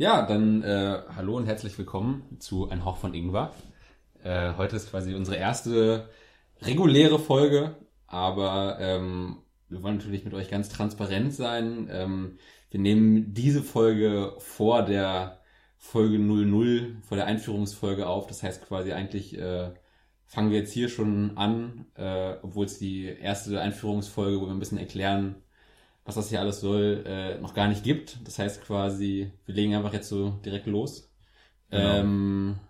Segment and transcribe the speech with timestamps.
[0.00, 3.52] Ja, dann äh, hallo und herzlich willkommen zu Ein Hauch von Ingwer.
[4.22, 6.08] Äh, heute ist quasi unsere erste
[6.60, 7.74] reguläre Folge,
[8.06, 9.38] aber ähm,
[9.68, 11.88] wir wollen natürlich mit euch ganz transparent sein.
[11.90, 12.38] Ähm,
[12.70, 15.40] wir nehmen diese Folge vor der
[15.78, 18.28] Folge 00, vor der Einführungsfolge auf.
[18.28, 19.72] Das heißt quasi eigentlich äh,
[20.26, 24.60] fangen wir jetzt hier schon an, äh, obwohl es die erste Einführungsfolge, wo wir ein
[24.60, 25.42] bisschen erklären,
[26.08, 28.26] was das hier alles soll, äh, noch gar nicht gibt.
[28.26, 31.12] Das heißt quasi, wir legen einfach jetzt so direkt los.
[31.70, 32.02] Genau.
[32.02, 32.60] Ähm,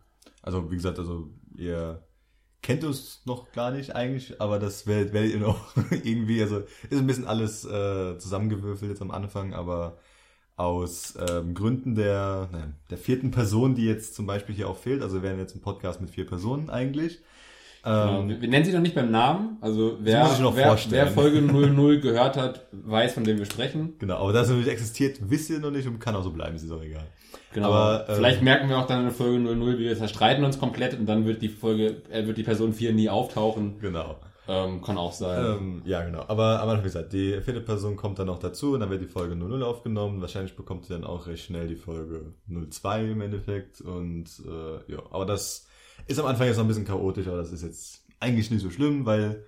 [0.42, 2.06] Also wie gesagt, also ihr
[2.62, 6.98] kennt uns noch gar nicht eigentlich, aber das werdet, werdet ihr noch irgendwie, also ist
[6.98, 9.98] ein bisschen alles äh, zusammengewürfelt jetzt am Anfang, aber
[10.56, 15.02] aus ähm, Gründen der, naja, der vierten Person, die jetzt zum Beispiel hier auch fehlt,
[15.02, 17.22] also wir werden jetzt ein Podcast mit vier Personen eigentlich.
[17.88, 18.20] Genau.
[18.20, 19.58] Ähm, wir, wir nennen sie noch nicht beim Namen.
[19.60, 23.94] Also wer, wer, wer Folge 00 gehört hat, weiß, von wem wir sprechen.
[23.98, 26.30] genau, aber dass es noch nicht existiert, wisst ihr noch nicht und kann auch so
[26.30, 27.06] bleiben, ist auch egal.
[27.52, 27.68] Genau.
[27.72, 30.58] Aber, ähm, Vielleicht merken wir auch dann in der Folge 00, wie wir zerstreiten uns
[30.58, 33.78] komplett und dann wird die Folge, äh, wird die Person 4 nie auftauchen.
[33.80, 34.16] Genau.
[34.50, 35.58] Ähm, kann auch sein.
[35.58, 36.24] Ähm, ja, genau.
[36.26, 39.06] Aber Anfang, wie gesagt, die vierte Person kommt dann noch dazu und dann wird die
[39.06, 40.22] Folge 00 aufgenommen.
[40.22, 43.82] Wahrscheinlich bekommt ihr dann auch recht schnell die Folge 02 im Endeffekt.
[43.82, 45.67] Und äh, ja, aber das
[46.06, 48.70] ist am Anfang jetzt noch ein bisschen chaotisch, aber das ist jetzt eigentlich nicht so
[48.70, 49.44] schlimm, weil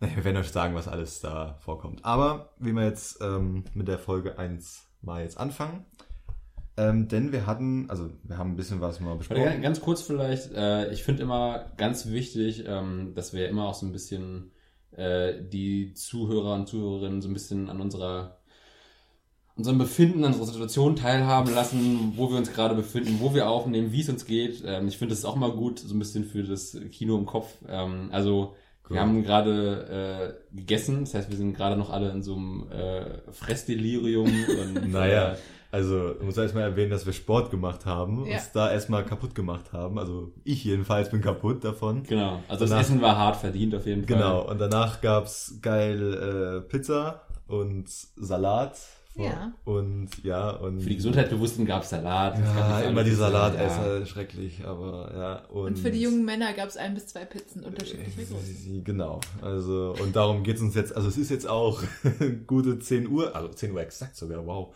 [0.00, 2.04] naja, wir werden euch sagen, was alles da vorkommt.
[2.04, 5.84] Aber wie wir jetzt ähm, mit der Folge 1 mal jetzt anfangen.
[6.76, 9.62] Ähm, denn wir hatten, also wir haben ein bisschen was mal besprochen.
[9.62, 13.84] Ganz kurz vielleicht, äh, ich finde immer ganz wichtig, ähm, dass wir immer auch so
[13.84, 14.52] ein bisschen
[14.92, 18.37] äh, die Zuhörer und Zuhörerinnen so ein bisschen an unserer
[19.58, 23.92] unserem Befinden, an unserer Situation teilhaben lassen, wo wir uns gerade befinden, wo wir aufnehmen,
[23.92, 24.62] wie es uns geht.
[24.64, 27.26] Ähm, ich finde das ist auch mal gut, so ein bisschen für das Kino im
[27.26, 27.52] Kopf.
[27.68, 28.54] Ähm, also
[28.88, 28.94] Cool.
[28.94, 32.66] wir haben gerade äh, gegessen, das heißt, wir sind gerade noch alle in so einem
[32.70, 34.26] äh, Fressdelirium.
[34.76, 35.36] und, Naja, äh,
[35.70, 38.36] also ich muss erstmal erwähnen, dass wir Sport gemacht haben, Ja.
[38.36, 39.98] uns da erstmal kaputt gemacht haben.
[39.98, 42.04] Also ich jedenfalls bin kaputt davon.
[42.04, 44.16] Genau, also das Danach- Essen war hart verdient auf jeden Fall.
[44.16, 48.78] Genau, und danach gab's geil äh, Pizza und Salat.
[49.24, 49.52] Ja.
[49.64, 52.38] Und ja, und Für die Gesundheitsbewussten gab es Salat.
[52.38, 54.06] es ja, immer die Salatesser, Ja.
[54.06, 55.34] schrecklich, aber ja.
[55.52, 58.34] Und, Und für die jungen Männer gab es ein bis zwei Pizzen unterschiedlicher Größe.
[58.34, 61.82] Äh, Genau, also und darum geht's uns jetzt, also es ist jetzt auch
[62.46, 64.74] gute 10 Uhr, also 10 Uhr exakt sogar, wow.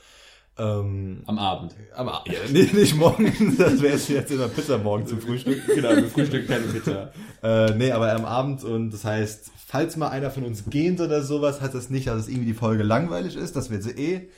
[0.59, 1.75] Ähm, Am Abend.
[1.95, 5.63] aber ja, nee, nicht morgen, das wäre jetzt immer Pizza morgen zum Frühstück.
[5.75, 7.13] Genau, wir frühstücken keine Pizza.
[7.43, 11.23] Äh, nee, aber am Abend und das heißt, falls mal einer von uns gähnt oder
[11.23, 14.29] sowas, hat das nicht, dass es irgendwie die Folge langweilig ist, das wird sie eh,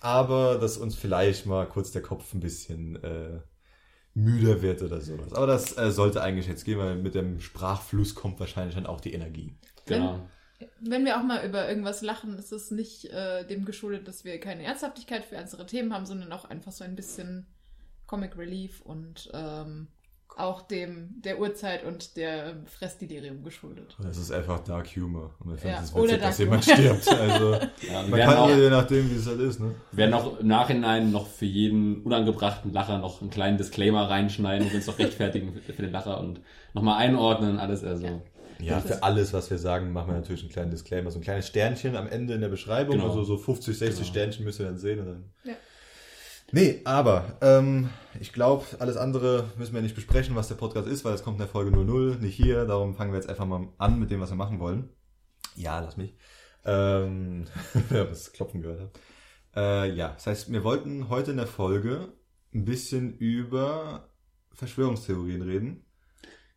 [0.00, 3.40] aber dass uns vielleicht mal kurz der Kopf ein bisschen äh,
[4.14, 5.32] müder wird oder sowas.
[5.32, 9.00] Aber das äh, sollte eigentlich jetzt gehen, weil mit dem Sprachfluss kommt wahrscheinlich dann auch
[9.00, 9.56] die Energie.
[9.86, 10.20] Genau.
[10.80, 14.38] Wenn wir auch mal über irgendwas lachen, ist es nicht äh, dem geschuldet, dass wir
[14.40, 17.46] keine Ernsthaftigkeit für ernstere Themen haben, sondern auch einfach so ein bisschen
[18.06, 19.88] Comic Relief und ähm,
[20.36, 23.96] auch dem der Uhrzeit und der Fressdelirium geschuldet.
[24.02, 25.34] Das ist einfach Dark Humor.
[25.40, 27.08] Und wir finden Ja, es witzig, dass jemand stirbt.
[27.08, 27.52] Also
[27.90, 29.74] Ja, man kann auch, je nachdem, wie es halt ist, ne?
[29.90, 34.68] wir werden auch im Nachhinein noch für jeden unangebrachten Lacher noch einen kleinen Disclaimer reinschneiden
[34.68, 36.40] und uns noch rechtfertigen für, für den Lacher und
[36.74, 38.06] nochmal einordnen, alles also.
[38.06, 38.20] Ja.
[38.62, 41.46] Ja, für alles, was wir sagen, machen wir natürlich einen kleinen Disclaimer, so ein kleines
[41.48, 43.08] Sternchen am Ende in der Beschreibung, Genau.
[43.08, 44.10] also so 50, 60 Genau.
[44.10, 45.00] Sternchen müsst ihr dann sehen.
[45.00, 45.54] Und dann Ja.
[46.54, 47.88] Nee, aber ähm,
[48.20, 51.36] ich glaube, alles andere müssen wir nicht besprechen, was der Podcast ist, weil es kommt
[51.36, 52.66] in der Folge 00, nicht hier.
[52.66, 54.90] Darum fangen wir jetzt einfach mal an mit dem, was wir machen wollen.
[55.56, 56.14] Ja, lass mich.
[56.66, 57.46] Ähm,
[57.88, 58.90] wer das Klopfen gehört hat.
[59.56, 62.12] Äh, ja, das heißt, wir wollten heute in der Folge
[62.54, 64.10] ein bisschen über
[64.52, 65.86] Verschwörungstheorien reden.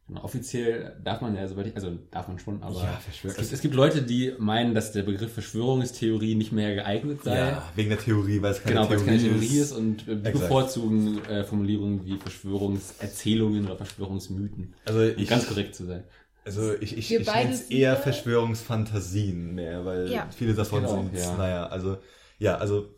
[0.08, 3.54] Genau, offiziell darf man ja, soweit ich, also darf man schon, aber Ja, es, gibt,
[3.54, 7.36] es gibt Leute, die meinen, dass der Begriff Verschwörungstheorie nicht mehr geeignet sei.
[7.36, 10.08] Ja, wegen der Theorie, weil es keine Genau, weil es Theorie, keine Theorie ist und
[10.08, 14.76] äh, bevorzugen äh, Formulierungen wie Verschwörungserzählungen oder Verschwörungsmythen.
[14.86, 16.04] Also Um ich, ganz korrekt zu sein.
[16.46, 20.28] Also ich, ich, Wir ich nenne es eher Verschwörungsfantasien mehr, weil Ja.
[20.38, 21.36] viele davon Genau, sind, ja.
[21.36, 21.98] naja, also,
[22.38, 22.90] ja, also,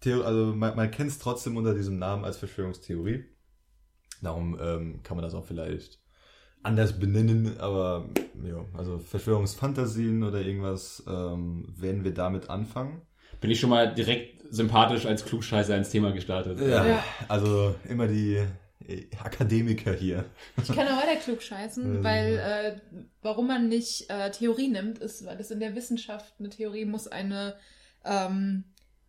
[0.00, 3.24] Theo, also man, man kennt es trotzdem unter diesem Namen als Verschwörungstheorie.
[4.20, 6.01] Darum ähm, kann man das auch vielleicht
[6.62, 8.08] anders benennen, aber
[8.46, 13.02] ja, also Verschwörungsfantasien oder irgendwas, ähm, werden wir damit anfangen.
[13.40, 16.60] Bin ich schon mal direkt sympathisch als Klugscheißer ins Thema gestartet.
[16.60, 17.04] Ja, Ja.
[17.28, 18.36] also immer die
[18.86, 20.24] äh, Akademiker hier.
[20.62, 22.04] Ich kann auch weiter klug scheißen, Ähm.
[22.04, 22.76] weil äh,
[23.22, 27.08] warum man nicht äh, Theorie nimmt, ist, weil es in der Wissenschaft eine Theorie muss
[27.08, 27.54] eine
[28.04, 28.64] ähm,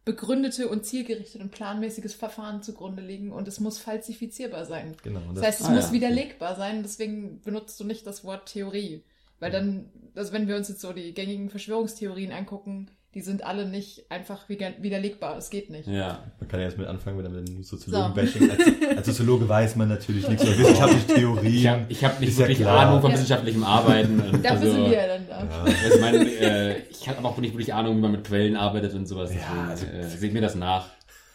[0.06, 4.96] begründete und zielgerichtete und planmäßiges Verfahren zugrunde liegen und es muss falsifizierbar sein.
[5.04, 5.22] Genau.
[5.30, 5.94] und Das heißt, es Ah, muss ja.
[5.94, 9.04] widerlegbar sein, deswegen benutzt du nicht das Wort Theorie.
[9.40, 13.68] Weil dann, also wenn wir uns jetzt so die gängigen Verschwörungstheorien angucken, die sind alle
[13.68, 15.38] nicht einfach wider- widerlegbar.
[15.38, 15.88] Es geht nicht.
[15.88, 16.24] Ja.
[16.40, 18.50] Man kann ja erst mit anfangen, wenn man den Soziologen-Bashing.
[18.50, 21.70] Als, als Soziologe weiß man natürlich nichts über wissenschaftliche Ich Theorien.
[21.70, 22.88] habe ich hab nicht Ist ja wirklich klar.
[22.88, 23.16] Ahnung von Ja.
[23.18, 24.20] wissenschaftlichem Arbeiten.
[24.20, 25.44] Und Dafür also, sind wir ja dann da.
[25.46, 25.64] Ja.
[25.64, 28.56] Also ich meine, äh, ich habe aber auch nicht wirklich Ahnung, wie man mit Quellen
[28.56, 29.32] arbeitet und sowas.
[29.34, 30.88] Ja, also- äh, seht mir das nach.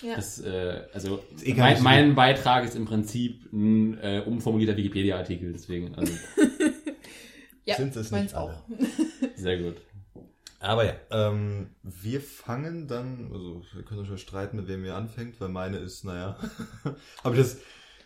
[0.03, 0.15] Ja.
[0.17, 5.53] Das, äh, also eh mein, so mein Beitrag ist im Prinzip ein äh, umformulierter Wikipedia-Artikel.
[5.53, 6.13] Deswegen, also
[7.65, 8.49] Ja, Sind es meins nicht auch.
[8.49, 8.63] alle.
[9.37, 9.77] sehr gut.
[10.61, 14.97] Aber ja, ähm, wir fangen dann, also wir können uns schon streiten, mit wem ihr
[14.97, 16.37] anfängt, weil meine ist, naja,
[17.25, 17.59] habe ich das,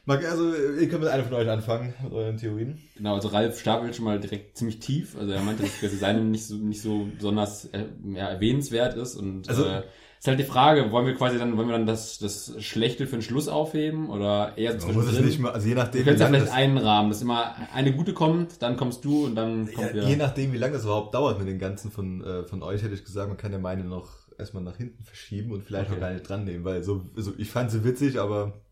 [0.04, 2.78] mag, also ihr könnt mit einer von euch anfangen, mit euren Theorien.
[2.96, 5.16] Genau, also Ralf stapelt schon mal direkt ziemlich tief.
[5.16, 9.16] Also er meinte, dass quasi seine nicht so nicht so besonders äh, ja, erwähnenswert ist.
[9.16, 9.82] Und Also- äh,
[10.22, 13.16] ist halt die Frage, wollen wir quasi dann, wollen wir dann das, das Schlechte für
[13.16, 16.20] den Schluss aufheben oder eher so muss es nicht mal, also je nachdem, können es
[16.20, 19.96] ja vielleicht das, einrahmen, dass immer eine gute kommt, dann kommst du und dann kommt
[19.96, 22.84] ja, je nachdem, wie lange das überhaupt dauert mit den ganzen von, äh, von euch,
[22.84, 25.96] hätte ich gesagt, man kann ja meine noch erstmal nach hinten verschieben und vielleicht Okay.
[25.96, 28.62] auch gar nicht dran nehmen, weil so, also ich fand sie witzig, aber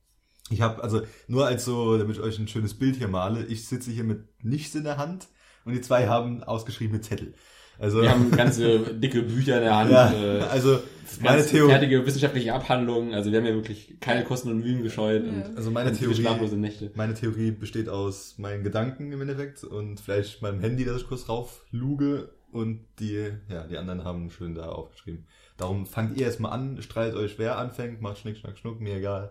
[0.50, 3.66] ich habe, also nur als so, damit ich euch ein schönes Bild hier male, ich
[3.66, 5.26] sitze hier mit nichts in der Hand
[5.64, 7.34] und die zwei haben ausgeschriebene Zettel.
[7.80, 10.78] Also, Wir haben ganze dicke Bücher in der Hand, ja, äh, also
[11.20, 13.14] meine Theorie, fertige wissenschaftliche Abhandlungen.
[13.14, 15.30] Also wir haben ja wirklich keine Kosten und Mühen gescheut Ja.
[15.32, 16.90] und also meine Theorie, schlaflose Nächte.
[16.94, 21.28] meine Theorie besteht aus meinen Gedanken im Endeffekt und vielleicht meinem Handy, das ich kurz
[21.28, 25.26] raufluge und die, ja, die anderen haben schön da aufgeschrieben.
[25.56, 29.30] Darum fangt ihr erstmal an, streitet euch, wer anfängt, macht Schnick, Schnack, Schnuck, mir egal.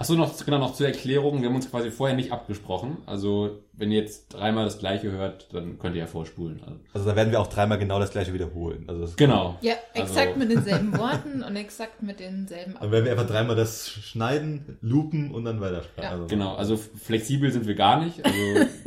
[0.00, 1.42] Achso, noch, genau, noch zur Erklärung.
[1.42, 2.96] Wir haben uns quasi vorher nicht abgesprochen.
[3.04, 6.58] Also, wenn ihr jetzt dreimal das gleiche hört, dann könnt ihr ja vorspulen.
[6.64, 8.84] Also, Also da werden wir auch dreimal genau das gleiche wiederholen.
[8.88, 9.58] Also das genau.
[9.60, 13.56] Ja, exakt Also- mit denselben Worten und exakt mit denselben Dann werden wir einfach dreimal
[13.56, 15.82] das schneiden, lupen und dann weiter.
[16.00, 16.12] Ja.
[16.12, 18.24] Also, Genau, also flexibel sind wir gar nicht.
[18.24, 18.38] Also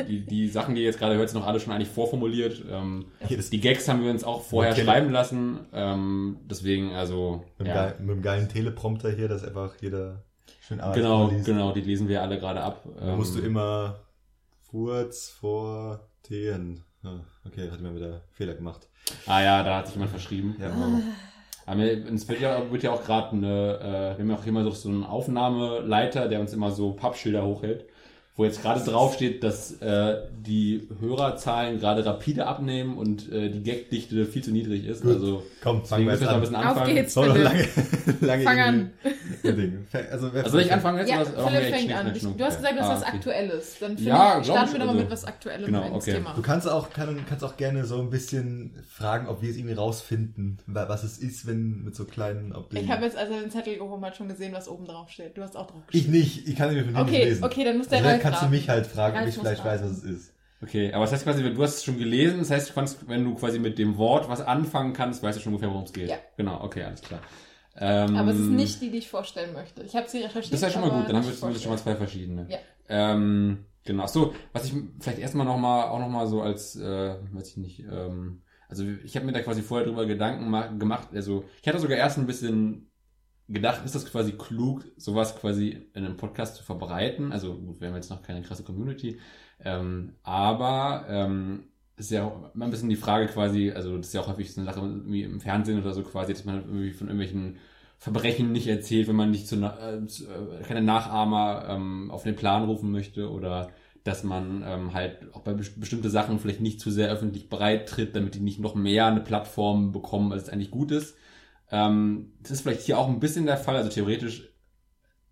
[0.07, 2.59] die, die Sachen, die ihr jetzt gerade hört, sind noch alle schon eigentlich vorformuliert.
[2.67, 4.83] Ähm, die Gags haben wir uns auch vorher Okay.
[4.83, 5.59] schreiben lassen.
[5.73, 10.23] Ähm, deswegen, also mit, ja, geil, mit dem geilen Teleprompter hier, dass einfach jeder
[10.67, 12.83] schön Arbeit genau, genau, die lesen wir alle gerade ab.
[12.99, 13.99] Da Ähm, musst du immer
[14.69, 16.83] Furz vor Teen.
[17.03, 18.87] Ah, okay, hat mir wieder Fehler gemacht.
[19.27, 20.55] Ah ja, da hat sich jemand verschrieben.
[20.59, 21.01] Ja, wow.
[21.65, 24.63] Aber es wird ja, wird ja auch gerade eine, äh, wir haben ja auch immer
[24.63, 27.85] so so einen Aufnahmeleiter, der uns immer so Pappschilder hochhält,
[28.35, 34.25] wo jetzt gerade draufsteht, dass äh, die Hörerzahlen gerade rapide abnehmen und äh, die Gagdichte
[34.25, 35.03] viel zu niedrig ist.
[35.03, 35.13] Gut.
[35.13, 36.41] Also Komm, fangen wir jetzt wir ein an.
[36.41, 36.95] bisschen Auf anfangen.
[36.95, 37.13] geht's.
[37.13, 37.45] So noch Philipp.
[37.45, 37.67] lange,
[38.21, 38.91] lange Fang an.
[40.11, 41.09] Also, wer Also soll ich anfangen jetzt?
[41.11, 42.11] Ja, oder wir Philipp fängt an.
[42.15, 42.37] Ich, Schnuck?
[42.37, 43.11] du hast gesagt, das ist Ah, was okay.
[43.17, 43.75] Aktuelles.
[43.79, 45.95] Dann finde Ja, ich, starten ich, wir doch mal also- mit was Aktuellem Genau, ins
[45.95, 46.13] okay.
[46.13, 46.33] Thema.
[46.35, 49.75] Du kannst auch, kann, kannst auch gerne so ein bisschen fragen, ob wir es irgendwie
[49.75, 53.41] rausfinden, wa- was es ist, wenn mit so kleinen, ob Ich habe jetzt, als er
[53.41, 55.37] den Zettel gehoben hat, schon gesehen, was oben drauf steht.
[55.37, 56.11] Du hast auch drauf ich geschrieben.
[56.17, 57.43] nicht, ich kann nicht von dir Okay, nicht lesen.
[57.43, 58.55] okay, dann muss der also, kannst du raten.
[58.55, 59.91] mich halt fragen, ob ich vielleicht weiß, raten.
[59.91, 60.33] was es ist.
[60.61, 63.23] Okay, aber das heißt quasi, du hast es schon gelesen, das heißt, du kannst, wenn
[63.25, 66.09] du quasi mit dem Wort was anfangen kannst, weißt du schon ungefähr, worum es geht.
[66.09, 66.15] Ja.
[66.37, 67.19] Genau, okay, alles klar.
[67.75, 69.81] Ähm, Aber es ist nicht die, die ich vorstellen möchte.
[69.83, 70.53] Ich habe sie recherchiert.
[70.53, 72.45] Das ist ja schon mal gut, dann haben wir zumindest schon mal zwei verschiedene.
[72.49, 72.57] Ja.
[72.87, 74.05] Ähm, genau.
[74.07, 77.57] So, was ich vielleicht erstmal noch mal auch noch mal so als, äh, weiß ich
[77.57, 81.09] nicht, ähm, also ich habe mir da quasi vorher drüber Gedanken ma- gemacht.
[81.13, 82.89] Also ich hatte sogar erst ein bisschen
[83.49, 87.31] gedacht, ist das quasi klug, sowas quasi in einem Podcast zu verbreiten?
[87.31, 89.19] Also gut, wir haben jetzt noch keine krasse Community,
[89.59, 91.65] ähm, aber ähm,
[91.97, 94.53] ist ja auch immer ein bisschen die Frage quasi, also das ist ja auch häufig
[94.53, 97.57] so eine Sache irgendwie im Fernsehen oder so quasi, dass man irgendwie von irgendwelchen
[97.97, 102.35] Verbrechen nicht erzählt, wenn man nicht zu, äh, zu äh, keine Nachahmer ähm, auf den
[102.35, 103.71] Plan rufen möchte oder
[104.03, 107.87] dass man ähm, halt auch bei bes- bestimmte Sachen vielleicht nicht zu sehr öffentlich breit
[107.87, 111.15] tritt, damit die nicht noch mehr eine Plattform bekommen, als es eigentlich gut ist.
[111.73, 114.49] Ähm, das ist vielleicht hier auch ein bisschen der Fall, also theoretisch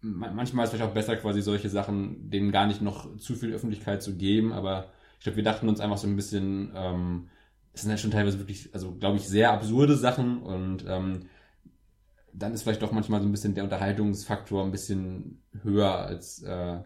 [0.02, 3.36] ma- manchmal ist es vielleicht auch besser, quasi solche Sachen denen gar nicht noch zu
[3.36, 4.88] viel Öffentlichkeit zu geben, aber
[5.20, 7.30] ich glaube, wir dachten uns einfach so ein bisschen, ähm,
[7.74, 10.42] es sind halt schon teilweise wirklich, also glaube ich, sehr absurde Sachen.
[10.44, 11.28] Und ähm,
[12.34, 16.80] dann ist vielleicht doch manchmal so ein bisschen der Unterhaltungsfaktor ein bisschen höher als, äh,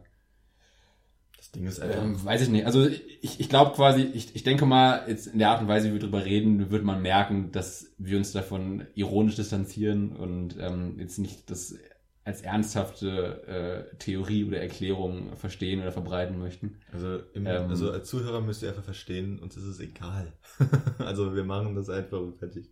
[1.45, 2.65] Das Ding ist einfach, ähm, weiß ich nicht.
[2.65, 5.89] Also ich, ich glaube quasi, ich, ich denke mal, jetzt in der Art und Weise,
[5.89, 10.99] wie wir drüber reden, wird man merken, dass wir uns davon ironisch distanzieren und ähm,
[10.99, 11.75] jetzt nicht das
[12.23, 16.79] als ernsthafte äh, Theorie oder Erklärung verstehen oder verbreiten möchten.
[16.91, 20.33] also, im, ähm, also als Zuhörer müsst ihr einfach verstehen, uns ist es egal.
[20.97, 22.71] also wir machen das einfach und fertig.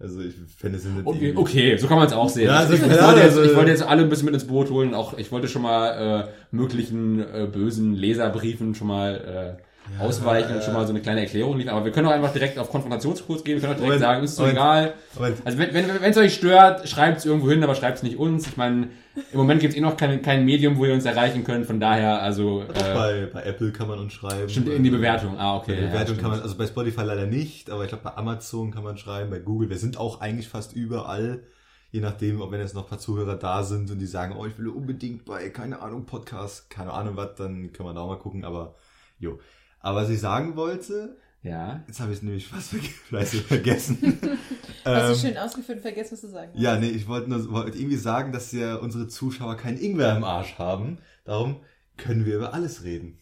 [0.00, 2.46] Also ich fände es nicht Okay, okay, so kann man es auch sehen.
[2.46, 4.34] Ja, also ich, ich, klar, wollte jetzt, also- ich wollte jetzt alle ein bisschen mit
[4.34, 4.94] ins Boot holen.
[4.94, 9.58] Auch ich wollte schon mal äh, möglichen äh, bösen Leserbriefen schon mal
[9.98, 11.74] ausweichen und äh, schon mal so eine kleine Erklärung liefern.
[11.74, 13.56] Aber wir können auch einfach direkt auf Konfrontationskurs gehen.
[13.56, 14.94] Wir können auch direkt Moment, sagen, ist so egal.
[15.14, 15.36] Moment.
[15.44, 18.16] Also wenn wenn wenn, es euch stört, schreibt es irgendwo hin, aber schreibt es nicht
[18.16, 18.46] uns.
[18.46, 18.88] Ich meine,
[19.32, 21.66] im Moment gibt es eh noch kein, kein Medium, wo ihr uns erreichen könnt.
[21.66, 24.48] Von daher, also äh, bei, bei Apple kann man uns schreiben.
[24.48, 25.38] stimmt in die Bewertung.
[25.38, 25.74] Ah, okay.
[25.74, 26.20] Bei ja, Bewertung stimmt.
[26.20, 29.30] kann man, also bei Spotify leider nicht, aber ich glaube bei Amazon kann man schreiben,
[29.30, 29.70] bei Google.
[29.70, 31.42] Wir sind auch eigentlich fast überall,
[31.90, 34.46] je nachdem, ob wenn jetzt noch ein paar Zuhörer da sind und die sagen, oh,
[34.46, 38.08] ich will unbedingt bei, keine Ahnung, Podcast, keine Ahnung was, dann kann man da auch
[38.08, 38.76] mal gucken, aber
[39.18, 39.38] jo.
[39.80, 41.82] Aber was ich sagen wollte, Ja.
[41.86, 42.70] jetzt habe ich es nämlich fast
[43.08, 44.18] fleißig vergessen.
[44.84, 47.50] Hast Ähm, du schön ausgeführt und vergessen, was du sagen Ja, nee, ich wollte nur
[47.50, 50.98] wollte irgendwie sagen, dass ja unsere Zuschauer keinen Ingwer im Arsch haben.
[51.24, 51.60] Darum
[51.96, 53.18] können wir über alles reden.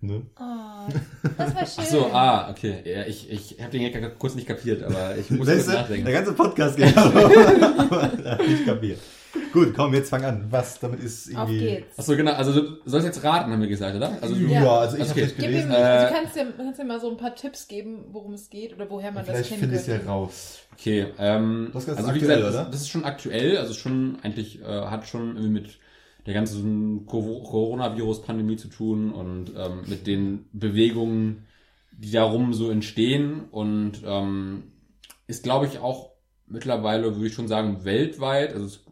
[0.00, 0.26] Ne?
[0.38, 0.92] Oh,
[1.38, 1.74] das war schön.
[1.78, 2.82] Ach so, ah, okay.
[2.84, 6.04] Ja, ich ich habe den Gag kurz nicht kapiert, aber ich muss kurz nachdenken.
[6.04, 9.00] der ganze Podcast geht aber nicht kapiert.
[9.52, 10.46] Gut, komm, jetzt fang an.
[10.50, 11.58] Was damit ist Auf irgendwie.
[11.58, 11.98] geht's.
[11.98, 12.32] Achso, genau.
[12.32, 14.18] Also du sollst jetzt raten, haben wir gesagt, oder?
[14.20, 14.78] Also du, Ja, Ja.
[14.80, 15.10] also ich Okay.
[15.10, 15.70] habe nicht Gib ihm, gelesen.
[15.70, 18.74] Äh, also kannst dir, kannst dir mal so ein paar Tipps geben, worum es geht
[18.74, 20.58] oder woher man das Vielleicht kennen finde ich es ja raus.
[20.74, 22.70] Okay, ähm, Das ist ganz also wie aktuell, gesagt, oder?
[22.70, 25.78] Das, ist schon aktuell, also schon eigentlich äh, hat schon irgendwie mit
[26.26, 31.46] der ganzen Co- Coronavirus-Pandemie zu tun und ähm, mit den Bewegungen,
[31.92, 34.64] die darum so entstehen und ähm,
[35.28, 36.10] ist, glaube ich, auch
[36.46, 38.84] mittlerweile, würde ich schon sagen, weltweit, also, es,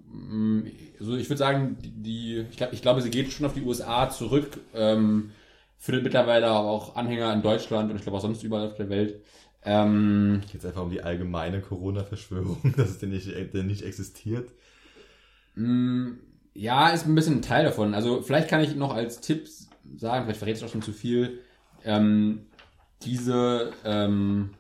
[0.99, 4.09] also ich würde sagen, die, ich, glaub, ich glaube, sie geht schon auf die USA
[4.11, 5.30] zurück, ähm,
[5.78, 8.88] findet mittlerweile aber auch Anhänger in Deutschland und ich glaube auch sonst überall auf der
[8.88, 9.21] Welt.
[9.64, 14.50] Ähm, Geht einfach um die allgemeine Corona-Verschwörung, dass es denn nicht, denn nicht existiert.
[15.54, 16.12] Mm,
[16.54, 17.94] Ja, ist ein bisschen ein Teil davon.
[17.94, 19.49] Also vielleicht kann ich noch als Tipp
[19.97, 21.40] sagen, vielleicht verrät ich auch schon zu viel,
[21.85, 22.47] ähm,
[23.02, 24.50] diese, ähm,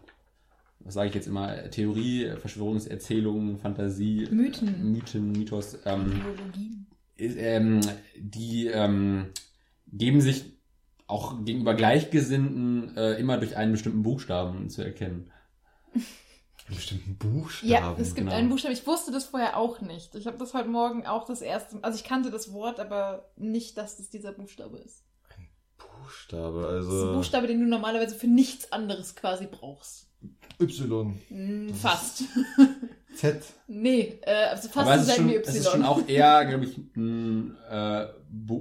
[0.84, 4.92] was sage ich jetzt immer, Theorie, Verschwörungserzählungen, Fantasie, Mythen.
[4.92, 6.20] Mythen, Mythos, ähm,
[7.16, 7.80] ähm,
[8.16, 9.30] die ähm,
[9.90, 10.44] geben sich
[11.06, 15.30] auch gegenüber Gleichgesinnten äh, immer durch einen bestimmten Buchstaben zu erkennen.
[16.66, 17.70] Einen bestimmten Buchstaben.
[17.70, 18.32] Ja, es gibt genau.
[18.32, 18.72] einen Buchstaben.
[18.72, 20.14] Ich wusste das vorher auch nicht.
[20.14, 23.76] Ich habe das heute Morgen auch das erste Also ich kannte das Wort, aber nicht,
[23.76, 25.04] dass das dieser Buchstabe ist.
[25.76, 27.12] Buchstabe, Das ist ein also.
[27.12, 30.08] Buchstabe, den du normalerweise für nichts anderes quasi brauchst.
[30.60, 31.14] Y.
[31.28, 32.24] Hm, fast.
[33.16, 33.36] Z.
[33.68, 35.56] nee, äh, also fast Aber so es ist, selten schon, wie es Y.
[35.60, 38.06] ist schon auch eher, glaube ich, ein, äh,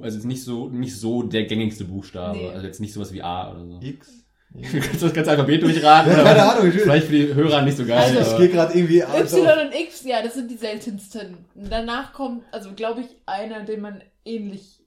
[0.02, 2.38] also nicht so, nicht so der gängigste Buchstabe.
[2.38, 2.50] Nee.
[2.50, 3.80] Also jetzt nicht sowas wie A oder so.
[3.82, 4.10] X.
[4.54, 6.12] Du kannst das ganze Alphabet durchraten.
[6.12, 8.16] Ja, keine Ahnung, ich will- Vielleicht für die Hörer nicht so geil.
[8.16, 11.38] Also, Ich gehe gerade irgendwie Y und X, ja, das sind die seltensten.
[11.56, 14.80] Danach kommt, also glaube ich, einer, den man ähnlich.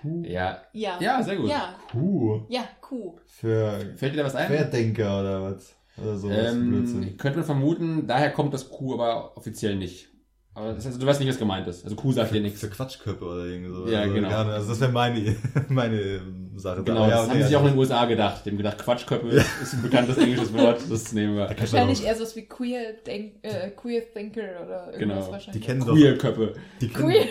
[0.00, 0.22] Q.
[0.24, 0.62] ja.
[0.72, 0.96] Ja.
[1.00, 1.50] ja, sehr gut.
[1.50, 2.46] Ja, Q.
[2.48, 3.18] ja, Q.
[3.26, 4.46] Für Fällt dir da was ein?
[4.46, 5.76] Querdenker oder was?
[6.02, 6.52] Oder sowas.
[6.52, 7.16] Ähm, Blödsinn.
[7.16, 10.08] könnte man vermuten, daher kommt das Q aber offiziell nicht.
[10.52, 11.84] Aber das heißt, du weißt nicht, was gemeint ist.
[11.84, 12.60] Also Q sagt dir nichts.
[12.60, 13.88] Für Quatschköpfe oder irgendwie so.
[13.88, 14.28] Ja, also, genau.
[14.28, 15.36] Ahnung, Also das wäre meine,
[15.68, 16.20] meine
[16.56, 16.82] Sache.
[16.82, 18.42] Genau, ja, das okay, haben sie sich auch also- in den USA gedacht.
[18.44, 21.48] Die haben gedacht, Quatschköppe ist ein bekanntes englisches Wort, das nehmen wir.
[21.56, 25.32] Wahrscheinlich eher sowas wie Queer, Denk, äh, Queer Thinker oder irgendwas Genau.
[25.32, 25.62] wahrscheinlich.
[25.62, 26.54] Die kennen doch, Queerköppe.
[26.80, 27.24] die kennen, Queer.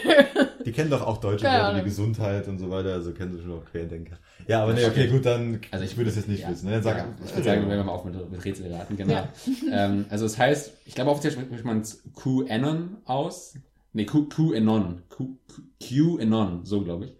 [0.65, 1.83] die kennen doch auch deutsche Wörter wie.
[1.83, 4.17] Gesundheit und so weiter, also kennen sie schon auch Querdenker.
[4.47, 6.69] Ja, aber nee, okay, gut, dann, Also ich würde es jetzt nicht ja, wissen.
[6.69, 6.81] Ne?
[6.81, 9.13] Sag, ja, ich würde sagen, wir hören mal auf mit, mit Rätselraten, genau.
[9.13, 9.29] Ja.
[9.71, 13.55] ähm, also es heißt, ich glaube offiziell spricht man es QAnon aus.
[13.93, 15.03] Nee, Q, QAnon.
[15.81, 17.15] QAnon, so glaube ich.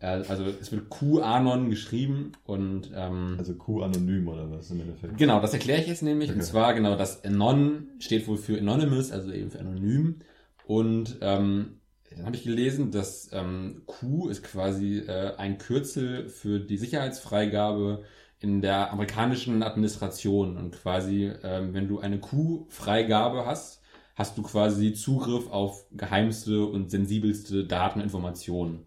[0.00, 5.18] Äh, also es wird QAnon geschrieben und ähm, also Q anonym oder was im Endeffekt.
[5.18, 6.30] Genau, das erkläre ich jetzt nämlich.
[6.30, 6.44] Und Okay.
[6.44, 10.20] zwar genau, das Anon steht wohl für Anonymous, also eben für anonym.
[10.66, 11.80] Und ähm,
[12.16, 18.04] dann habe ich gelesen, dass ähm, Q ist quasi äh, ein Kürzel für die Sicherheitsfreigabe
[18.40, 20.56] in der amerikanischen Administration.
[20.56, 23.82] Und quasi, ähm, wenn du eine Q-Freigabe hast,
[24.14, 28.86] hast du quasi Zugriff auf geheimste und sensibelste Daten und Informationen.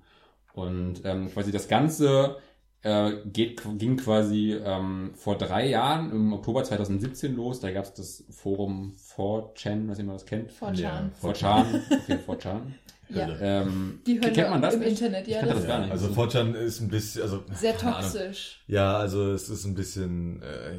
[0.53, 2.37] Und ähm, quasi das Ganze
[2.81, 7.59] äh, geht, ging quasi ähm, vor drei Jahren, im Oktober 2017 los.
[7.59, 10.51] Da gab es das Forum 4chan, was immer das kennt.
[10.51, 11.11] 4chan.
[11.21, 11.65] 4chan.
[11.91, 12.61] Okay, 4chan.
[13.09, 13.29] Ja.
[13.39, 14.89] Ähm, Die hören kennt man das im nicht?
[15.01, 15.39] Internet, Ich ja.
[15.39, 15.91] kannte Das das gar nicht.
[15.91, 17.93] Also Fortran ist ein bisschen, also sehr Ahnung.
[18.01, 18.59] toxisch.
[18.67, 20.73] Ja, also es ist ein bisschen äh,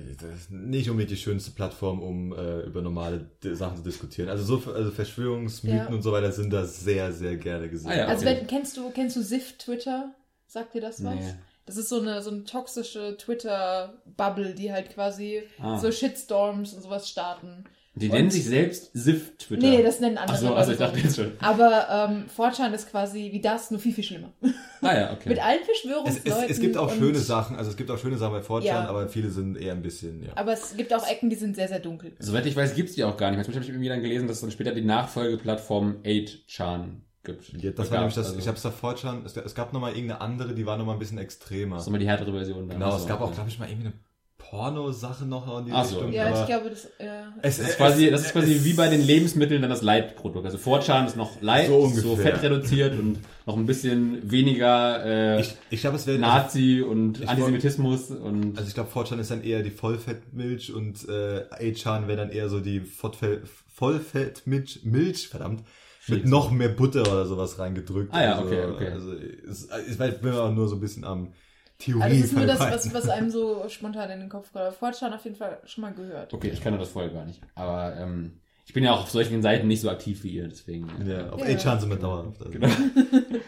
[0.50, 4.28] nicht unbedingt die schönste Plattform, um äh, über normale Sachen zu diskutieren.
[4.28, 5.86] Also so also Verschwörungsmythen Ja.
[5.88, 7.90] und so weiter sind da sehr, sehr gerne gesehen.
[7.90, 8.06] Ah, ja.
[8.06, 8.36] Also okay.
[8.40, 10.12] wenn, kennst du, kennst du Sif Twitter?
[10.46, 11.14] Sagt dir das was?
[11.14, 11.34] Nee.
[11.66, 15.78] Das ist so eine, so eine toxische Twitter-Bubble, die halt quasi Ah.
[15.78, 17.64] so Shitstorms und sowas starten.
[17.98, 19.66] Die Und- nennen sich selbst SIF-Twitter.
[19.66, 21.32] Nee, das nennen andere Achso, also ich dachte jetzt schon.
[21.40, 24.32] Aber ähm, 4chan ist quasi wie das, nur viel, viel schlimmer.
[24.80, 25.28] Ah ja, okay.
[25.30, 26.44] Mit allen Es, Verschwörungsleuten.
[26.44, 28.88] es, es gibt auch schöne Sachen, also es gibt auch schöne Sachen bei Fortran, Ja.
[28.88, 30.30] aber viele sind eher ein bisschen, ja.
[30.36, 32.12] Aber es gibt auch Ecken, die sind sehr, sehr dunkel.
[32.18, 33.44] Soweit ich weiß, gibt's die auch gar nicht.
[33.44, 36.84] Zum Beispiel habe ich irgendwie dann gelesen, dass dann später die Nachfolgeplattform 8chan
[37.24, 37.52] gibt.
[37.62, 39.90] Ja, das war nämlich das, also- ich hab's davor schon, es, es gab noch mal
[39.92, 41.76] irgendeine andere, die war noch mal ein bisschen extremer.
[41.76, 42.68] Das ist immer die härtere Version.
[42.68, 42.78] dann.
[42.78, 43.94] Genau, es gab auch, glaube ich, mal irgendwie eine
[44.38, 45.96] Porno-Sache noch in die Ach so.
[45.96, 46.12] Richtung.
[46.12, 47.32] Ja, aber ich glaube, das, ja.
[47.42, 50.46] es, ist quasi, das ist quasi es- wie bei den Lebensmitteln dann das Leitprodukt.
[50.46, 52.32] Also Fortran ist noch light, So so, ungefähr.
[52.36, 57.28] fettreduziert und noch ein bisschen weniger äh, Ich, ich glaube, es wäre Nazi und ich
[57.28, 62.16] Antisemitismus und Also ich glaube, Fortran ist dann eher die Vollfettmilch und äh, Achan wäre
[62.18, 63.40] dann eher so die Vollfe-
[63.74, 65.62] Vollfettmilch, Milch, verdammt,
[66.06, 68.14] mit noch mehr Butter oder sowas reingedrückt.
[68.14, 68.88] Ah ja, also, okay, okay.
[68.92, 71.32] Also es, ich bin auch nur so ein bisschen am
[71.78, 74.74] Theorie Also das ist nur das, was, was einem so spontan in den Kopf kommt.
[74.74, 76.34] Fortran auf jeden Fall schon mal gehört.
[76.34, 77.40] okay, ich kannte das vorher gar nicht.
[77.54, 80.88] Aber ähm, ich bin ja auch auf solchen Seiten nicht so aktiv wie ihr, deswegen.
[81.06, 81.54] Ja, auf Ja.
[81.54, 82.40] Achan sind wir dauerhaft.
[82.40, 82.52] Also.
[82.52, 82.68] Genau.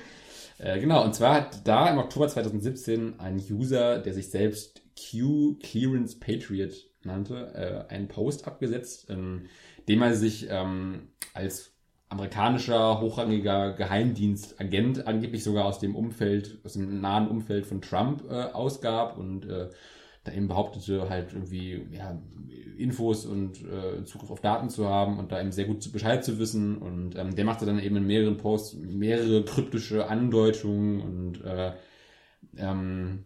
[0.63, 5.57] Äh, genau, und zwar hat da im Oktober 2017 ein User, der sich selbst Q
[5.63, 6.73] Clearance Patriot
[7.03, 9.49] nannte, äh, einen Post abgesetzt, in
[9.89, 11.73] dem er sich ähm, als
[12.11, 18.35] amerikanischer hochrangiger Geheimdienstagent angeblich sogar aus dem Umfeld, aus dem nahen Umfeld von Trump äh,
[18.53, 19.71] ausgab und äh,
[20.25, 22.21] da eben behauptete, halt irgendwie ja,
[22.77, 26.25] Infos und äh, Zugriff auf Daten zu haben und da eben sehr gut zu- Bescheid
[26.25, 26.77] zu wissen.
[26.79, 31.73] Und ähm, der machte dann eben in mehreren Posts mehrere kryptische Andeutungen und äh,
[32.59, 33.25] ähm,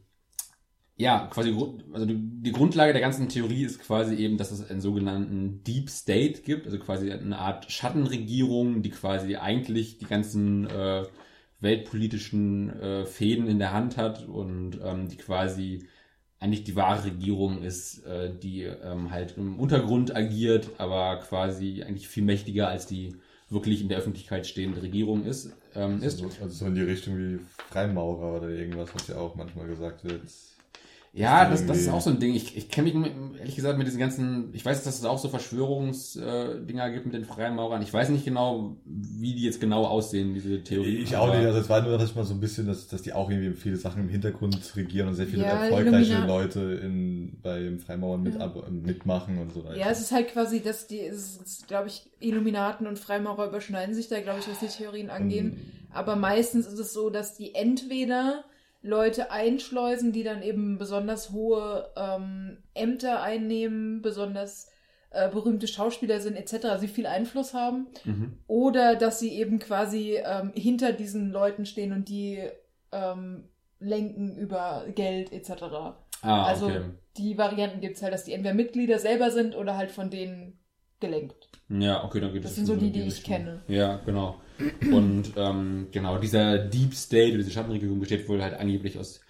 [0.96, 1.54] ja, quasi,
[1.92, 5.90] also die, die Grundlage der ganzen Theorie ist quasi eben, dass es einen sogenannten Deep
[5.90, 11.02] State gibt, also quasi eine Art Schattenregierung, die quasi eigentlich die ganzen äh,
[11.60, 15.88] weltpolitischen äh, Fäden in der Hand hat und ähm, die quasi
[16.38, 22.06] eigentlich die wahre Regierung ist, äh, die ähm, halt im Untergrund agiert, aber quasi eigentlich
[22.06, 23.16] viel mächtiger als die
[23.48, 25.56] wirklich in der Öffentlichkeit stehende Regierung ist.
[25.74, 26.22] Ähm, ist.
[26.22, 30.04] Also, also so in die Richtung wie Freimaurer oder irgendwas, was ja auch manchmal gesagt
[30.04, 30.22] wird.
[31.16, 32.34] Ja, das, das ist auch so ein Ding.
[32.34, 35.28] Ich, ich kenne mich ehrlich gesagt mit diesen ganzen, ich weiß, dass es auch so
[35.28, 37.82] Verschwörungsdinger gibt mit den Freimaurern.
[37.82, 40.96] Ich weiß nicht genau, wie die jetzt genau aussehen, diese Theorie.
[40.98, 43.02] Ich auch nicht, also es war nur dass ich mal so ein bisschen, dass, dass
[43.02, 46.60] die auch irgendwie viele Sachen im Hintergrund regieren und sehr viele Ja, erfolgreiche Illumina- Leute
[46.82, 48.40] in, beim Freimauern mit, Ja.
[48.40, 49.76] ab, mitmachen und so weiter.
[49.78, 53.94] Ja, es ist halt quasi, dass die, es ist, glaube ich, Illuminaten und Freimaurer überschneiden
[53.94, 55.58] sich da, glaube ich, was die Theorien angehen.
[55.92, 58.44] Aber meistens ist es so, dass die entweder
[58.86, 64.68] Leute einschleusen, die dann eben besonders hohe ähm, Ämter einnehmen, besonders
[65.10, 68.38] äh, berühmte Schauspieler sind etc., sie viel Einfluss haben, Mhm.
[68.46, 72.40] oder dass sie eben quasi ähm, hinter diesen Leuten stehen und die
[72.92, 73.48] ähm,
[73.80, 75.50] lenken über Geld etc.
[76.22, 76.82] Ah, also okay.
[77.16, 80.58] die Varianten gibt es halt, dass die entweder Mitglieder selber sind oder halt von denen
[81.00, 81.48] gelenkt.
[81.70, 83.62] Ja, okay, dann geht Das es sind so die, die ich kenne.
[83.68, 84.40] Ja, genau.
[84.58, 89.20] Und ähm, genau, dieser Deep State, diese Schattenregierung besteht wohl halt angeblich aus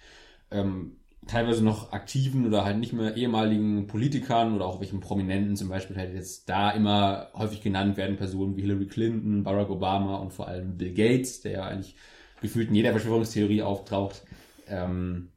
[0.51, 5.69] ähm, teilweise noch aktiven oder halt nicht mehr ehemaligen Politikern oder auch welchen Prominenten, zum
[5.69, 10.33] Beispiel halt jetzt da immer häufig genannt werden Personen wie Hillary Clinton, Barack Obama und
[10.33, 11.95] vor allem Bill Gates, der ja eigentlich
[12.41, 14.23] gefühlt in jeder Verschwörungstheorie auftaucht.
[14.67, 15.29] Ähm,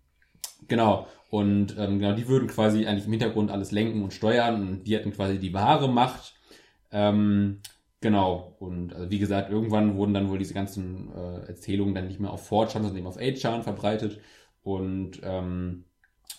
[0.67, 1.07] genau.
[1.31, 4.95] Und ähm, genau, die würden quasi eigentlich im Hintergrund alles lenken und steuern und die
[4.95, 6.35] hätten quasi die wahre Macht.
[6.91, 7.61] Ähm,
[8.01, 8.57] genau.
[8.59, 12.33] Und also wie gesagt, irgendwann wurden dann wohl diese ganzen äh, Erzählungen dann nicht mehr
[12.33, 14.21] auf 4chan, sondern eben auf 8chan verbreitet.
[14.63, 15.85] Und ähm,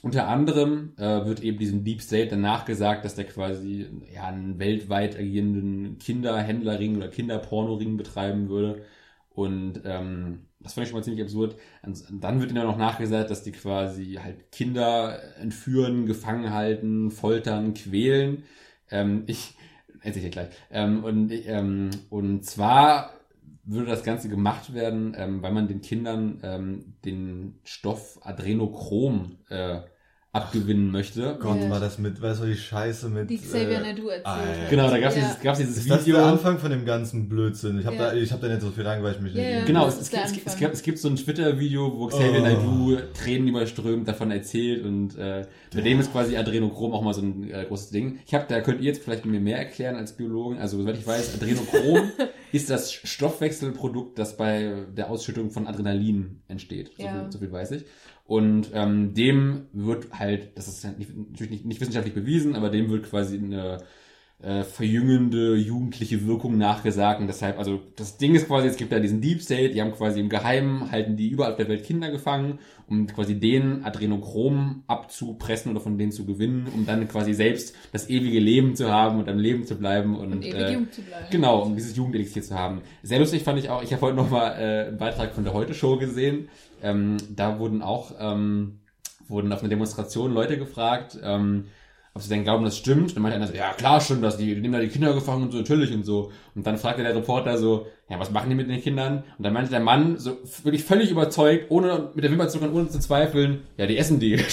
[0.01, 4.57] unter anderem äh, wird eben diesem Deep State danach gesagt, dass der quasi ja, einen
[4.59, 8.83] weltweit agierenden Kinderhändlerring oder Kinderpornoring betreiben würde.
[9.29, 11.55] Und ähm, das fand ich schon mal ziemlich absurd.
[11.83, 17.73] Und dann wird ihnen noch nachgesagt, dass die quasi halt Kinder entführen, gefangen halten, foltern,
[17.73, 18.43] quälen.
[18.91, 19.55] Ähm, ich
[20.01, 20.49] erzähle ich dir gleich.
[20.71, 23.13] Ähm, und, ähm, und zwar
[23.63, 29.81] würde das Ganze gemacht werden, ähm, weil man den Kindern ähm, den Stoff Adrenochrom äh,
[30.31, 31.37] abgewinnen möchte.
[31.39, 31.69] Gott, Ja.
[31.71, 33.31] war das mit, weißt du, die Scheiße mit.
[33.31, 34.61] Die Xavier äh, Naidoo erzählt Alter.
[34.61, 34.69] hat.
[34.69, 35.21] Genau, da gab es Ja.
[35.23, 36.17] dieses, gab's dieses Ist das Video.
[36.17, 37.79] der Anfang von dem ganzen Blödsinn?
[37.79, 38.11] Ich habe Ja.
[38.11, 39.53] da, ich hab da nicht so viel rein, weil ich mich Ja, nicht.
[39.59, 39.65] ja.
[39.65, 40.59] Genau, es, ist es, es, Anfang.
[40.59, 42.43] gibt, es gibt so ein Twitter-Video, wo Xavier Oh.
[42.43, 47.21] Naidoo Tränen überströmt davon erzählt und äh, bei dem ist quasi Adrenochrom auch mal so
[47.21, 48.19] ein äh, großes Ding.
[48.27, 50.59] Ich habe, da könnt ihr jetzt vielleicht mir mehr erklären als Biologen.
[50.59, 52.11] Also soweit ich weiß, Adrenochrom
[52.51, 56.91] ist das Stoffwechselprodukt, das bei der Ausschüttung von Adrenalin entsteht.
[56.97, 57.85] So, viel, so viel weiß ich.
[58.29, 62.87] Und ähm, dem wird halt, das ist halt natürlich nicht, nicht wissenschaftlich bewiesen, aber dem
[62.91, 63.79] wird quasi eine
[64.41, 67.19] äh, verjüngende jugendliche Wirkung nachgesagt.
[67.19, 69.91] Und deshalb, also das Ding ist quasi, es gibt da diesen Deep State, die haben
[69.91, 74.83] quasi im Geheimen, halten die überall auf der Welt Kinder gefangen, um quasi den Adrenochrom
[74.87, 79.19] abzupressen oder von denen zu gewinnen, um dann quasi selbst das ewige Leben zu haben
[79.19, 80.17] und am Leben zu bleiben.
[80.17, 81.25] Und, Und ewig äh, jung zu bleiben.
[81.31, 82.81] Genau, um dieses Jugendelixier zu haben.
[83.03, 85.97] Sehr lustig fand ich auch, ich habe heute nochmal äh, einen Beitrag von der Heute-Show
[85.97, 86.47] gesehen.
[86.81, 88.79] Ähm, da wurden auch, ähm,
[89.27, 91.65] wurden auf einer Demonstration Leute gefragt, ähm,
[92.19, 93.09] ob sie denn glauben, das stimmt.
[93.09, 95.43] Und dann meinte einer so, ja klar stimmt das, die, nehmen da die Kinder gefangen
[95.43, 96.31] und so, natürlich und so.
[96.55, 99.23] Und dann fragte der Reporter so, ja, was machen die mit den Kindern?
[99.37, 102.89] Und dann meinte der Mann, so wirklich völlig überzeugt, ohne mit der Wimper zu ohne
[102.89, 104.37] zu zweifeln, ja, die essen die.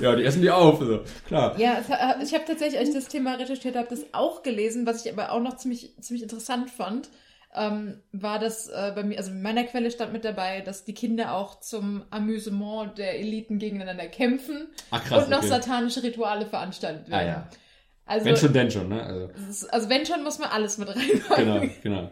[0.00, 0.78] Ja, die essen die auf.
[0.80, 1.58] So, klar.
[1.58, 5.04] Ja, hat- ich habe tatsächlich, als ich das Thema recherchiert habe, das auch gelesen, was
[5.04, 7.08] ich aber auch noch ziemlich, ziemlich interessant fand,
[7.54, 10.94] ähm, war das äh, bei mir, also in meiner Quelle stand mit dabei, dass die
[10.94, 15.48] Kinder auch zum Amüsement der Eliten gegeneinander kämpfen Ach krass, und noch okay.
[15.48, 17.28] satanische Rituale veranstaltet Ah werden.
[17.28, 17.50] ja.
[18.06, 19.02] Also, Wenn schon, denn schon, ne?
[19.02, 21.44] Also, ist, also wenn schon, muss man alles mit reinpacken.
[21.44, 22.10] genau, genau.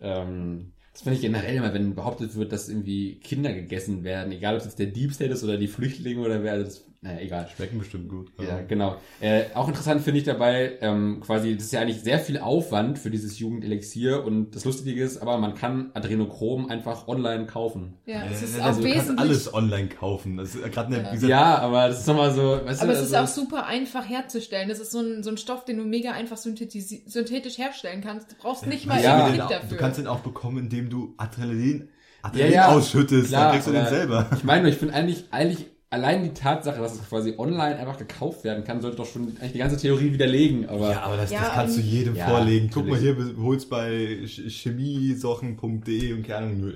[0.00, 4.54] Ähm, das finde ich generell immer, wenn behauptet wird, dass irgendwie Kinder gegessen werden, egal
[4.54, 7.18] ob es jetzt der Deep State ist oder die Flüchtlinge oder wer, also das, naja,
[7.20, 7.48] egal.
[7.54, 8.30] Schmecken bestimmt gut.
[8.38, 8.94] Ja, genau.
[9.20, 12.96] Äh, auch interessant finde ich dabei, ähm, quasi, das ist ja eigentlich sehr viel Aufwand
[12.96, 17.94] für dieses Jugendelixier und das Lustige ist, aber man kann Adrenochrom einfach online kaufen.
[18.06, 20.36] Ja, es Ja, ist also auch du kannst alles online kaufen.
[20.36, 22.98] Das ist gerade eine, wie gesagt, Ja, aber das ist nochmal so, weißt Aber du,
[22.98, 24.68] es ist also, auch super einfach herzustellen.
[24.68, 28.30] Das ist so ein, so ein Stoff, den du mega einfach synthetisch herstellen kannst.
[28.30, 29.24] Du brauchst nicht mal Ja.
[29.24, 29.76] einen Klick Du dafür.
[29.78, 31.88] kannst den auch bekommen, indem du Adrenalin,
[32.22, 34.30] Ja, Adrenalin ja, ausschüttest, klar, dann kriegst du den selber.
[34.36, 38.42] Ich meine, ich finde eigentlich, eigentlich allein die Tatsache, dass es quasi online einfach gekauft
[38.44, 40.68] werden kann, sollte doch schon eigentlich die ganze Theorie widerlegen.
[40.68, 42.70] Aber Ja, aber das, Ja, das kannst du jedem ja, vorlegen.
[42.72, 43.38] Guck mal hier, natürlich.
[43.38, 43.90] holst bei
[44.24, 46.72] ch- chemiesachen.de und keine Ahnung.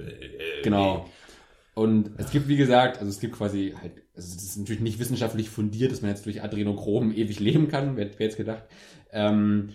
[0.62, 1.06] Genau.
[1.74, 4.98] Und es gibt, wie gesagt, also es gibt quasi halt, also es ist natürlich nicht
[4.98, 8.62] wissenschaftlich fundiert, dass man jetzt durch Adrenochrom ewig leben kann, wer, wer jetzt gedacht.
[9.12, 9.70] Ähm,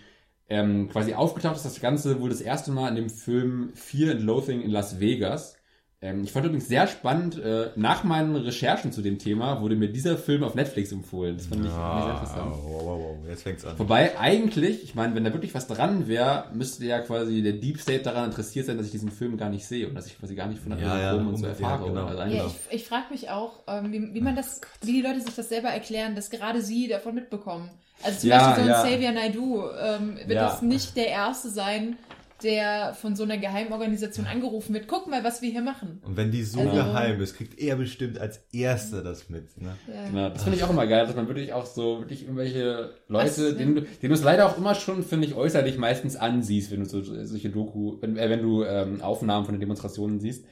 [0.49, 4.21] ähm, quasi aufgetaucht ist das Ganze wohl das erste Mal in dem Film Fear and
[4.23, 5.58] Loathing in Las Vegas.
[6.04, 9.88] Ähm, ich fand übrigens sehr spannend, äh, nach meinen Recherchen zu dem Thema wurde mir
[9.88, 11.38] dieser Film auf Netflix empfohlen.
[11.38, 12.52] Das fand ich, fand sehr interessant.
[12.64, 13.78] Wow, wow, wow, jetzt fängt's an.
[13.78, 17.80] Wobei eigentlich, ich meine, wenn da wirklich was dran wäre, müsste ja quasi der Deep
[17.80, 20.34] State daran interessiert sein, dass ich diesen Film gar nicht sehe und dass ich quasi
[20.34, 21.86] gar nicht von der Ja, ja, und so erfahre.
[21.88, 22.06] genau.
[22.08, 22.20] oder?
[22.20, 25.22] Also Ja, ich, ich frage mich auch, ähm, wie, wie man das, wie die Leute
[25.22, 27.70] sich das selber erklären, dass gerade sie davon mitbekommen.
[28.04, 28.84] Also zum Ja, Beispiel so ein ja.
[28.84, 30.46] Xavier Naidoo ähm, wird Ja.
[30.50, 31.98] das nicht der Erste sein,
[32.43, 34.88] der von so einer Geheimorganisation angerufen wird.
[34.88, 36.01] Guck mal, was wir hier machen.
[36.06, 39.60] Und wenn die so Also- geheim ist, kriegt er bestimmt als Erster das mit.
[39.62, 39.75] Ne?
[39.88, 40.08] Ja.
[40.10, 43.25] Genau, das finde ich auch immer geil, dass man wirklich auch so wirklich irgendwelche Leute,
[43.27, 43.58] Was?
[43.58, 46.84] denen, du- denen du es leider auch immer schon, finde ich, äußerlich meistens ansiehst, wenn
[46.84, 50.45] du so solche Doku, wenn, äh, wenn du ähm, Aufnahmen von den Demonstrationen siehst.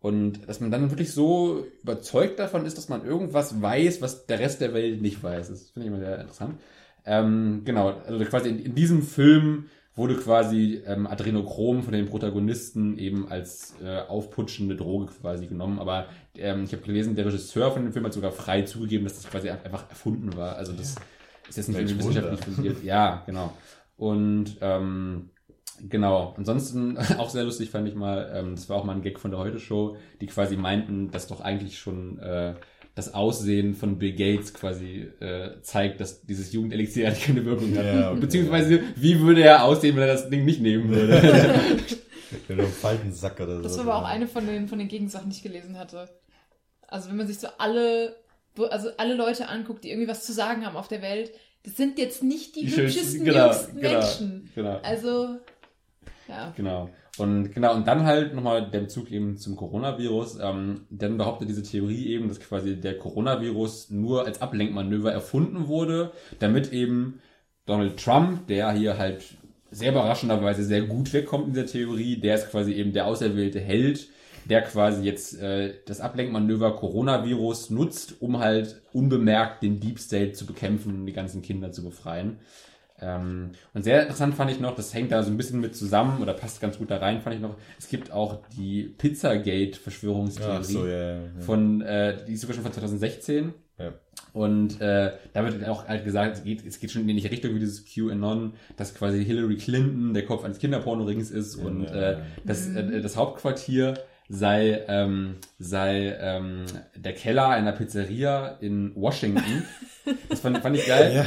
[0.00, 4.38] Und dass man dann wirklich so überzeugt davon ist, dass man irgendwas weiß, was der
[4.38, 5.48] Rest der Welt nicht weiß.
[5.48, 6.58] Das finde ich immer sehr interessant.
[7.06, 12.98] Ähm, genau, also quasi in, in diesem Film wurde quasi ähm, Adrenochrom von den Protagonisten
[12.98, 15.78] eben als äh, aufputschende Droge quasi genommen.
[15.78, 19.14] Aber ähm, ich habe gelesen, der Regisseur von dem Film hat sogar frei zugegeben, dass
[19.14, 20.56] das quasi einfach erfunden war.
[20.56, 20.96] Also das
[21.48, 22.82] ist jetzt nicht Welch wissenschaftlich fundiert.
[22.82, 23.52] Ja, genau.
[23.96, 25.30] Und ähm,
[25.88, 29.20] genau, ansonsten auch sehr lustig fand ich mal, ähm, das war auch mal ein Gag
[29.20, 32.54] von der Heute-Show, die quasi meinten, dass doch eigentlich schon äh,
[32.94, 37.84] das Aussehen von Bill Gates quasi äh, zeigt, dass dieses Jugendelixier eigentlich keine Wirkung hat.
[37.84, 38.20] Ja, okay.
[38.20, 41.20] Beziehungsweise, wie würde er aussehen, wenn er das Ding nicht nehmen würde?
[42.48, 43.62] Wenn du einen Faltensack oder so.
[43.62, 46.08] Das war aber auch eine von den, von den Gegensachen, die ich gelesen hatte.
[46.88, 48.16] Also wenn man sich so alle,
[48.70, 51.30] also alle Leute anguckt, die irgendwie was zu sagen haben auf der Welt,
[51.62, 54.50] das sind jetzt nicht die, Die hübschesten, genau, jüngsten genau, Menschen.
[54.54, 54.80] genau.
[54.82, 55.36] Also,
[56.28, 56.52] ja.
[56.56, 56.90] Genau.
[57.16, 60.38] Und genau, und dann halt nochmal der Bezug eben zum Coronavirus.
[60.40, 66.12] Ähm, dann behauptet diese Theorie eben, dass quasi der Coronavirus nur als Ablenkmanöver erfunden wurde,
[66.40, 67.20] damit eben
[67.66, 69.24] Donald Trump, der hier halt
[69.70, 74.08] sehr überraschenderweise sehr gut wegkommt in dieser Theorie, der ist quasi eben der auserwählte Held,
[74.48, 80.46] der quasi jetzt äh, das Ablenkmanöver Coronavirus nutzt, um halt unbemerkt den Deep State zu
[80.46, 82.38] bekämpfen und die ganzen Kinder zu befreien.
[83.04, 86.22] Ähm, und sehr interessant fand ich noch, das hängt da so ein bisschen mit zusammen
[86.22, 90.86] oder passt ganz gut da rein, fand ich noch, es gibt auch die Pizzagate-Verschwörungstheorie so,
[90.86, 91.40] ja, ja, ja.
[91.40, 93.52] von, äh, die ist sogar schon von 2016.
[93.78, 93.92] Ja.
[94.32, 97.30] Und äh, da wird auch halt gesagt, es geht, es geht schon in die ähnliche
[97.30, 102.18] Richtung wie dieses QAnon, dass quasi Hillary Clinton der Kopf eines Kinderpornorings ist und äh,
[102.44, 103.94] das, äh, das Hauptquartier
[104.28, 106.64] sei, ähm, sei ähm,
[106.96, 109.64] der Keller einer Pizzeria in Washington.
[110.28, 111.14] Das fand, fand ich geil.
[111.14, 111.26] Ja.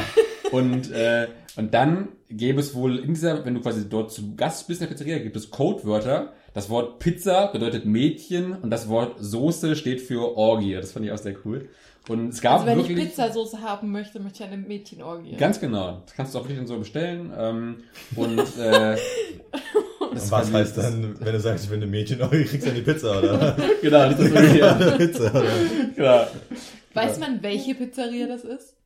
[0.51, 4.67] Und, äh, und dann gäbe es wohl in dieser, wenn du quasi dort zu Gast
[4.67, 6.33] bist in der Pizzeria, gibt es Codewörter.
[6.53, 10.73] Das Wort Pizza bedeutet Mädchen und das Wort Soße steht für Orgie.
[10.73, 11.69] Das fand ich auch sehr cool.
[12.09, 13.09] Und es gab Also wenn ich wirklich.
[13.09, 15.35] Pizzasoße haben möchte, möchte ich eine Mädchenorgie.
[15.35, 16.01] Ganz genau.
[16.05, 17.33] Das kannst du auch wirklich dann so bestellen.
[17.37, 17.75] Ähm,
[18.15, 18.95] und äh,
[20.13, 22.67] das Und was heißt dann, wenn du sagst, ich will eine Mädchen, oh, kriegst du
[22.67, 23.57] dann die Pizza, oder?
[23.81, 25.51] Genau, das ist ja, Pizza, oder?
[25.95, 26.27] genau.
[26.93, 28.76] Weiß man, welche Pizzeria das ist?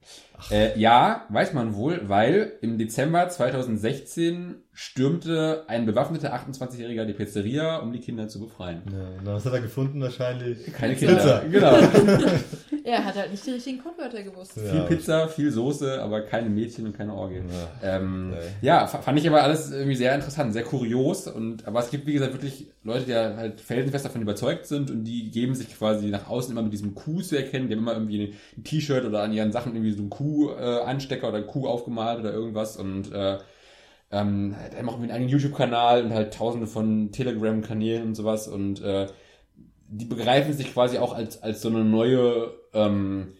[0.49, 7.77] Äh, ja, weiß man wohl, weil im Dezember 2016 stürmte ein bewaffneter 28-Jähriger die Pizzeria,
[7.77, 8.81] um die Kinder zu befreien.
[8.91, 10.01] Ja, was hat er gefunden?
[10.01, 10.71] Wahrscheinlich.
[10.73, 11.39] Keine Pizza.
[11.41, 11.43] Kinder.
[11.49, 11.77] Genau.
[12.83, 14.57] Er hat halt nicht die richtigen Codewörter gewusst.
[14.57, 14.63] Ja.
[14.71, 17.45] viel Pizza, viel Soße, aber keine Mädchen und keine Orgien.
[17.83, 17.97] Ja.
[17.97, 21.27] Ähm, ja, fa- fand ich aber alles irgendwie sehr interessant, sehr kurios.
[21.27, 25.03] Und aber es gibt, wie gesagt, wirklich Leute, die halt felsenfest davon überzeugt sind und
[25.03, 27.67] die geben sich quasi nach außen immer mit diesem Kuh zu erkennen.
[27.67, 31.37] Die haben immer irgendwie ein T-Shirt oder an ihren Sachen irgendwie so ein Kuh-Anstecker oder
[31.37, 33.37] ein Kuh aufgemalt oder irgendwas und äh,
[34.11, 38.81] ähm, die haben auch einen eigenen YouTube-Kanal und halt tausende von Telegram-Kanälen und sowas und
[38.81, 39.07] äh,
[39.87, 43.33] die begreifen sich quasi auch als, als so eine neue ähm,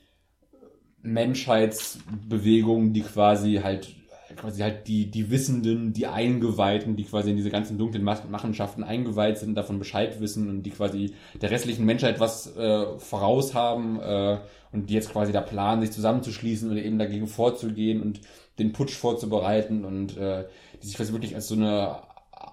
[1.01, 3.95] Menschheitsbewegung, die quasi halt
[4.35, 8.83] quasi halt die, die Wissenden, die Eingeweihten, die quasi in diese ganzen dunklen Mach- Machenschaften
[8.83, 13.99] eingeweiht sind, davon Bescheid wissen und die quasi der restlichen Menschheit was äh, voraus haben
[13.99, 14.39] äh,
[14.71, 18.21] und die jetzt quasi da planen, sich zusammenzuschließen oder eben dagegen vorzugehen und
[18.61, 20.45] den Putsch vorzubereiten und äh,
[20.81, 22.01] die sich quasi wirklich als so eine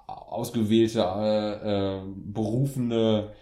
[0.07, 3.33] ausgewählte, äh, äh, berufene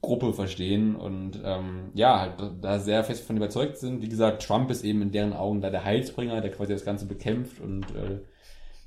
[0.00, 4.02] Gruppe verstehen und ähm, ja, halt da sehr fest von überzeugt sind.
[4.02, 7.06] Wie gesagt, Trump ist eben in deren Augen da der Heilsbringer, der quasi das Ganze
[7.06, 8.20] bekämpft und äh,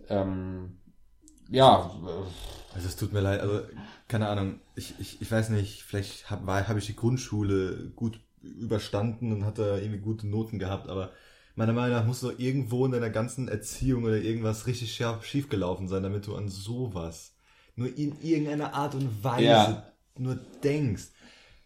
[0.10, 0.78] ähm,
[1.50, 3.62] ja, äh, Also es tut mir leid, also
[4.08, 9.34] keine Ahnung, ich, ich, ich weiß nicht, vielleicht habe hab ich die Grundschule gut überstanden
[9.34, 11.12] und hatte irgendwie gute Noten gehabt, aber
[11.58, 15.50] meiner Meinung nach muss doch irgendwo in deiner ganzen Erziehung oder irgendwas richtig schief, schief
[15.50, 17.34] gelaufen sein, damit du an sowas
[17.76, 19.94] nur in irgendeiner Art und Weise Ja.
[20.18, 21.10] nur denkst.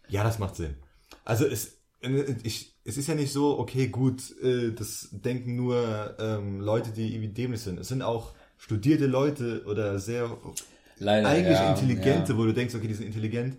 [0.08, 0.76] Ja, das macht Sinn.
[1.24, 1.78] Also es,
[2.42, 7.14] ich, es ist ja nicht so, okay, gut, äh, das denken nur ähm, Leute, die
[7.14, 7.78] irgendwie dämlich sind.
[7.78, 10.36] Es sind auch studierte Leute oder sehr
[10.98, 12.38] leider eigentlich ja, Intelligente, ja.
[12.38, 13.58] wo du denkst, okay, die sind intelligent.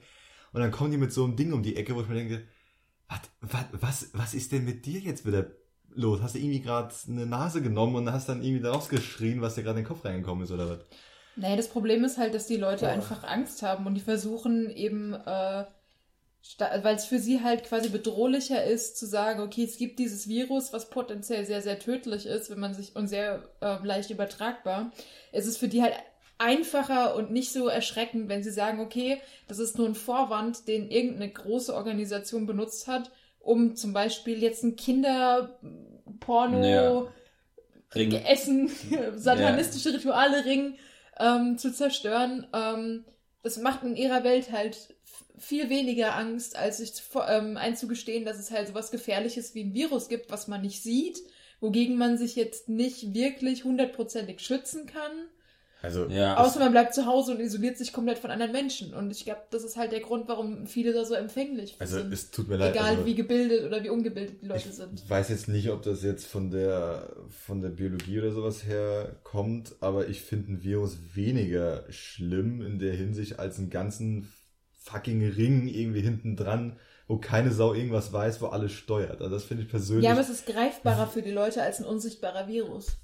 [0.52, 2.44] Und dann kommen die mit so einem Ding um die Ecke, wo ich mir denke,
[3.42, 5.52] was, was, was ist denn mit dir jetzt wieder
[5.96, 6.22] los?
[6.22, 9.64] Hast du irgendwie gerade eine Nase genommen und hast dann irgendwie da rausgeschrien, was dir
[9.64, 10.80] gerade in den Kopf reingekommen ist oder was?
[11.36, 15.14] Nee, das Problem ist halt, dass die Leute einfach Angst haben und die versuchen eben,
[15.14, 15.66] äh,
[16.60, 20.74] weil es für sie halt quasi bedrohlicher ist, zu sagen, okay, es gibt dieses Virus,
[20.74, 24.92] was potenziell sehr, sehr tödlich ist, wenn man sich und sehr äh, leicht übertragbar.
[25.32, 25.96] Es ist für die halt
[26.38, 30.90] einfacher und nicht so erschreckend, wenn sie sagen, okay, das ist nur ein Vorwand, den
[30.90, 33.12] irgendeine große Organisation benutzt hat,
[33.44, 37.08] um zum Beispiel jetzt ein Kinderporno Ja.
[37.94, 38.12] Ring.
[38.14, 38.72] Essen,
[39.16, 40.78] satanistische Rituale ringen
[41.20, 42.48] ähm, zu zerstören.
[42.54, 43.06] Ähm,
[43.44, 44.96] das macht in ihrer Welt halt
[45.38, 49.74] viel weniger Angst, als sich zu, ähm, einzugestehen, dass es halt sowas Gefährliches wie ein
[49.74, 51.20] Virus gibt, was man nicht sieht,
[51.60, 55.12] wogegen man sich jetzt nicht wirklich hundertprozentig schützen kann.
[55.84, 58.94] Also, Ja, Außer man bleibt zu Hause und isoliert sich komplett von anderen Menschen.
[58.94, 62.14] Und ich glaube, das ist halt der Grund, warum viele da so empfänglich also sind.
[62.14, 62.74] es tut mir leid.
[62.74, 65.10] Egal also, wie gebildet oder wie ungebildet die Leute ich sind.
[65.10, 69.76] weiß jetzt nicht, ob das jetzt von der, von der Biologie oder sowas her kommt,
[69.82, 74.32] aber ich finde ein Virus weniger schlimm in der Hinsicht als einen ganzen
[74.84, 79.22] fucking Ring irgendwie hinten dran, wo keine Sau irgendwas weiß, wo alles steuert.
[79.22, 80.06] Also das finde ich persönlich.
[80.06, 83.03] Ja, aber es ist greifbarer für die Leute als ein unsichtbarer Virus.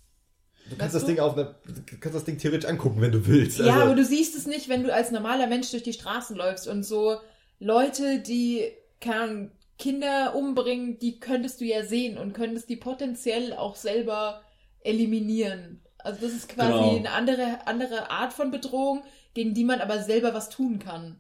[0.70, 1.08] Du kannst weißt das du?
[1.08, 3.60] Ding auf einer, du kannst das Ding theoretisch angucken, wenn du willst.
[3.60, 6.36] Ja, Also- aber du siehst es nicht, wenn du als normaler Mensch durch die Straßen
[6.36, 7.18] läufst und so
[7.60, 8.66] Leute, die
[9.02, 14.42] keine Ahnung, Kinder umbringen, die könntest du ja sehen und könntest die potenziell auch selber
[14.82, 15.82] eliminieren.
[16.00, 16.96] Also das ist quasi Genau.
[16.98, 21.18] eine andere, andere Art von Bedrohung, gegen die man aber selber was tun kann.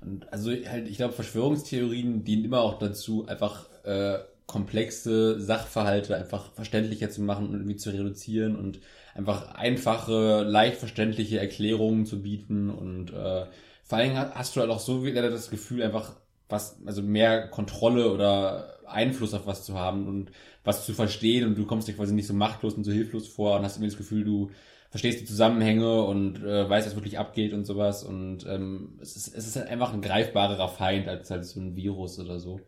[0.00, 6.52] Und also halt, ich glaube, Verschwörungstheorien dienen immer auch dazu, einfach äh, komplexe Sachverhalte einfach
[6.52, 8.80] verständlicher zu machen und irgendwie zu reduzieren und
[9.14, 12.70] einfach einfache, leicht verständliche Erklärungen zu bieten.
[12.70, 13.46] Und äh,
[13.82, 16.16] vor allem hast du halt auch so wieder das Gefühl, einfach
[16.48, 20.32] was, also mehr Kontrolle oder Einfluss auf was zu haben und
[20.64, 23.56] was zu verstehen und du kommst dir quasi nicht so machtlos und so hilflos vor
[23.56, 24.50] und hast irgendwie das Gefühl, du
[24.90, 28.04] verstehst die Zusammenhänge und äh, weißt, was wirklich abgeht und sowas.
[28.04, 31.74] Und ähm, es, ist, es ist halt einfach ein greifbarerer Feind als halt so ein
[31.76, 32.60] Virus oder so.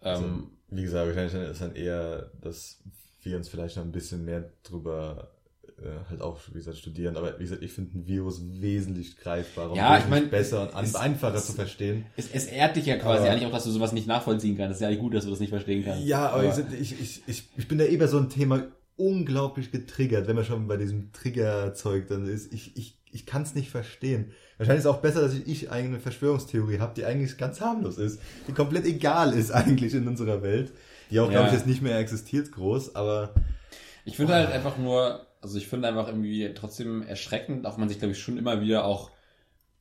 [0.00, 2.78] Also, Ähm, wie gesagt, wahrscheinlich ist dann eher, dass
[3.22, 5.30] wir uns vielleicht noch ein bisschen mehr drüber
[5.78, 7.16] äh, halt auch, wie gesagt, studieren.
[7.18, 10.82] Aber wie gesagt, ich finde ein Virus wesentlich greifbarer Ja, und ich mein, besser und
[10.84, 12.06] es- einfacher es- zu verstehen.
[12.16, 14.70] es, es ehrt dich ja quasi Aber- eigentlich auch, dass du sowas nicht nachvollziehen kannst.
[14.70, 16.04] Das ist ja eigentlich gut, dass du das nicht verstehen kannst.
[16.06, 18.64] Ja, aber, ich, ich, ich, ich, ich bin da eh bei so einem Thema
[18.96, 22.52] unglaublich getriggert, wenn man schon bei diesem Triggerzeug dann ist.
[22.54, 24.30] Ich, ich, ich kann es nicht verstehen.
[24.58, 27.98] Wahrscheinlich ist es auch besser, dass ich, ich eine Verschwörungstheorie habe, die eigentlich ganz harmlos
[27.98, 30.72] ist, die komplett egal ist eigentlich in unserer Welt,
[31.10, 31.32] die auch, Ja.
[31.32, 33.30] glaube ich, jetzt nicht mehr existiert groß, aber
[34.04, 37.98] Ich finde halt einfach nur, also ich finde einfach irgendwie trotzdem erschreckend, auch man sich,
[37.98, 39.10] glaube ich, schon immer wieder auch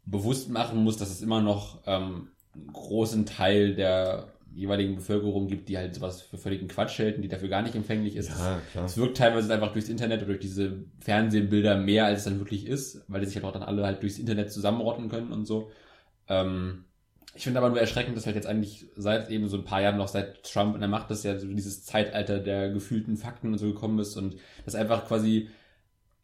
[0.05, 5.67] bewusst machen muss, dass es immer noch ähm, einen großen Teil der jeweiligen Bevölkerung gibt,
[5.67, 8.29] die halt sowas für völligen Quatsch hält und die dafür gar nicht empfänglich ist.
[8.29, 8.85] Ja, klar.
[8.85, 12.65] Es wirkt teilweise einfach durchs Internet oder durch diese Fernsehbilder mehr, als es dann wirklich
[12.65, 15.69] ist, weil die sich halt auch dann alle halt durchs Internet zusammenrotten können und so.
[16.29, 16.85] Ähm,
[17.35, 19.97] ich finde aber nur erschreckend, dass halt jetzt eigentlich seit eben so ein paar Jahren
[19.97, 23.57] noch seit Trump in der Macht ist, ja so dieses Zeitalter der gefühlten Fakten und
[23.57, 25.49] so gekommen ist und das einfach quasi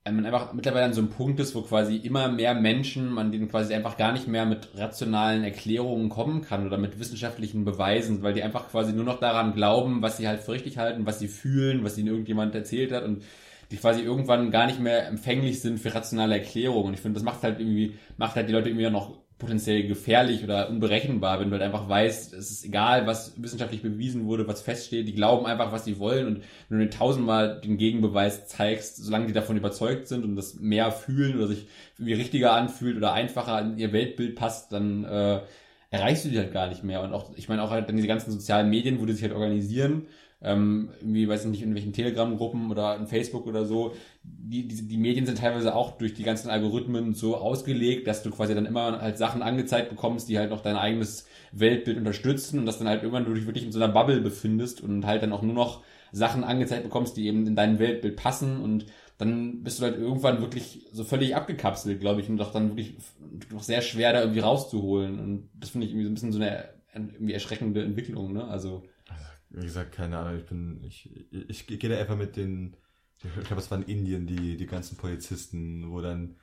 [0.03, 3.49] man einfach mittlerweile an so einem Punkt ist, wo quasi immer mehr Menschen, man denen
[3.49, 8.33] quasi einfach gar nicht mehr mit rationalen Erklärungen kommen kann oder mit wissenschaftlichen Beweisen, weil
[8.33, 11.27] die einfach quasi nur noch daran glauben, was sie halt für richtig halten, was sie
[11.27, 13.23] fühlen, was ihnen irgendjemand erzählt hat und
[13.69, 16.87] die quasi irgendwann gar nicht mehr empfänglich sind für rationale Erklärungen.
[16.87, 20.43] Und ich finde, das macht halt irgendwie, macht halt die Leute irgendwie noch potenziell gefährlich
[20.43, 24.62] oder unberechenbar, wenn du halt einfach weißt, es ist egal, was wissenschaftlich bewiesen wurde, was
[24.62, 28.97] feststeht, die glauben einfach, was sie wollen und wenn du den tausendmal den Gegenbeweis zeigst,
[28.97, 33.13] solange die davon überzeugt sind und das mehr fühlen oder sich irgendwie richtiger anfühlt oder
[33.13, 35.41] einfacher in ihr Weltbild passt, dann äh,
[35.89, 37.01] erreichst du die halt gar nicht mehr.
[37.01, 39.34] Und auch, ich meine auch halt dann diese ganzen sozialen Medien, wo die sich halt
[39.34, 40.08] organisieren,
[40.43, 44.88] ähm, irgendwie, weiß ich nicht, in welchen Telegram-Gruppen oder in Facebook oder so, die, die,
[44.88, 48.65] die Medien sind teilweise auch durch die ganzen Algorithmen so ausgelegt, dass du quasi dann
[48.65, 52.88] immer halt Sachen angezeigt bekommst, die halt noch dein eigenes Weltbild unterstützen und dass dann
[52.88, 55.54] halt irgendwann du dich wirklich in so einer Bubble befindest und halt dann auch nur
[55.54, 58.86] noch Sachen angezeigt bekommst, die eben in dein Weltbild passen und
[59.17, 62.95] dann bist du halt irgendwann wirklich so völlig abgekapselt, glaube ich, und doch dann wirklich
[63.51, 65.19] doch sehr schwer da irgendwie rauszuholen.
[65.19, 68.45] Und das finde ich irgendwie so ein bisschen so eine irgendwie erschreckende Entwicklung, ne?
[68.45, 68.84] Also.
[69.53, 72.75] Wie gesagt, keine Ahnung, ich bin, ich, ich, ich gehe da einfach mit den,
[73.23, 76.37] ich glaube, es waren in Indien, die, die ganzen Polizisten, wo dann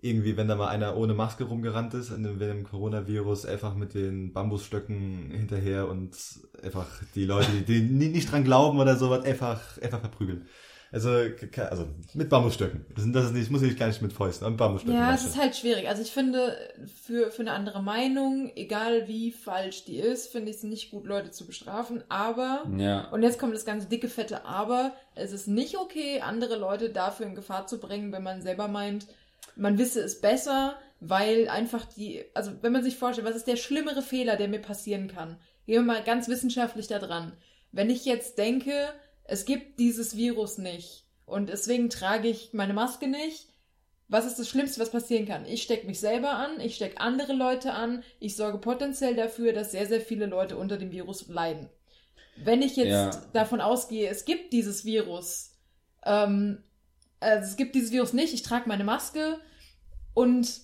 [0.00, 3.74] irgendwie, wenn da mal einer ohne Maske rumgerannt ist, in dem, während dem Coronavirus, einfach
[3.74, 6.14] mit den Bambusstöcken hinterher und
[6.62, 10.46] einfach die Leute, die, die nicht dran glauben oder sowas, einfach, einfach verprügeln.
[10.94, 11.10] Also,
[11.56, 12.86] also mit Bambusstöcken.
[12.94, 14.96] Das, das ist nicht, muss ich gar nicht mit Fäusten, mit Bambusstöcken.
[14.96, 15.88] Ja, es ist halt schwierig.
[15.88, 16.56] Also ich finde,
[17.04, 21.04] für, für eine andere Meinung, egal wie falsch die ist, finde ich es nicht gut,
[21.06, 22.04] Leute zu bestrafen.
[22.08, 23.08] Aber, ja.
[23.10, 27.26] und jetzt kommt das ganze dicke, fette Aber, es ist nicht okay, andere Leute dafür
[27.26, 29.08] in Gefahr zu bringen, wenn man selber meint,
[29.56, 33.56] man wisse es besser, weil einfach die, also wenn man sich vorstellt, was ist der
[33.56, 35.38] schlimmere Fehler, der mir passieren kann?
[35.66, 37.32] Gehen wir mal ganz wissenschaftlich da dran.
[37.72, 38.92] Wenn ich jetzt denke,
[39.24, 43.48] es gibt dieses Virus nicht und deswegen trage ich meine Maske nicht.
[44.08, 45.46] Was ist das Schlimmste, was passieren kann?
[45.46, 49.72] Ich stecke mich selber an, ich stecke andere Leute an, ich sorge potenziell dafür, dass
[49.72, 51.70] sehr, sehr viele Leute unter dem Virus leiden.
[52.36, 53.10] Wenn ich jetzt Ja.
[53.32, 55.52] davon ausgehe, es gibt dieses Virus,
[56.04, 56.62] ähm,
[57.20, 59.38] also es gibt dieses Virus nicht, ich trage meine Maske
[60.12, 60.60] und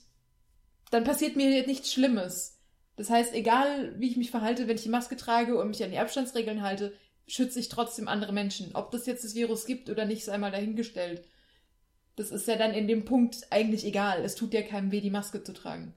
[0.90, 2.58] dann passiert mir jetzt nichts Schlimmes.
[2.96, 5.90] Das heißt, egal wie ich mich verhalte, wenn ich die Maske trage und mich an
[5.92, 6.92] die Abstandsregeln halte,
[7.30, 8.74] schütze ich trotzdem andere Menschen.
[8.74, 11.22] Ob das jetzt das Virus gibt oder nicht, sei mal dahingestellt.
[12.16, 14.22] Das ist ja dann in dem Punkt eigentlich egal.
[14.24, 15.94] Es tut ja keinem weh, die Maske zu tragen.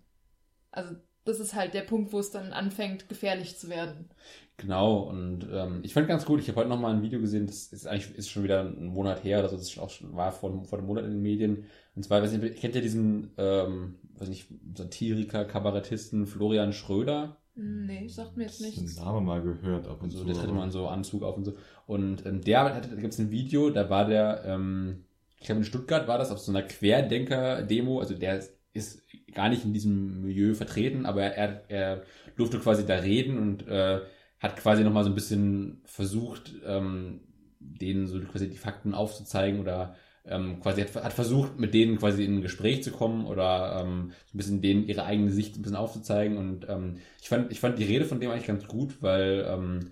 [0.71, 4.09] Also das ist halt der Punkt, wo es dann anfängt, gefährlich zu werden.
[4.57, 7.47] Genau, und ähm, ich fand ganz gut, ich habe heute noch mal ein Video gesehen,
[7.47, 10.31] das ist eigentlich ist schon wieder ein Monat her, also das ist auch schon, war
[10.31, 11.65] vor, vor einem Monat in den Medien.
[11.95, 17.37] Und zwar, weiß nicht, kennt ihr diesen, ähm, weiß nicht, Satiriker, Kabarettisten Florian Schröder?
[17.55, 18.99] Nee, sagt mir jetzt Ich hab den nichts.
[18.99, 20.25] Namen mal gehört ab und So, zu.
[20.25, 21.55] der tritt immer in so Anzug auf und so.
[21.85, 25.03] Und ähm, der hatte, da gibt es ein Video, da war der, ähm,
[25.39, 29.49] ich glaube in Stuttgart war das, auf so einer Querdenker-Demo, also der ist, ist gar
[29.49, 32.03] nicht in diesem Milieu vertreten, aber er, er
[32.37, 34.01] durfte quasi da reden und äh,
[34.39, 37.21] hat quasi nochmal so ein bisschen versucht, ähm,
[37.59, 42.23] denen so quasi die Fakten aufzuzeigen oder ähm, quasi hat, hat versucht, mit denen quasi
[42.23, 45.77] in ein Gespräch zu kommen oder ähm, ein bisschen denen ihre eigene Sicht ein bisschen
[45.77, 46.37] aufzuzeigen.
[46.37, 49.91] Und ähm, ich fand, ich fand die Rede von dem eigentlich ganz gut, weil, ähm,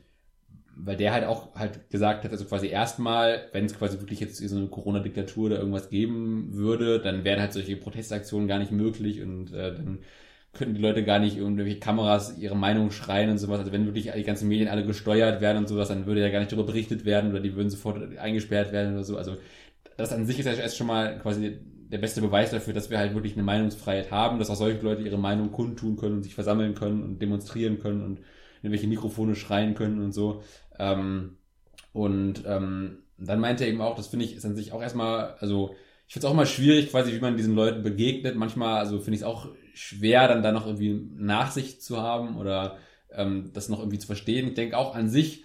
[0.75, 4.37] weil der halt auch halt gesagt hat, also quasi erstmal, wenn es quasi wirklich jetzt
[4.37, 9.21] so eine Corona-Diktatur oder irgendwas geben würde, dann wären halt solche Protestaktionen gar nicht möglich
[9.21, 9.99] und äh, dann
[10.53, 13.59] könnten die Leute gar nicht irgendwelche Kameras ihre Meinung schreien und sowas.
[13.59, 16.39] Also wenn wirklich die ganzen Medien alle gesteuert werden und sowas, dann würde ja gar
[16.39, 19.17] nicht darüber berichtet werden oder die würden sofort eingesperrt werden oder so.
[19.17, 19.37] Also
[19.97, 21.59] das an sich ist ja erst schon mal quasi
[21.91, 25.01] der beste Beweis dafür, dass wir halt wirklich eine Meinungsfreiheit haben, dass auch solche Leute
[25.01, 28.19] ihre Meinung kundtun können und sich versammeln können und demonstrieren können und
[28.63, 30.43] in welche Mikrofone schreien können und so.
[30.79, 31.37] Ähm,
[31.93, 35.35] und ähm, dann meinte er eben auch, das finde ich ist an sich auch erstmal,
[35.39, 35.75] also
[36.07, 38.35] ich finde es auch mal schwierig, quasi, wie man diesen Leuten begegnet.
[38.35, 42.77] Manchmal, also finde ich es auch schwer, dann da noch irgendwie Nachsicht zu haben oder
[43.11, 44.47] ähm, das noch irgendwie zu verstehen.
[44.47, 45.43] Ich denke auch an sich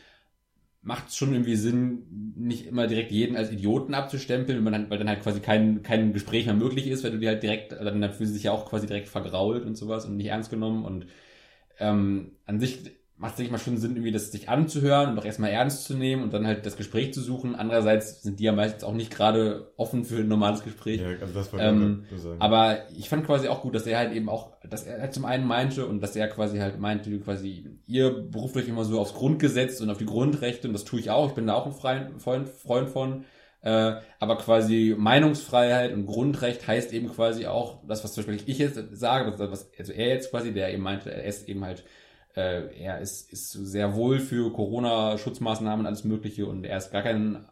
[0.86, 4.98] macht es schon irgendwie Sinn, nicht immer direkt jeden als Idioten abzustempeln, weil dann, weil
[4.98, 8.00] dann halt quasi kein, kein Gespräch mehr möglich ist, weil du die halt direkt, dann
[8.12, 11.06] fühlen sie sich ja auch quasi direkt vergrault und sowas und nicht ernst genommen und
[11.80, 12.78] ähm, an sich
[13.18, 15.94] macht es nicht mal schon Sinn, irgendwie das sich anzuhören und auch erstmal ernst zu
[15.94, 17.54] nehmen und dann halt das Gespräch zu suchen.
[17.54, 21.00] Andererseits sind die ja meistens auch nicht gerade offen für ein normales Gespräch.
[21.00, 22.40] Ja, also das wollte Ähm, ich sagen.
[22.40, 25.24] Aber ich fand quasi auch gut, dass er halt eben auch, dass er halt zum
[25.24, 29.14] einen meinte und dass er quasi halt meinte, quasi, ihr beruft euch immer so aufs
[29.14, 31.28] Grundgesetz und auf die Grundrechte und das tue ich auch.
[31.28, 33.24] Ich bin da auch ein Freund, Freund, Freund von.
[33.62, 38.58] Äh, aber quasi Meinungsfreiheit und Grundrecht heißt eben quasi auch, das, was zum Beispiel ich
[38.58, 41.82] jetzt sage, das, was, also er jetzt quasi, der eben meinte, er ist eben halt,
[42.36, 47.02] äh, er ist, ist sehr wohl für Corona-Schutzmaßnahmen und alles Mögliche und er ist gar
[47.02, 47.46] kein,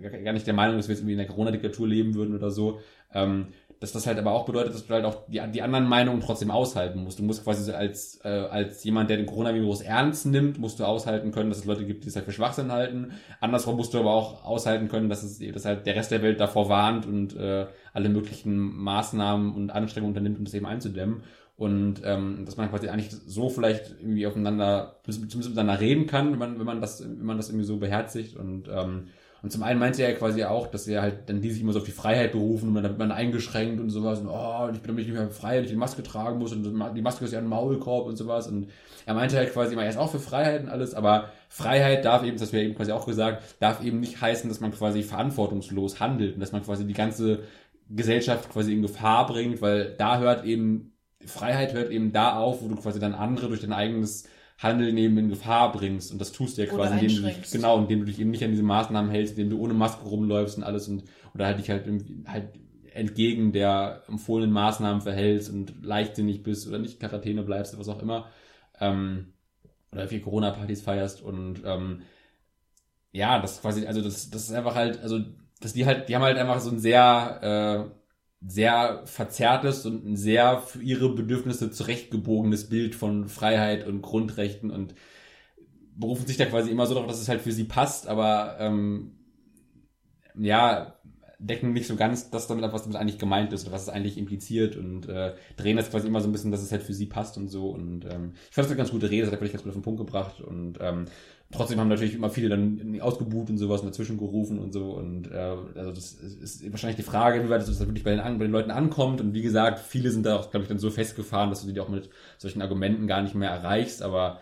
[0.00, 2.50] äh, gar, nicht der Meinung, dass wir jetzt irgendwie in der Corona-Diktatur leben würden oder
[2.50, 2.80] so.
[3.14, 3.48] Ähm,
[3.80, 6.50] dass das halt aber auch bedeutet, dass du halt auch die, die anderen Meinungen trotzdem
[6.50, 7.20] aushalten musst.
[7.20, 10.84] Du musst quasi so als, äh, als jemand, der den Coronavirus ernst nimmt, musst du
[10.84, 13.12] aushalten können, dass es Leute gibt, die es halt für Schwachsinn halten.
[13.40, 16.40] Andersrum musst du aber auch aushalten können, dass es dass halt der Rest der Welt
[16.40, 21.22] davor warnt und äh, alle möglichen Maßnahmen und Anstrengungen unternimmt, um das eben einzudämmen.
[21.58, 26.38] Und ähm, dass man quasi eigentlich so vielleicht irgendwie aufeinander, zumindest miteinander reden kann, wenn
[26.38, 28.36] man, wenn man das, wenn man das irgendwie so beherzigt.
[28.36, 29.08] Und ähm,
[29.42, 31.78] und zum einen meinte er quasi auch, dass er halt dann die sich immer so
[31.78, 34.88] auf die Freiheit berufen und dann wird man eingeschränkt und sowas und oh, ich bin
[34.88, 37.38] damit nicht mehr frei, wenn ich die Maske tragen muss und die Maske ist ja
[37.38, 38.68] ein Maulkorb und sowas und
[39.06, 42.24] er meinte halt quasi immer, er ist auch für Freiheit und alles, aber Freiheit darf
[42.24, 46.00] eben, das wäre eben quasi auch gesagt, darf eben nicht heißen, dass man quasi verantwortungslos
[46.00, 47.44] handelt und dass man quasi die ganze
[47.88, 52.68] Gesellschaft quasi in Gefahr bringt, weil da hört eben, Freiheit hört eben da auf, wo
[52.68, 56.12] du quasi dann andere durch dein eigenes Handeln eben in Gefahr bringst.
[56.12, 58.44] Und das tust du ja quasi, indem du dich, genau, indem du dich eben nicht
[58.44, 61.04] an diese Maßnahmen hältst, indem du ohne Maske rumläufst und alles und,
[61.34, 61.86] oder halt dich halt,
[62.26, 62.48] halt
[62.92, 67.88] entgegen der empfohlenen Maßnahmen verhältst und leichtsinnig bist oder nicht in Quarantäne bleibst oder was
[67.88, 68.26] auch immer.
[68.80, 69.32] Ähm,
[69.92, 72.02] oder viel Corona-Partys feierst und, ähm,
[73.12, 75.20] ja, das quasi, also das, das ist einfach halt, also,
[75.60, 77.97] dass die halt, die haben halt einfach so ein sehr, äh,
[78.40, 84.94] sehr verzerrtes und ein sehr für ihre Bedürfnisse zurechtgebogenes Bild von Freiheit und Grundrechten und
[85.96, 89.16] berufen sich da quasi immer so darauf, dass es halt für sie passt, aber ähm,
[90.38, 90.94] ja,
[91.40, 93.88] decken nicht so ganz das damit ab, was damit eigentlich gemeint ist oder was es
[93.88, 96.94] eigentlich impliziert und äh, drehen das quasi immer so ein bisschen, dass es halt für
[96.94, 99.40] sie passt und so und ähm, ich fand das eine ganz gute Rede, das hat
[99.40, 101.06] wirklich ganz gut auf den Punkt gebracht und ähm,
[101.50, 105.30] trotzdem haben natürlich immer viele dann ausgebuht und sowas und dazwischen gerufen und so und
[105.30, 108.52] äh, also das ist wahrscheinlich die Frage, wie weit das wirklich bei den, bei den
[108.52, 111.64] Leuten ankommt und wie gesagt, viele sind da auch, glaube ich, dann so festgefahren, dass
[111.64, 114.40] du die auch mit solchen Argumenten gar nicht mehr erreichst, aber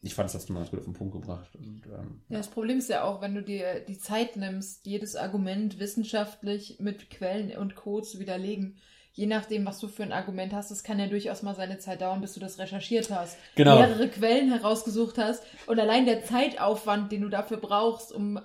[0.00, 2.38] ich fand, das hast du mal ganz gut auf den Punkt gebracht und ähm, Ja,
[2.38, 7.10] das Problem ist ja auch, wenn du dir die Zeit nimmst, jedes Argument wissenschaftlich mit
[7.10, 8.00] Quellen und Co.
[8.00, 8.78] zu widerlegen.
[9.18, 12.02] Je nachdem, was du für ein Argument hast, das kann ja durchaus mal seine Zeit
[12.02, 13.76] dauern, bis du das recherchiert hast, Genau.
[13.80, 18.38] mehrere Quellen herausgesucht hast und allein der Zeitaufwand, den du dafür brauchst, um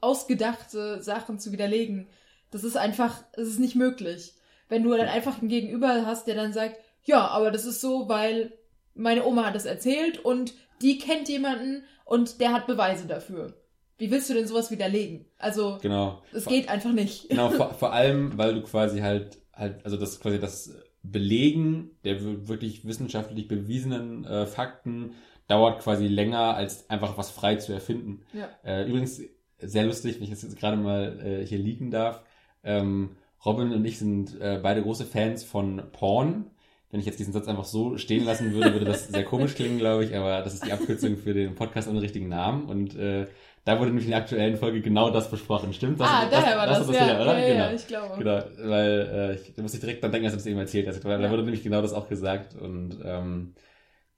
[0.00, 2.08] ausgedachte Sachen zu widerlegen,
[2.50, 4.34] das ist einfach, es ist nicht möglich.
[4.68, 6.74] Wenn du dann einfach einen Gegenüber hast, der dann sagt,
[7.04, 8.52] ja, aber das ist so, weil
[8.94, 13.54] meine Oma hat das erzählt und die kennt jemanden und der hat Beweise dafür.
[13.98, 15.26] Wie willst du denn sowas widerlegen?
[15.38, 16.20] Also, genau.
[16.32, 17.28] es geht einfach nicht.
[17.28, 22.22] Genau, vor, vor allem, weil du quasi halt, halt, also das quasi das Belegen der
[22.24, 25.12] wir- wirklich wissenschaftlich bewiesenen äh, Fakten
[25.48, 28.22] dauert quasi länger, als einfach was frei zu erfinden.
[28.32, 28.48] Ja.
[28.64, 29.20] Äh, übrigens,
[29.58, 32.22] sehr lustig, wenn ich das jetzt gerade mal äh, hier leaken darf.
[32.64, 33.10] Ähm,
[33.44, 36.50] Robin und ich sind äh, beide große Fans von Porn.
[36.90, 39.78] Wenn ich jetzt diesen Satz einfach so stehen lassen würde, würde das sehr komisch klingen,
[39.78, 42.66] glaube ich, aber das ist die Abkürzung für den Podcast ohne richtigen Namen.
[42.66, 43.26] Und äh,
[43.66, 45.72] da wurde nämlich in der aktuellen Folge genau das besprochen.
[45.72, 45.98] Stimmt?
[46.00, 47.04] Das, ah, daher war das, hast du ja.
[47.04, 47.36] hier, oder?
[47.36, 47.74] ja, ja, genau.
[47.74, 48.16] ich glaube.
[48.16, 50.86] Genau, weil äh, ich, da muss ich direkt dann denken, als du das eben erzählt
[50.86, 51.04] hast.
[51.04, 51.30] Weil Da Ja.
[51.32, 53.56] wurde nämlich genau das auch gesagt und ähm,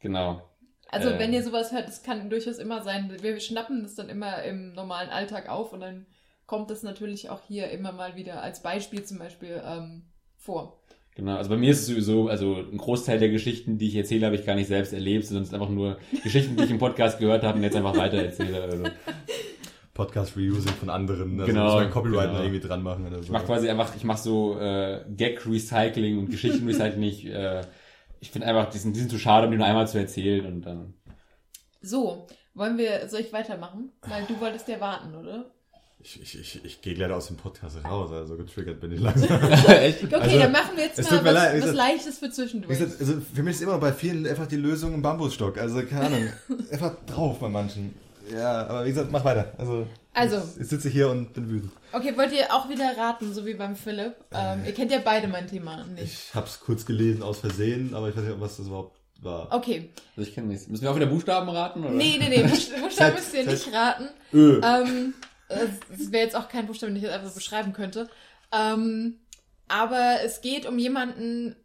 [0.00, 0.42] genau.
[0.90, 1.18] Also, Äh.
[1.18, 3.10] wenn ihr sowas hört, das kann durchaus immer sein.
[3.22, 6.04] Wir schnappen das dann immer im normalen Alltag auf und dann
[6.44, 10.82] kommt das natürlich auch hier immer mal wieder als Beispiel zum Beispiel ähm, vor.
[11.18, 14.26] Genau, also bei mir ist es sowieso, also ein Großteil der Geschichten, die ich erzähle,
[14.26, 16.78] habe ich gar nicht selbst erlebt, sondern es sind einfach nur Geschichten, die ich im
[16.78, 18.62] Podcast gehört habe und jetzt einfach weiter erzähle.
[18.62, 18.84] Also
[19.94, 21.40] Podcast Reusing von anderen.
[21.40, 22.34] Also Genau, muss man Copyright genau.
[22.34, 23.24] noch irgendwie dran machen oder so.
[23.24, 27.02] ich mache quasi einfach, ich mache so äh, Gag-Recycling und Geschichten-Recycling.
[27.02, 27.62] ich äh,
[28.20, 30.46] ich finde einfach, die sind, die sind zu schade, um die nur einmal zu erzählen
[30.46, 30.94] und dann.
[31.80, 33.90] So, wollen wir, soll ich weitermachen?
[34.02, 35.50] Weil du wolltest ja warten, oder?
[36.00, 39.42] Ich, ich, ich, ich gehe leider aus dem Podcast raus, also getriggert bin ich langsam.
[39.42, 42.78] Okay, Also, dann machen wir jetzt mal was, leid, was gesagt- Leichtes für zwischendurch.
[42.78, 45.58] gesagt, also für mich ist immer bei vielen einfach die Lösung ein Bambusstock.
[45.58, 46.28] Also keine Ahnung,
[46.72, 47.94] einfach drauf bei manchen.
[48.32, 49.52] Ja, aber wie gesagt, mach weiter.
[49.58, 50.36] Also, Also.
[50.56, 51.72] ich, ich sitze hier und bin wütend.
[51.92, 54.14] Okay, wollt ihr auch wieder raten, so wie beim Philipp?
[54.32, 56.04] Ähm, ihr kennt ja beide mein Thema nicht.
[56.04, 59.48] Ich hab's kurz gelesen aus Versehen, aber ich weiß nicht, was das überhaupt war.
[59.50, 59.88] Okay.
[60.16, 60.68] Also ich kenne nichts.
[60.68, 61.80] Müssen wir auch wieder Buchstaben raten?
[61.84, 61.90] Oder?
[61.94, 62.42] Nee, nee, nee,
[62.82, 64.08] Buchstaben müsst ihr nicht raten.
[64.32, 64.60] Ö.
[64.62, 65.14] Ähm,
[65.48, 68.08] es wäre jetzt auch kein Buchstabe, den ich jetzt einfach beschreiben könnte.
[68.52, 69.20] Ähm,
[69.68, 71.56] aber es geht um jemanden,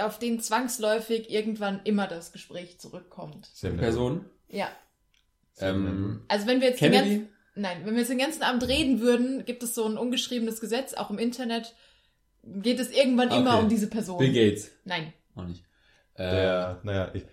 [0.00, 3.48] auf den zwangsläufig irgendwann immer das Gespräch zurückkommt.
[3.62, 3.78] Nett.
[3.78, 4.24] Person?
[4.48, 4.68] Ja.
[5.58, 9.00] Ähm, Also wenn wir jetzt den ganzen, nein, wenn wir jetzt den ganzen Abend reden
[9.00, 11.74] würden, gibt es so ein ungeschriebenes Gesetz, auch im Internet
[12.44, 13.62] geht es irgendwann immer Okay.
[13.62, 14.18] um diese Person.
[14.18, 14.70] Bill Gates.
[14.84, 15.12] Nein.
[15.36, 15.62] Auch nicht.
[16.14, 17.24] Äh, Der, naja, ich,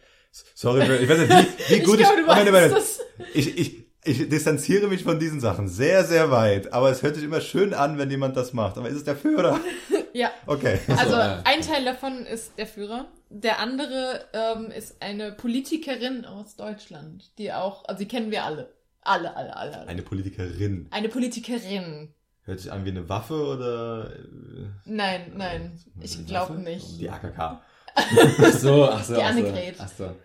[0.54, 2.74] sorry, ich weiß nicht, wie, wie Ich gut glaube, du Moment, weißt Moment.
[2.74, 3.00] das.
[3.34, 7.24] Ich, ich, ich distanziere mich von diesen Sachen sehr, sehr weit, aber es hört sich
[7.24, 8.78] immer schön an, wenn jemand das macht.
[8.78, 9.60] Aber ist es der Führer?
[10.12, 10.32] Ja.
[10.48, 10.80] Okay.
[10.98, 13.06] Also ein Teil davon ist der Führer.
[13.30, 18.74] Der andere ähm, ist eine Politikerin aus Deutschland, die auch, also die kennen wir alle.
[19.02, 19.78] Alle, alle, alle.
[19.78, 19.88] alle.
[19.88, 20.88] Eine Politikerin.
[20.90, 22.12] Eine Politikerin.
[22.42, 27.00] Hört sich an wie eine Waffe oder äh, Nein, nein, ich Eine glaube nicht.
[27.00, 27.62] die AKK?
[27.96, 29.14] Ach so, ach so.
[29.14, 29.40] Die ach so.
[29.40, 29.76] Annegret.
[29.78, 30.16] Ach so.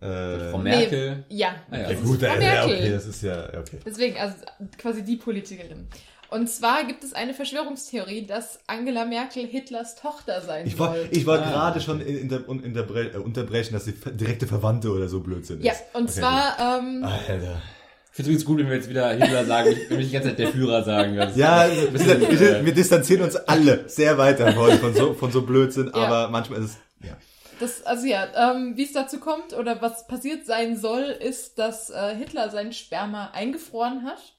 [0.00, 1.24] Äh, Frau Merkel.
[1.28, 1.90] Ja, Ah, ja.
[1.90, 2.74] ja, gut, Frau äh, ja, Merkel.
[2.76, 3.78] okay, das ist ja, okay.
[3.84, 4.34] Deswegen, also
[4.78, 5.88] quasi die Politikerin.
[6.30, 10.88] Und zwar gibt es eine Verschwörungstheorie, dass Angela Merkel Hitlers Tochter sein Ich soll.
[10.90, 11.50] wollte ich wollt Ah.
[11.50, 15.20] gerade schon in, in der, un- interbre äh, unterbrechen, dass sie direkte Verwandte oder so
[15.20, 15.84] Blödsinn ja, ist.
[15.94, 17.02] und Okay, zwar, ähm.
[17.04, 17.62] Alter.
[18.10, 20.28] Ich finde es übrigens gut, wenn wir jetzt wieder Hitler sagen, wenn wir die ganze
[20.30, 21.14] Zeit der Führer sagen.
[21.14, 25.42] Ja, bisschen, wir, äh, wir distanzieren uns alle sehr weit davon, von so, von so
[25.42, 25.94] Blödsinn, Ja.
[25.94, 26.76] aber manchmal ist es,
[27.08, 27.16] ja.
[27.60, 31.90] Das, also ja, ähm, wie es dazu kommt oder was passiert sein soll, ist, dass
[31.90, 34.34] äh, Hitler sein Sperma eingefroren hat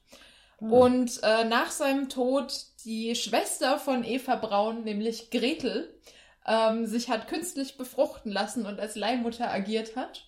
[0.60, 2.52] und äh, nach seinem Tod
[2.84, 5.88] die Schwester von Eva Braun, nämlich Gretel,
[6.46, 10.26] ähm, sich hat künstlich befruchten lassen und als Leihmutter agiert hat.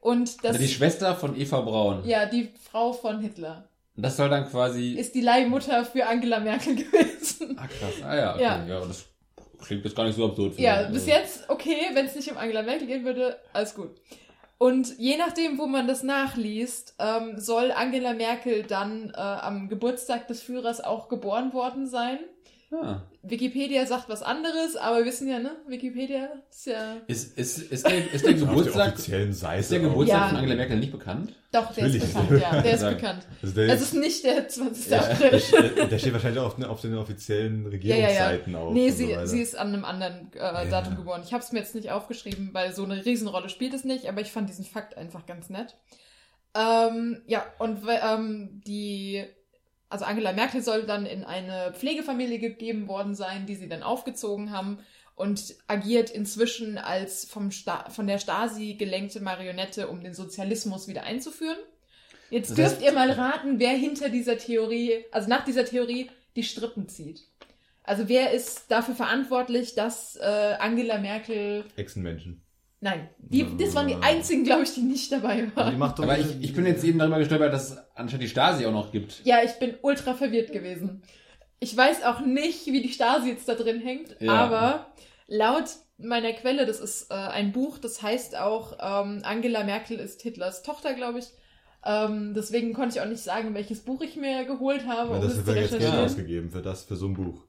[0.00, 2.04] Und das, also die Schwester von Eva Braun.
[2.04, 3.68] ja, die Frau von Hitler.
[3.96, 4.94] Und das soll dann quasi.
[4.94, 7.56] ist die Leihmutter für Angela Merkel gewesen.
[7.58, 8.02] ah, krass.
[8.04, 8.42] Ah ja, okay.
[8.42, 8.64] Ja.
[8.66, 8.80] Ja.
[8.84, 9.06] das
[9.58, 10.54] klingt jetzt gar nicht so absurd.
[10.54, 10.92] für Ja, mich.
[10.92, 13.90] bis jetzt okay, wenn es nicht um Angela Merkel gehen würde, alles gut.
[14.58, 20.26] Und je nachdem, wo man das nachliest, ähm, soll Angela Merkel dann äh, am Geburtstag
[20.26, 22.18] des Führers auch geboren worden sein.
[22.70, 23.00] Ah.
[23.22, 25.52] Wikipedia sagt was anderes, aber wir wissen ja, ne?
[25.68, 26.96] Wikipedia ist ja.
[27.06, 29.60] Ist, ist, ist der, ist der der Geburtstag, offiziellen Seite.
[29.60, 29.80] ist der.
[29.80, 30.28] Geburtstag Ja.
[30.28, 31.34] von Angela Merkel nicht bekannt?
[31.50, 32.14] Doch, der ist Natürlich.
[32.14, 32.60] bekannt, ja.
[32.62, 33.26] Der ist bekannt.
[33.40, 34.90] Also der, Es ist nicht der 20.
[34.90, 35.00] Ja.
[35.00, 35.42] April.
[35.76, 38.74] der, der steht wahrscheinlich auch auf, den- auf den offiziellen Regierungsseiten auf.
[38.74, 41.22] Nee, sie, so sie ist an einem anderen äh, Datum geboren.
[41.24, 44.20] Ich habe es mir jetzt nicht aufgeschrieben, weil so eine Riesenrolle spielt es nicht, aber
[44.20, 45.74] ich fand diesen Fakt einfach ganz nett.
[46.54, 49.24] Ähm, ja, und ähm, die,
[49.88, 54.50] also Angela Merkel soll dann in eine Pflegefamilie gegeben worden sein, die sie dann aufgezogen
[54.50, 54.78] haben
[55.14, 61.02] und agiert inzwischen als vom Sta von der Stasi gelenkte Marionette, um den Sozialismus wieder
[61.04, 61.56] einzuführen.
[62.30, 66.10] Jetzt Das dürft heißt- ihr mal raten, wer hinter dieser Theorie, also nach dieser Theorie,
[66.36, 67.22] die Strippen zieht.
[67.82, 71.64] Also wer ist dafür verantwortlich, dass äh, Angela Merkel.
[71.76, 72.42] Echsenmenschen.
[72.80, 75.78] Nein, die, das waren die einzigen, glaube ich, die nicht dabei Aber die waren.
[75.78, 78.66] macht doch Aber ich, ich bin jetzt eben darüber gestolpert, dass es anscheinend die Stasi
[78.66, 79.20] auch noch gibt.
[79.24, 81.02] Ja, ich bin ultra verwirrt gewesen.
[81.58, 84.32] Ich weiß auch nicht, wie die Stasi jetzt da drin hängt, Ja.
[84.32, 84.86] aber
[85.26, 85.64] laut
[85.96, 90.62] meiner Quelle, das ist äh, ein Buch, das heißt auch ähm, Angela Merkel ist Hitlers
[90.62, 91.26] Tochter, glaube ich.
[91.84, 95.32] Ähm, deswegen konnte ich auch nicht sagen, welches Buch ich mir geholt habe, um das
[95.32, 97.42] es zu wird jetzt Geld ausgegeben für das, für so ein Buch.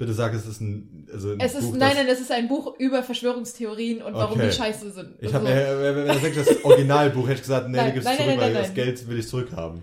[0.00, 2.32] Bitte sag, es ist ein, also ein Es ist, Buch, nein, das- nein, es ist
[2.32, 4.48] ein Buch über Verschwörungstheorien und warum Okay.
[4.48, 5.14] die scheiße sind.
[5.20, 8.08] Ich habe mir, wenn das wirklich das Originalbuch hätte ich gesagt, nee, Nein, du gibst
[8.08, 8.74] nein, zurück, nein, weil nein, das.
[8.74, 9.82] Geld will ich zurückhaben.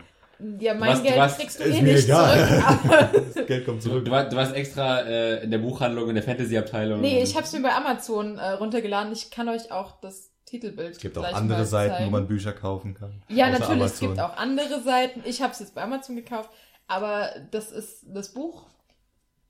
[0.59, 2.47] ja, mein warst- Geld warst- kriegst du eh nicht egal.
[2.47, 2.63] zurück.
[3.11, 4.05] Aber Das Geld kommt Du, zurück.
[4.05, 6.99] du, warst, du warst extra äh, in der Buchhandlung, in der Fantasy-Abteilung.
[6.99, 9.13] nee, ich habe es mir bei Amazon äh, runtergeladen.
[9.13, 12.05] Ich kann euch auch das Titelbild Es gibt auch andere Seiten, zeigen.
[12.07, 13.21] wo man Bücher kaufen kann.
[13.29, 14.07] Ja, natürlich, es Amazon.
[14.09, 15.21] gibt auch andere Seiten.
[15.25, 16.49] Ich habe es jetzt bei Amazon gekauft,
[16.87, 18.63] aber das ist das Buch.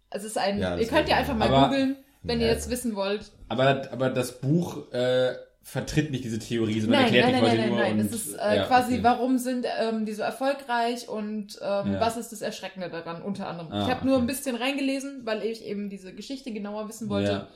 [0.10, 0.60] Es ist ein.
[0.60, 2.54] Ja, ihr könnt ja einfach mal aber- googeln, wenn ihr Ja.
[2.54, 3.32] jetzt wissen wollt.
[3.50, 7.44] Aber, aber das Buch äh, vertritt nicht diese Theorie, sondern Nein, erklärt nein, die nein,
[7.50, 7.78] quasi nein, nur.
[7.80, 8.06] nein, nein.
[8.08, 9.04] und, Es ist äh, ja, quasi, okay.
[9.04, 12.00] warum sind ähm, die so erfolgreich und ähm, Ja.
[12.00, 13.72] was ist das Erschreckende daran, unter anderem.
[13.72, 17.32] Ah, ich habe nur ein bisschen reingelesen, weil ich eben diese Geschichte genauer wissen wollte.
[17.32, 17.48] Ja.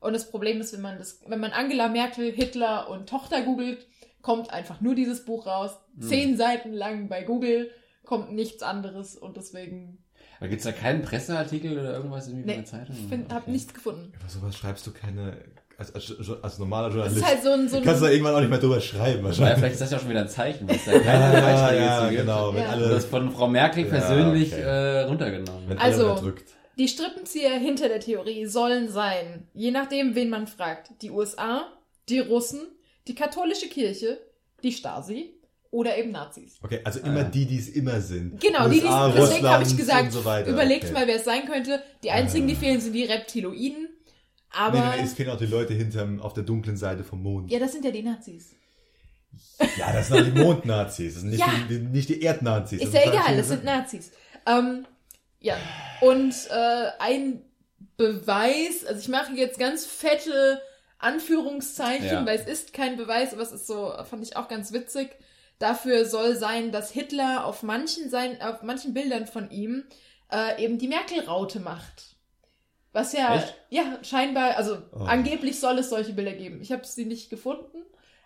[0.00, 3.86] Und das Problem ist, wenn man das, wenn man Angela Merkel, Hitler und Tochter googelt,
[4.20, 5.70] kommt einfach nur dieses Buch raus.
[5.98, 6.02] Hm.
[6.02, 7.70] Zehn Seiten lang bei Google
[8.04, 10.03] kommt nichts anderes und deswegen
[10.40, 12.96] Aber gibt's da keinen Presseartikel oder irgendwas irgendwie Nee, in der Zeitung?
[12.98, 13.50] ich find, hab Okay.
[13.52, 14.12] nichts gefunden.
[14.18, 15.36] Über sowas schreibst du keine,
[15.78, 16.12] als, als,
[16.42, 17.16] als normaler Das Journalist.
[17.20, 19.18] ist halt so ein, so kannst du da ein irgendwann auch nicht mehr drüber schreiben,
[19.18, 19.58] Ja, wahrscheinlich.
[19.58, 21.84] vielleicht ist das ja auch schon wieder ein Zeichen, weil es da keine Ja, Beiträge
[21.84, 22.20] ja, gibt.
[22.22, 22.54] genau.
[22.54, 22.68] Wenn Ja.
[22.70, 24.62] Alle, das von Frau Merkel Ja, persönlich okay.
[24.62, 25.68] äh, runtergenommen.
[25.68, 26.32] wenn Also-.
[26.76, 31.68] Die Strippenzieher hinter der Theorie sollen sein, je nachdem, wen man fragt, die USA,
[32.08, 32.62] die Russen,
[33.06, 34.18] die katholische Kirche,
[34.64, 35.33] die Stasi
[35.74, 36.56] oder eben Nazis.
[36.62, 37.24] Okay, also Ah, immer ja.
[37.24, 38.40] die, die es immer sind.
[38.40, 40.92] Genau, die, die, USA, deswegen habe ich gesagt, so überlegt okay.
[40.92, 41.82] mal, wer es sein könnte.
[42.02, 42.58] Die einzigen, die Ah.
[42.58, 43.88] fehlen, sind die Reptiloiden.
[44.50, 47.22] Aber, Nee, nee, nee, es fehlen auch die Leute hinterm, auf der dunklen Seite vom
[47.22, 47.50] Mond.
[47.50, 48.52] ja, das sind ja die Nazis.
[49.76, 51.14] Ja, das sind auch die Mondnazis.
[51.14, 51.52] Das sind nicht, Ja.
[51.68, 52.80] die, die, nicht die Erdnazis.
[52.80, 53.64] Ist ja sind egal, das sind.
[53.64, 54.12] Nazis.
[54.46, 54.86] Ähm,
[55.40, 55.56] ja,
[56.00, 57.42] und äh, ein
[57.96, 60.60] Beweis, also ich mache jetzt ganz fette
[60.98, 62.26] Anführungszeichen, Ja.
[62.26, 65.10] weil es ist kein Beweis, aber es ist so, fand ich auch ganz witzig,
[65.58, 69.84] dafür soll sein, dass Hitler auf manchen, sein, auf manchen Bildern von ihm
[70.32, 72.16] äh, eben die Merkel-Raute macht.
[72.92, 73.54] Was ja, Echt?
[73.70, 75.00] ja, scheinbar, also Oh.
[75.06, 76.60] angeblich soll es solche Bilder geben.
[76.60, 77.78] Ich habe sie nicht gefunden,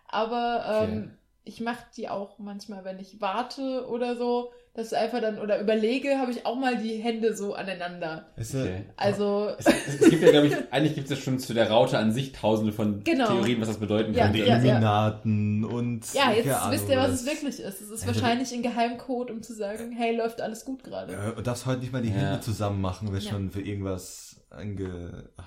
[0.06, 1.18] aber ähm, Okay.
[1.44, 6.18] ich mache die auch manchmal, wenn ich warte oder so, dass einfach dann oder überlege,
[6.18, 8.26] habe ich auch mal die Hände so aneinander.
[8.36, 8.84] Ist, Okay.
[8.96, 11.98] Also Es, es, gibt ja, glaube ich, eigentlich gibt es ja schon zu der Raute
[11.98, 13.26] an sich tausende von Genau.
[13.26, 14.38] Theorien, was das bedeuten Ja, könnte.
[14.38, 14.62] die ja, ja.
[14.62, 16.14] Illuminaten und.
[16.14, 17.80] ja, jetzt Ahnung wisst ihr, was es wirklich ist.
[17.80, 21.12] Es ist wahrscheinlich ein Geheimcode, um zu sagen, hey, läuft alles gut gerade.
[21.12, 22.14] Ja, und darfst heute nicht mal die Ja.
[22.14, 23.30] Hände zusammen machen, wenn Ja.
[23.30, 25.24] schon für irgendwas ange.
[25.36, 25.44] Ach,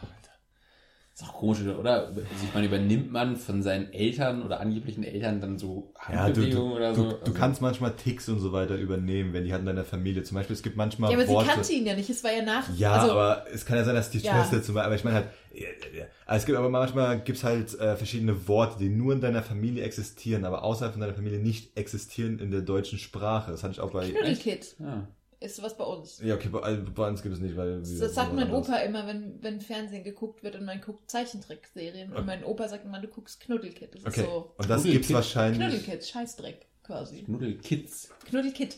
[1.22, 1.26] Alter.
[1.26, 2.08] ist auch komisch, oder?
[2.08, 6.42] Also ich meine, übernimmt man von seinen Eltern oder angeblichen Eltern dann so Ja, du,
[6.42, 7.10] Handbewegungen du, oder du, so?
[7.12, 10.24] du Also- kannst manchmal Ticks und so weiter übernehmen, wenn die halt in deiner Familie.
[10.24, 11.48] Zum Beispiel, es gibt manchmal Ja, aber Worte.
[11.50, 12.68] sie kannte ihn ja nicht, es war ja nach.
[12.78, 14.34] Ja, also, aber es kann ja sein, dass die Ja.
[14.34, 15.62] Schwester zum Beispiel, aber ich meine halt, ja,
[15.94, 16.06] ja, ja.
[16.26, 19.84] Also es gibt aber manchmal gibt's halt äh, verschiedene Worte, die nur in deiner Familie
[19.84, 23.52] existieren, aber außerhalb von deiner Familie nicht existieren in der deutschen Sprache.
[23.52, 24.10] Das hatte ich auch bei.
[24.10, 25.08] Knuddelkit Ja.
[25.42, 26.22] Ist sowas bei uns.
[26.24, 27.84] Ja, okay, bei, also bei uns gibt es nicht, weil.
[27.84, 28.68] wir- Das sagt mein anders.
[28.68, 32.14] Opa immer, wenn, wenn Fernsehen geguckt wird und man guckt Zeichentrickserien.
[32.14, 33.96] Und mein Opa sagt immer, du guckst Knuddelkit.
[33.96, 34.22] Das Okay.
[34.22, 34.92] ist so Und das Knuddelkit.
[34.94, 35.60] gibt's wahrscheinlich.
[35.60, 37.24] Knuddelkit, Scheißdreck quasi.
[37.24, 38.10] Knuddelkids.
[38.30, 38.78] Knuddelkit.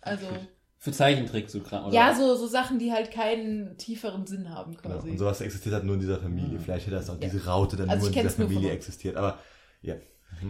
[0.00, 0.26] Also,
[0.78, 1.94] Für Zeichentrick so krank, oder?
[1.94, 4.94] ja, so, so Sachen, die halt keinen tieferen Sinn haben Genau.
[4.96, 5.10] quasi.
[5.10, 6.58] Und sowas existiert halt nur in dieser Familie.
[6.58, 6.62] Ah.
[6.62, 7.28] Vielleicht hätte das auch Ja.
[7.28, 9.16] diese Raute dann Also nur in dieser Familie existiert.
[9.16, 9.40] Aber
[9.82, 9.94] ja.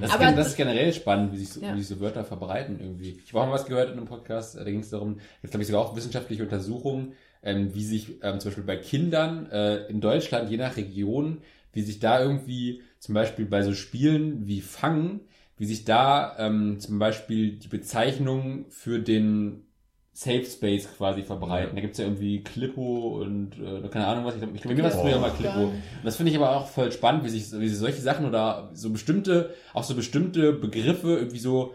[0.00, 1.74] Das, Aber ist, das ist generell spannend, wie sich, so, Ja.
[1.74, 3.18] wie sich so Wörter verbreiten irgendwie.
[3.24, 5.50] Ich habe auch mal was gehört in einem Podcast, äh, da ging es darum, jetzt
[5.52, 7.12] glaube ich sogar auch wissenschaftliche Untersuchungen,
[7.42, 11.38] ähm, wie sich ähm, zum Beispiel bei Kindern äh, in Deutschland, je nach Region,
[11.72, 15.20] wie sich da irgendwie zum Beispiel bei so Spielen wie Fangen,
[15.58, 19.65] wie sich da ähm, zum Beispiel die Bezeichnung für den
[20.18, 21.68] Safe Space quasi verbreiten.
[21.70, 21.74] Ja.
[21.74, 24.32] Da gibt's ja irgendwie Klippo und äh, keine Ahnung was.
[24.34, 25.54] Ich glaube, ich glaub, mir war es früher mal Oh, Klippo.
[25.54, 25.64] geil.
[25.66, 28.70] Und das finde ich aber auch voll spannend, wie sich, wie sich solche Sachen oder
[28.72, 31.74] so bestimmte, auch so bestimmte Begriffe irgendwie so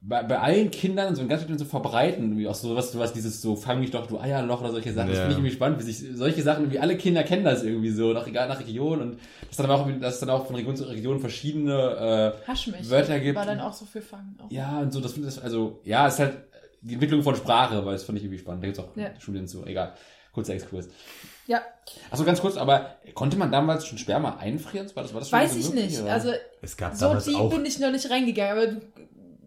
[0.00, 3.12] bei, bei allen Kindern so in ganz vielen so verbreiten, irgendwie auch so was, was
[3.12, 5.08] dieses so, fang mich doch, du Eierloch oder solche Sachen.
[5.10, 5.24] Das Ja.
[5.24, 8.14] finde ich irgendwie spannend, wie sich solche Sachen, irgendwie alle Kinder kennen das irgendwie so,
[8.14, 10.84] nach, egal nach Region und das dann auch, dass es dann auch von Region zu
[10.84, 13.36] Region verschiedene äh, Wörter gibt.
[13.36, 14.38] War dann auch so für Fangen.
[14.42, 14.50] Auch.
[14.50, 16.32] Ja, und so, das finde ich, also, ja, es ist halt
[16.82, 18.62] die Entwicklung von Sprache, weil das fand ich irgendwie spannend.
[18.62, 19.10] Da gibt's auch Ja.
[19.20, 19.94] Studien zu, egal.
[20.32, 20.88] Kurzer Exkurs.
[21.46, 21.60] ja.
[22.10, 24.86] Achso, ganz kurz, aber konnte man damals schon Sperma einfrieren?
[24.94, 26.00] War das, war das schon Weiß ich möglich, nicht.
[26.02, 26.12] oder?
[26.12, 27.50] Also, Es gab so damals tief auch.
[27.52, 28.80] bin ich noch nicht reingegangen, aber du-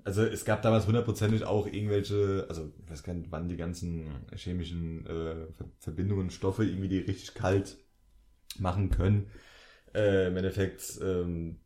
[0.04, 4.10] Also es gab damals hundertprozentig auch irgendwelche, also ich weiß gar nicht, wann die ganzen
[4.36, 7.78] chemischen äh, Ver- Verbindungen, Stoffe irgendwie die richtig kalt
[8.60, 9.30] machen können.
[9.96, 11.60] Äh, Im Endeffekt ähm,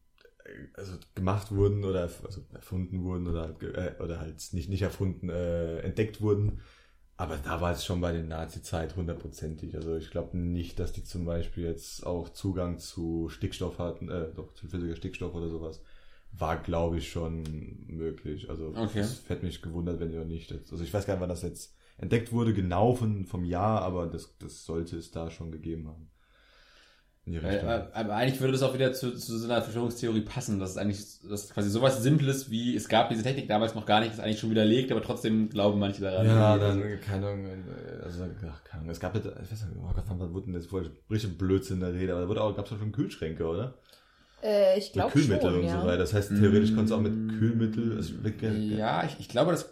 [0.74, 5.80] also gemacht wurden oder also erfunden wurden oder, äh, oder halt nicht, nicht erfunden, äh,
[5.80, 6.62] entdeckt wurden.
[7.20, 9.76] Aber da war es schon bei den Nazi-Zeit hundertprozentig.
[9.76, 14.28] Also ich glaube nicht, dass die zum Beispiel jetzt auch Zugang zu Stickstoff hatten, äh,
[14.36, 15.82] doch zu flüssiger Stickstoff oder sowas.
[16.32, 17.44] War, glaube ich, schon
[17.88, 18.50] möglich.
[18.50, 19.00] Also Okay.
[19.00, 20.52] es hätte mich gewundert, wenn die noch nicht.
[20.52, 23.82] Jetzt, also ich weiß gar nicht, wann das jetzt entdeckt wurde, genau von, vom Jahr,
[23.82, 26.12] aber das, das sollte es da schon gegeben haben.
[27.28, 27.70] In die Weil, Richtung.
[27.70, 31.04] aber eigentlich würde das auch wieder zu, zu so einer Verschwörungstheorie passen, dass es eigentlich
[31.30, 34.40] dass quasi sowas Simples wie, es gab diese Technik damals noch gar nicht, ist eigentlich
[34.40, 36.26] schon widerlegt, aber trotzdem glauben manche daran.
[36.26, 37.46] Ja, dann, keine Ahnung,
[38.02, 40.72] also, ach, keine Ahnung, es gab, ja- ich weiß nicht, oh Gott, wann wurden das
[40.72, 43.74] wohl richtig Blödsinn in der Rede, aber da wurde auch, gab's auch schon Kühlschränke, oder?
[44.42, 45.82] äh, ich Mit glaube Kühlmittel schon, und ja.
[45.82, 45.98] so weiter.
[45.98, 49.70] Das heißt, theoretisch konntest du auch mit Kühlmittel, also, ich- Ja, ich, ich glaube, das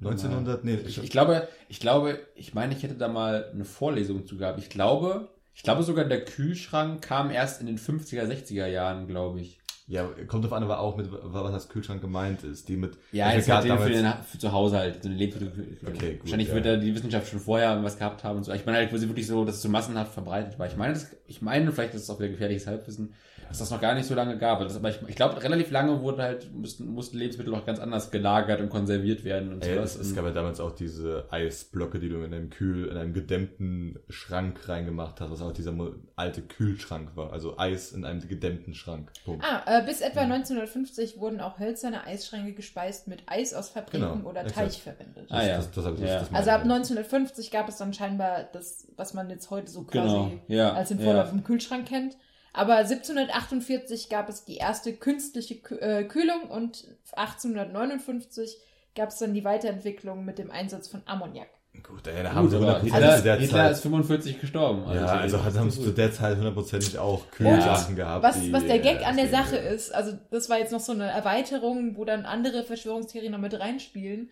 [0.00, 4.26] 1900, nee, Ich, ich glaube, ich glaube, ich meine, ich hätte da mal eine Vorlesung
[4.26, 4.58] zu gehabt.
[4.58, 9.40] Ich glaube, ich glaube sogar der Kühlschrank kam erst in den 50er, 60er Jahren, glaube
[9.40, 9.60] ich.
[9.86, 13.32] ja, kommt drauf an, aber auch mit, was als Kühlschrank gemeint ist, die mit, Ja,
[13.32, 15.78] jetzt halt den für, den, für zu Hause halt, so eine Lebensmittel.
[15.86, 16.54] Okay, gut, Wahrscheinlich ja.
[16.54, 18.52] wird da die Wissenschaft schon vorher was gehabt haben und so.
[18.52, 20.66] Ich meine halt, wo sie wirklich so, dass es so massenhaft verbreitet war.
[20.66, 23.14] Ich meine, das, ich meine, vielleicht ist es auch wieder gefährliches Halbwissen,
[23.52, 24.60] dass das noch gar nicht so lange gab.
[24.60, 28.10] Das, aber ich, ich glaube, relativ lange wurde halt, mussten, mussten Lebensmittel auch ganz anders
[28.10, 29.94] gelagert und konserviert werden und Ey, sowas.
[29.96, 33.12] es, es gab ja damals auch diese Eisblöcke, die du in einem Kühl, in einem
[33.12, 35.72] gedämmten Schrank reingemacht hast, was auch dieser
[36.16, 37.32] alte Kühlschrank war.
[37.32, 39.12] Also Eis in einem gedämmten Schrank.
[39.24, 39.44] Punkt.
[39.44, 44.28] Ah, äh, bis etwa 1950 wurden auch hölzerne Eisschränke gespeist mit Eis aus Fabriken Genau,
[44.30, 44.56] oder exakt.
[44.72, 45.26] Teich verwendet.
[45.30, 45.56] Ah, ja.
[45.56, 46.18] Das, das, das, das, Ja.
[46.20, 46.70] das Also ab ich.
[46.70, 50.88] 1950 gab es dann scheinbar das, was man jetzt heute so quasi Genau, ja, als
[50.88, 51.04] den ja.
[51.04, 52.16] Vorlauf im Kühlschrank kennt.
[52.54, 56.84] Aber 1748 gab es die erste künstliche Kü- äh, Kühlung und
[57.16, 58.56] 1859
[58.94, 61.48] gab es dann die Weiterentwicklung mit dem Einsatz von Ammoniak.
[61.82, 63.72] Gut, ey, da haben sie Gut, aber 100% Hitler, zu der Hitler Zeit.
[63.72, 64.82] ist 45 gestorben.
[64.94, 68.22] ja, also haben sie zu der Zeit hundertprozentig auch Kühlsachen gehabt.
[68.22, 70.80] Was, die, was der Gag äh, an der Sache ist, also das war jetzt noch
[70.80, 74.28] so eine Erweiterung, wo dann andere Verschwörungstheorien noch mit reinspielen.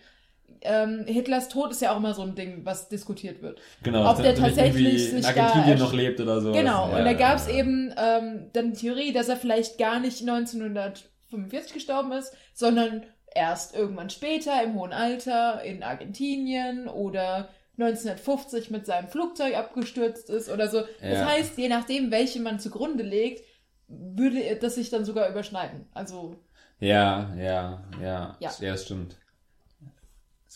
[0.62, 3.60] Ähm, Hitlers Tod ist ja auch immer so ein Ding, was diskutiert wird.
[3.82, 6.52] genau, ob der er tatsächlich in Argentinien noch lebt oder so.
[6.52, 7.54] Genau, Ja, und da ja, gab es ja.
[7.54, 13.04] eben ähm, dann die Theorie, dass er vielleicht gar nicht 1945 gestorben ist, sondern
[13.34, 17.48] erst irgendwann später im hohen Alter in Argentinien oder
[17.78, 20.82] 1950 mit seinem Flugzeug abgestürzt ist oder so.
[21.00, 21.26] Das Ja.
[21.26, 23.44] heißt, je nachdem, welche man zugrunde legt,
[23.88, 25.86] würde das sich dann sogar überschneiden.
[25.94, 26.36] Also,
[26.78, 28.36] Ja, ja, ja.
[28.40, 28.50] Ja.
[28.60, 29.16] Ja, das stimmt.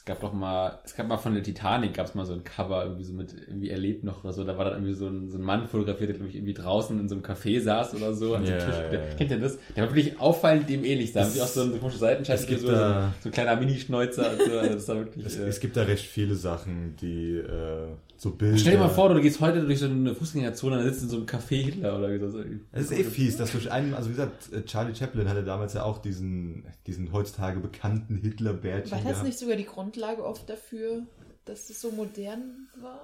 [0.04, 2.44] Es gab doch mal, es gab mal von der Titanic, gab es mal so ein
[2.44, 5.30] Cover, irgendwie so mit, irgendwie erlebt noch oder so, da war dann irgendwie so ein,
[5.30, 8.12] so ein Mann fotografiert, der, glaube ich, irgendwie draußen in so einem Café saß oder
[8.12, 8.76] so, an so einem Tisch.
[8.90, 9.14] Der, ja.
[9.14, 9.56] Kennt ihr das?
[9.74, 11.14] Der war wirklich auffallend dem ähnlich.
[11.14, 14.42] Da haben sie auch so eine komische Seitenscheibe, so, so, so ein kleiner Minischneuzer und
[14.42, 17.86] so, also das war wirklich, Es, äh, es gibt da recht viele Sachen, die äh,
[18.24, 18.58] so Bilder.
[18.58, 21.16] Stell dir mal vor, du gehst heute durch so eine Fußgängerzone, dann sitzt in so
[21.18, 22.42] einem Café Hitler oder so.
[22.72, 25.74] Es ist eh fies, dass durch einen, also wie gesagt, äh, Charlie Chaplin hatte damals
[25.74, 29.26] ja auch diesen, diesen heutzutage bekannten Hitler-Bärtchen war das gehabt.
[29.26, 31.02] nicht sogar die Grundlage oft dafür,
[31.44, 33.00] dass es so modern war?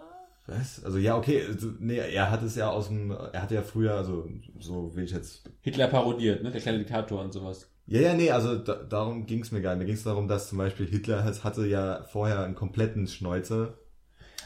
[0.46, 0.82] Was?
[0.84, 3.94] Also ja, okay, also, nee, er hat es ja aus dem, er hatte ja früher,
[3.94, 6.50] also so will ich jetzt Hitler parodiert, ne?
[6.50, 7.68] Der kleine Diktator und sowas.
[7.86, 9.80] Ja, ja, nee, also da, darum ging es mir gar nicht.
[9.80, 13.74] Mir ging es darum, dass zum Beispiel Hitler es hatte ja vorher einen kompletten Schnäuzer.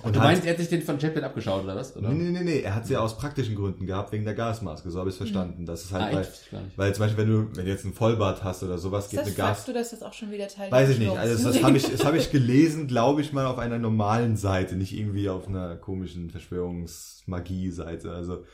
[0.03, 1.97] Und du hat- meinst, er hat sich den von Chaplin abgeschaut, oder was?
[1.97, 2.09] Oder?
[2.11, 4.91] Nee, nee, nee, nee, er hat es ja aus praktischen Gründen gehabt, wegen der Gasmaske,
[4.91, 5.65] so habe ich es verstanden.
[5.67, 6.31] Das ist halt, Ah, nicht.
[6.77, 9.27] weil zum Beispiel, wenn du, wenn du jetzt einen Vollbart hast oder sowas, geht Das
[9.27, 9.67] eine sagst Gas...
[9.67, 11.91] du, dass das auch schon wieder Teil Weiß ich nicht, also das, das habe ich,
[11.91, 15.77] das hab ich gelesen, glaube ich mal, auf einer normalen Seite, nicht irgendwie auf einer
[15.77, 18.11] komischen Verschwörungsmagie-Seite.
[18.13, 18.45] Also,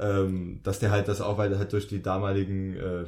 [0.00, 3.04] ähm, dass der halt das auch, weil der halt durch die damaligen äh,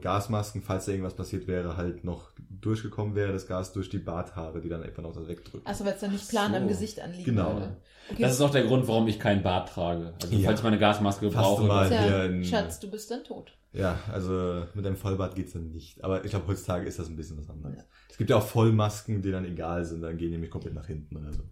[0.00, 2.30] Gasmasken, falls da irgendwas passiert wäre, halt noch
[2.60, 5.66] durchgekommen wäre, das Gas durch die Barthaare, die dann einfach noch das wegdrücken.
[5.66, 6.56] Achso, weil es dann nicht plan So.
[6.58, 7.54] am Gesicht anliegen Genau.
[7.54, 7.76] würde.
[8.10, 10.14] Okay, Das ist auch der Grund, warum ich keinen Bart trage.
[10.22, 10.46] Also Ja.
[10.46, 11.64] falls ich meine Gasmaske Fast brauche.
[11.66, 11.88] mal.
[11.90, 13.52] dann- hier ja, in- Schatz, du bist dann tot.
[13.72, 16.02] Ja, also mit einem Vollbart geht's dann nicht.
[16.02, 17.84] Aber ich glaube, heutzutage ist das ein bisschen was anderes.
[18.10, 20.86] Es gibt ja auch Vollmasken, die dann egal sind, dann gehen die nämlich komplett nach
[20.86, 21.42] hinten oder so.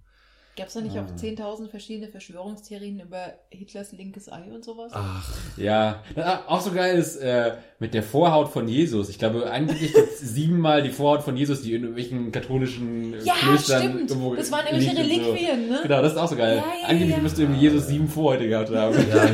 [0.57, 1.03] Gab es da nicht Ah.
[1.05, 4.91] auch 10.000 verschiedene Verschwörungstheorien über Hitlers linkes Ei und sowas?
[4.95, 6.03] Ach, Ja,
[6.47, 9.11] auch so geil ist äh, mit der Vorhaut von Jesus.
[9.11, 13.35] Ich glaube, eigentlich gibt es siebenmal die Vorhaut von Jesus, die in irgendwelchen katholischen ja,
[13.35, 14.11] Klöstern stimmt.
[14.11, 15.03] irgendwo Das waren irgendwelche und so.
[15.03, 15.79] Reliquien, ne?
[15.83, 16.57] Genau, das ist auch so geil.
[16.57, 17.23] Ja, ja, Angeblich ja.
[17.23, 18.97] müsste irgendwie Jesus sieben Vorhäute gehabt haben.
[19.11, 19.25] Ja,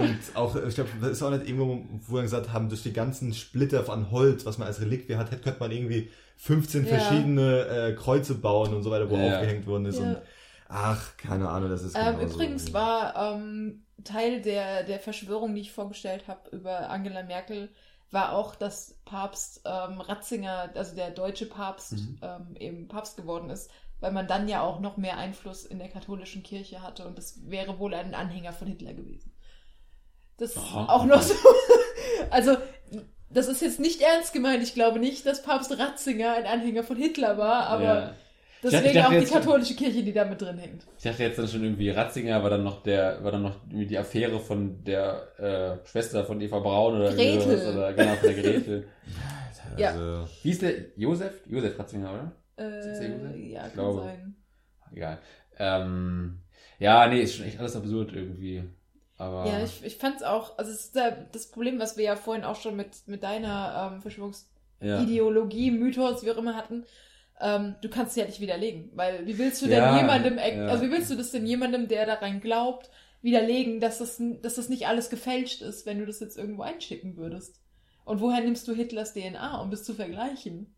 [0.00, 2.92] und auch, ich glaube, das ist auch nicht irgendwo, wo wir gesagt haben, durch die
[2.92, 6.96] ganzen Splitter von Holz, was man als Reliquie hat, hätte, könnte man irgendwie 15 Ja.
[6.98, 9.34] verschiedene äh, Kreuze bauen und so weiter, wo Ja.
[9.34, 9.98] aufgehängt worden ist.
[9.98, 10.04] Ja.
[10.04, 10.18] Und
[10.68, 15.72] ach, keine Ahnung, das ist Ähm, übrigens war ähm, Teil der, der Verschwörung, die ich
[15.72, 17.70] vorgestellt habe über Angela Merkel,
[18.10, 22.18] war auch, dass Papst ähm, Ratzinger, also der deutsche Papst, Mhm.
[22.22, 25.88] ähm, eben Papst geworden ist, weil man dann ja auch noch mehr Einfluss in der
[25.88, 29.32] katholischen Kirche hatte und das wäre wohl ein Anhänger von Hitler gewesen.
[30.36, 30.86] Das ist Aha.
[30.86, 31.34] auch noch so.
[32.30, 32.56] Also,
[33.30, 34.62] das ist jetzt nicht ernst gemeint.
[34.62, 38.14] Ich glaube nicht, dass Papst Ratzinger ein Anhänger von Hitler war, aber Ja.
[38.62, 40.84] Deswegen Ich dachte auch die jetzt- katholische Kirche, die da mit drin hängt.
[40.96, 43.96] Ich dachte jetzt dann schon irgendwie Ratzinger war dann noch der, war dann noch die
[43.98, 45.38] Affäre von der
[45.82, 47.40] äh, Schwester von Eva Braun oder Gretel.
[47.40, 48.88] sowas, oder genau von der Gretel.
[49.76, 49.90] ja.
[49.90, 50.72] Also, Wie ist der?
[50.96, 51.40] Josef?
[51.46, 52.32] Josef Ratzinger, oder?
[52.56, 53.36] Äh, Ist das der Josef?
[53.36, 54.00] ja, kann glaube.
[54.02, 54.36] sein.
[54.92, 55.18] Egal.
[55.58, 56.38] Ähm,
[56.78, 58.64] ja, nee, ist schon echt alles absurd irgendwie.
[59.16, 62.14] Aber Ja, ich, ich fand's auch, also es ist da das Problem, was wir ja
[62.16, 65.72] vorhin auch schon mit, mit deiner ähm, Verschwörungsideologie, ja.
[65.72, 66.84] Mythos, wie auch immer hatten,
[67.40, 68.90] ähm, du kannst sie ja nicht widerlegen.
[68.94, 70.66] Weil wie willst du Ja, denn jemandem, ja.
[70.66, 72.90] also wie willst du das denn jemandem, der daran glaubt,
[73.22, 77.16] widerlegen, dass das, dass das nicht alles gefälscht ist, wenn du das jetzt irgendwo einschicken
[77.16, 77.60] würdest?
[78.04, 80.74] Und woher nimmst du Hitlers DNA, um das zu vergleichen?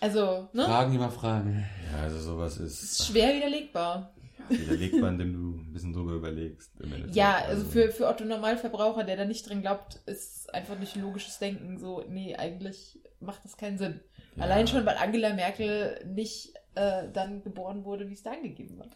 [0.00, 0.64] Also, ne?
[0.64, 1.64] Fragen über Fragen.
[1.92, 4.14] ja, also sowas ist ist schwer widerlegbar.
[4.48, 6.72] widerlegt man, indem du ein bisschen drüber überlegst.
[7.12, 11.38] Ja, also für, für Otto Normalverbraucher, der da nicht dran glaubt, ist einfach nicht logisches
[11.38, 14.00] Denken so, nee, eigentlich macht das keinen Sinn.
[14.36, 14.42] Ja.
[14.44, 18.86] Allein schon, weil Angela Merkel nicht äh, dann geboren wurde, wie es da angegeben war.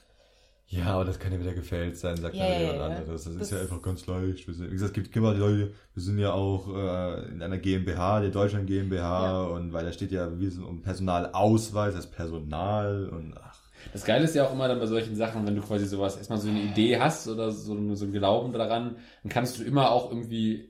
[0.67, 2.87] Ja, aber das kann ja wieder gefällt sein, sagt Ja, dann ja, jemand ja.
[2.87, 3.25] anderes.
[3.25, 4.47] Das, Das- ist ja einfach ganz leicht.
[4.47, 7.43] Wir sind, wie gesagt, es gibt immer die Leute, wir sind ja auch äh, in
[7.43, 9.43] einer GmbH, der Deutschland GmbH, Ja.
[9.47, 13.59] und weil da steht ja wie so um Personalausweis, das Personal und ach.
[13.93, 16.39] Das Geile ist ja auch immer dann bei solchen Sachen, wenn du quasi sowas, erstmal
[16.39, 20.11] so eine Idee hast oder so, so einen Glauben daran, dann kannst du immer auch
[20.11, 20.70] irgendwie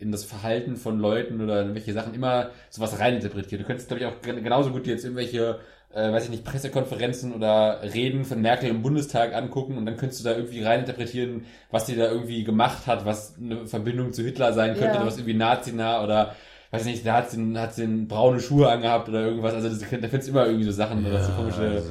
[0.00, 3.62] in das Verhalten von Leuten oder in welche Sachen immer sowas reininterpretieren.
[3.62, 5.58] Du könntest, glaube ich, auch gen- genauso gut jetzt irgendwelche,
[5.94, 10.20] äh, weiß ich nicht, Pressekonferenzen oder Reden von Merkel im Bundestag angucken und dann könntest
[10.20, 14.52] du da irgendwie reininterpretieren, was die da irgendwie gemacht hat, was eine Verbindung zu Hitler
[14.52, 14.96] sein könnte, Ja.
[14.96, 16.34] oder was irgendwie nazinah oder
[16.70, 19.54] weiß ich nicht, da hat sie, hat sie braune Schuhe angehabt oder irgendwas.
[19.54, 21.90] Also das, da findest du immer irgendwie so Sachen oder so komische also,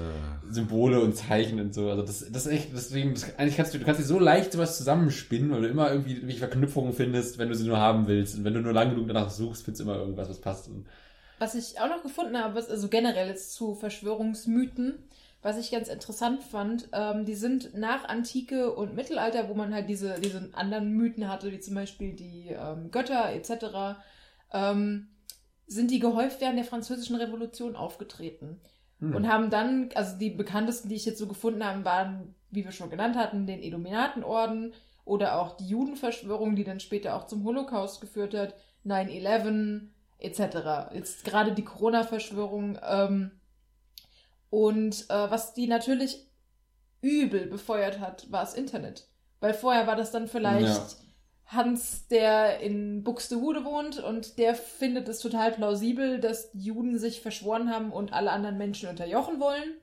[0.49, 1.89] Symbole und Zeichen und so.
[1.89, 4.51] Also das, das ist echt, deswegen, das, eigentlich kannst du, du kannst dir so leicht
[4.51, 8.35] sowas zusammenspinnen, weil du immer irgendwie irgendwelche Verknüpfungen findest, wenn du sie nur haben willst.
[8.35, 10.67] Und wenn du nur lang genug danach suchst, findest du immer irgendwas, was passt.
[10.67, 10.85] Und
[11.39, 14.99] Was ich auch noch gefunden habe, was, also generell jetzt zu Verschwörungsmythen,
[15.41, 19.87] was ich ganz interessant fand, ähm, die sind nach Antike und Mittelalter, wo man halt
[19.87, 23.99] diese, diese anderen Mythen hatte, wie zum Beispiel die ähm, Götter etc.,
[24.51, 25.07] ähm,
[25.67, 28.59] sind die gehäuft während der Französischen Revolution aufgetreten.
[28.99, 29.15] Hm.
[29.15, 32.71] Und haben dann, also die bekanntesten, die ich jetzt so gefunden habe, waren, wie wir
[32.71, 34.73] schon genannt hatten, den Illuminatenorden
[35.05, 39.87] oder auch die Judenverschwörung, die dann später auch zum Holocaust geführt hat, 9-11
[40.19, 40.93] etc.
[40.93, 42.77] Jetzt gerade die Corona-Verschwörung.
[42.87, 43.31] Ähm,
[44.49, 46.27] und äh, was die natürlich
[47.01, 49.07] übel befeuert hat, war das Internet.
[49.39, 50.97] Weil vorher war das dann vielleicht.
[51.51, 57.21] Hans, der in Buxtehude wohnt und der findet es total plausibel, dass die Juden sich
[57.21, 59.73] verschworen haben und alle anderen Menschen unterjochen wollen.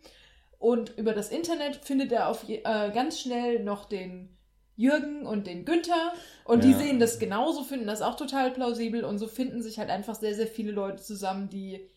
[0.59, 2.63] Und über das Internet findet er auf äh,
[2.95, 4.37] ganz schnell noch den
[4.77, 6.13] Jürgen und den Günther
[6.45, 6.79] und die Ja.
[6.79, 10.35] sehen das genauso, finden das auch total plausibel und so finden sich halt einfach sehr,
[10.35, 11.91] sehr viele Leute zusammen, die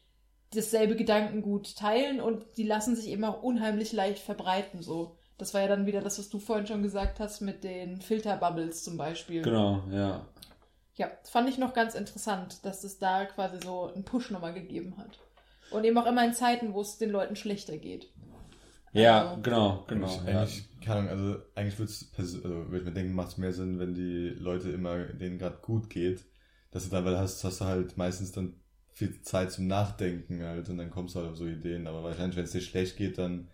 [0.56, 4.82] dasselbe Gedankengut teilen und die lassen sich eben auch unheimlich leicht verbreiten.
[4.82, 8.00] So, das war ja dann wieder das, was du vorhin schon gesagt hast mit den
[8.02, 9.42] Filterbubbles zum Beispiel.
[9.42, 10.28] Genau, ja.
[10.96, 14.54] Ja, das fand ich noch ganz interessant, dass es da quasi so einen Push nochmal
[14.54, 15.18] gegeben hat.
[15.72, 18.10] Und eben auch immer in Zeiten, wo es den Leuten schlechter geht.
[18.92, 20.20] Ja, Also- genau, genau.
[20.26, 20.64] Eigentlich, Ja.
[20.84, 23.94] keine Ahnung, also eigentlich würde also, würd ich mir denken, macht es mehr Sinn, wenn
[23.94, 26.26] die Leute immer, denen gerade gut geht,
[26.72, 28.56] dass du dann, weil hast, hast du halt meistens dann
[28.92, 31.88] viel Zeit zum Nachdenken halt und dann kommst du halt auf so Ideen.
[31.88, 33.48] Aber wahrscheinlich, wenn es dir schlecht geht, dann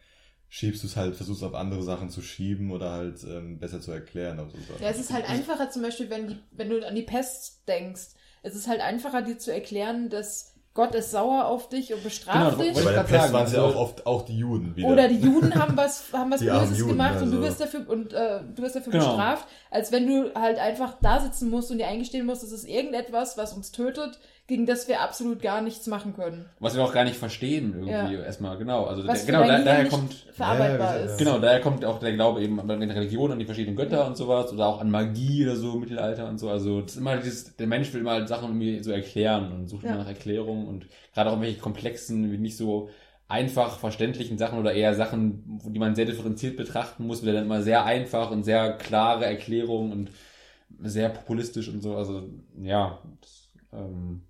[0.56, 3.92] schiebst du es halt, versuchst auf andere Sachen zu schieben oder halt ähm, besser zu
[3.92, 4.40] erklären.
[4.40, 4.82] Auf so.
[4.82, 8.12] Ja, es ist halt einfacher, zum Beispiel, wenn, die, wenn du an die Pest denkst.
[8.42, 12.58] Es ist halt einfacher, dir zu erklären, dass Gott ist sauer auf dich und bestraft
[12.58, 12.86] Genau, dich.
[12.86, 14.88] Bei der Pest sagen, waren es ja also- auch oft auch die Juden wieder.
[14.88, 17.42] Oder die Juden haben was, haben was Böses Juden, gemacht und du also.
[17.50, 19.08] wirst dafür und äh, du wirst dafür Genau.
[19.08, 22.66] bestraft, als wenn du halt einfach da sitzen musst und dir eingestehen musst, es ist
[22.68, 24.18] irgendetwas, was uns tötet,
[24.48, 26.46] gegen das wir absolut gar nichts machen können.
[26.60, 28.24] Was wir auch gar nicht verstehen irgendwie Ja.
[28.24, 28.86] erstmal, genau.
[28.86, 31.18] Also Was der, genau, da, daher kommt verarbeitbar Ja, ja, ist.
[31.18, 34.16] Genau, daher kommt auch der Glaube eben an die Religion, an die verschiedenen Götter und
[34.16, 36.50] sowas oder auch an Magie oder so, Mittelalter und so.
[36.50, 39.68] Also das ist immer dieses, der Mensch will immer halt Sachen irgendwie so erklären und
[39.68, 39.90] sucht Ja.
[39.90, 42.90] immer nach Erklärungen und gerade auch welche komplexen, wie nicht so
[43.28, 47.62] einfach verständlichen Sachen oder eher Sachen, die man sehr differenziert betrachten muss, wird dann immer
[47.64, 50.12] sehr einfach und sehr klare Erklärungen und
[50.80, 51.96] sehr populistisch und so.
[51.98, 52.30] Also
[52.62, 54.24] ja, das, ähm,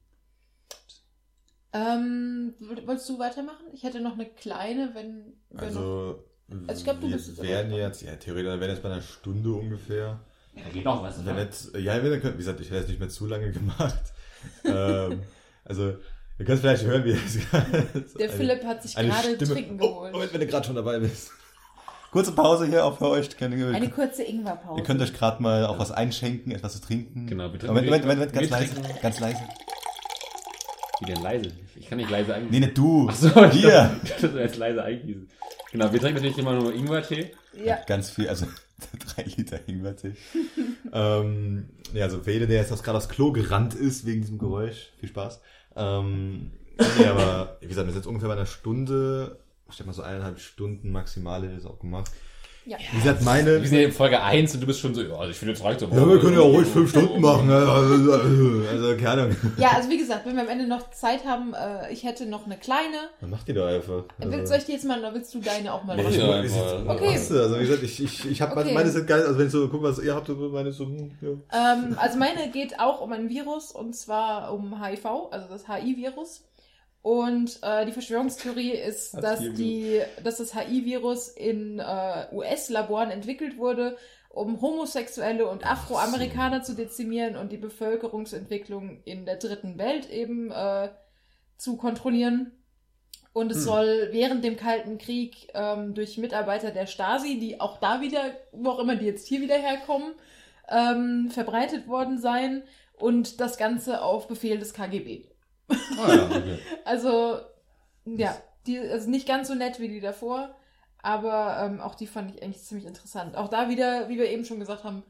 [1.74, 3.66] Ähm, woll- wolltest du weitermachen?
[3.74, 5.34] Ich hätte noch eine kleine, wenn.
[5.50, 6.24] wenn noch, Also,
[6.68, 9.52] Also ich glaub, du wir bist aber- jetzt, ja, theoretisch wären jetzt bei einer Stunde
[9.52, 10.22] ungefähr.
[10.56, 11.26] ja, geht noch was.
[11.26, 13.52] Wenn jetzt, ja, wenn, dann könnt, wie gesagt, ich hätte es nicht mehr zu lange
[13.52, 14.14] gemacht.
[14.64, 15.24] ähm,
[15.66, 15.96] also,
[16.40, 20.14] ihr könnt vielleicht hören, wie es der Philipp hat sich gerade Trinken Oh, geholt.
[20.14, 21.32] Moment, wenn du gerade schon dabei bist.
[22.12, 23.30] Kurze Pause hier auch für euch.
[23.42, 24.80] Eine kurze Ingwerpause.
[24.80, 27.28] ihr könnt euch gerade mal auch was einschenken, etwas zu trinken.
[27.28, 29.40] Genau, wir trinken- Moment, Moment, Moment, Moment, ganz leise, trinken- ganz leise.
[31.02, 31.52] Wie denn leise?
[31.76, 32.52] Ich kann nicht leise eigentlich.
[32.52, 33.08] Nee, nicht du.
[33.10, 33.92] Ach so, Wir.
[34.04, 35.28] Ich dachte, du jetzt leise eingießen.
[35.74, 37.32] Genau, wir trinken natürlich immer nur Ingwertee.
[37.54, 37.80] ja.
[37.86, 38.46] Ganz viel, also
[39.16, 40.14] drei Liter Ingwertee.
[40.94, 44.38] ähm, ja, also für jeder, der jetzt aus- gerade aufs Klo gerannt ist wegen diesem
[44.38, 45.42] Geräusch, viel Spaß.
[45.76, 46.52] Ähm,
[46.98, 50.04] nee, aber wie gesagt, wir sind jetzt ungefähr bei einer Stunde, ich denke mal so
[50.04, 52.12] eineinhalb Stunden maximal hätte ich das auch gemacht.
[52.66, 52.78] Ja.
[52.92, 53.62] Wie gesagt, meine...
[53.62, 55.54] Wir sind ja in Folge 1 und du bist schon so, ja, also ich finde,
[55.54, 55.88] jetzt reicht so.
[55.88, 57.48] Ja, wir können ja auch ruhig fünf Stunden machen.
[57.48, 57.56] ne?
[57.56, 59.36] Also, also keine Ahnung.
[59.58, 62.46] ja, also wie gesagt, wenn wir am Ende noch Zeit haben, äh, ich hätte noch
[62.46, 62.98] eine kleine.
[63.22, 64.04] Dann macht die doch einfach.
[64.18, 66.90] Willst, soll ich die jetzt mal, oder willst du deine auch mal Mach machen?
[66.90, 67.20] Okay.
[67.30, 68.74] Du, also wie gesagt, ich, ich, ich habe Okay.
[68.74, 71.74] meine sind geil, also wenn ich so guck, was ihr habt, meine so, hm, ja.
[71.74, 76.42] Ähm, also meine geht auch um ein Virus und zwar um HIV, also das HI-Virus.
[77.06, 83.60] Und äh, die Verschwörungstheorie ist, Hartz dass, die, dass das HI-Virus in äh, US-Laboren entwickelt
[83.60, 83.96] wurde,
[84.30, 90.90] um Homosexuelle und Afroamerikaner zu dezimieren und die Bevölkerungsentwicklung in der dritten Welt eben äh,
[91.58, 92.54] zu kontrollieren.
[93.34, 93.64] Und es Hm.
[93.66, 98.72] soll während dem Kalten Krieg ähm, durch Mitarbeiter der Stasi, die auch da wieder, wo
[98.72, 100.14] auch immer die jetzt hier wieder herkommen,
[100.70, 102.64] ähm, verbreitet worden sein
[102.98, 105.35] und das Ganze auf Befehl des KGB.
[105.70, 106.58] Ah, ja, okay.
[106.86, 107.40] Also,
[108.06, 108.38] ja,
[108.68, 110.56] die also nicht ganz so nett wie die davor,
[111.02, 113.36] aber ähm, auch die fand ich eigentlich ziemlich interessant.
[113.36, 115.04] Auch da wieder, wie wir eben schon gesagt haben,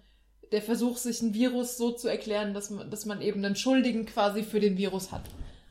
[0.52, 4.06] der Versuch, sich ein Virus so zu erklären, dass man, dass man eben einen Schuldigen
[4.06, 5.24] quasi für den Virus hat.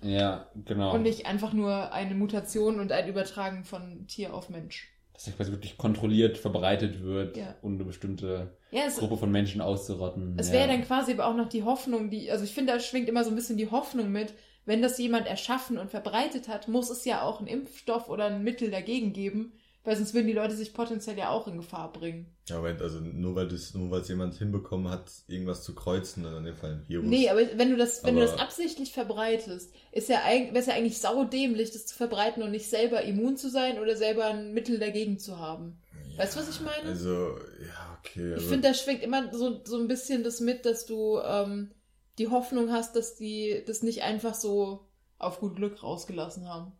[0.02, 0.94] ja, genau.
[0.94, 4.90] Und nicht einfach nur eine Mutation und ein Übertragen von Tier auf Mensch.
[5.14, 7.54] Dass er quasi wirklich kontrolliert verbreitet wird, Ja.
[7.62, 10.34] um eine bestimmte Ja, es, Gruppe von Menschen auszurotten.
[10.38, 10.54] es ja.
[10.54, 13.22] wäre dann quasi aber auch noch die Hoffnung, die, also ich finde, da schwingt immer
[13.24, 14.34] so ein bisschen die Hoffnung mit,
[14.66, 18.42] wenn das jemand erschaffen und verbreitet hat, muss es ja auch einen Impfstoff oder ein
[18.44, 19.52] Mittel dagegen geben,
[19.84, 22.26] weil sonst würden die Leute sich potenziell ja auch in Gefahr bringen.
[22.48, 26.24] Ja, Moment, also nur weil das, nur weil es jemand hinbekommen hat, irgendwas zu kreuzen,
[26.24, 27.06] dann in dem Fall ein Virus.
[27.06, 30.66] Nee, aber wenn du das, wenn du Aber- das absichtlich verbreitest, ist ja wäre es
[30.66, 34.54] ja eigentlich saudämlich, das zu verbreiten und nicht selber immun zu sein oder selber ein
[34.54, 35.78] Mittel dagegen zu haben.
[36.16, 36.90] Weißt du, was ich meine?
[36.90, 38.28] Also, ja, okay.
[38.30, 41.72] Ich Also, finde, da schwingt immer so, so ein bisschen das mit, dass du ähm,
[42.18, 44.86] die Hoffnung hast, dass die das nicht einfach so
[45.18, 46.72] auf gut Glück rausgelassen haben.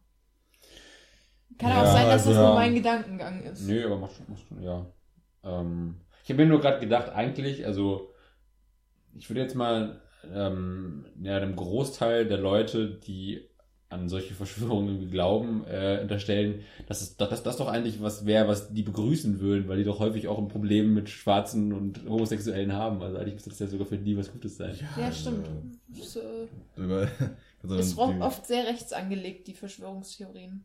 [1.58, 3.62] Kann Ja, auch sein, dass das also- nur mein Gedankengang ist.
[3.66, 4.86] Nö, aber macht schon, macht schon ja.
[5.44, 8.12] Ähm, ich habe mir nur gerade gedacht, eigentlich, also
[9.14, 10.00] ich würde jetzt mal
[10.32, 13.46] ähm, ja, dem Großteil der Leute, die
[13.94, 18.72] an solche Verschwörungen glauben, äh, unterstellen, dass, es, dass das doch eigentlich was wäre, was
[18.72, 23.00] die begrüßen würden, weil die doch häufig auch ein Problem mit Schwarzen und Homosexuellen haben.
[23.02, 24.76] Also eigentlich müsste das ja sogar für die was Gutes sein.
[24.98, 25.48] Ja, stimmt.
[25.98, 27.08] Ist, äh, Über,
[27.62, 30.64] also ist oft sehr rechts angelegt, die Verschwörungstheorien.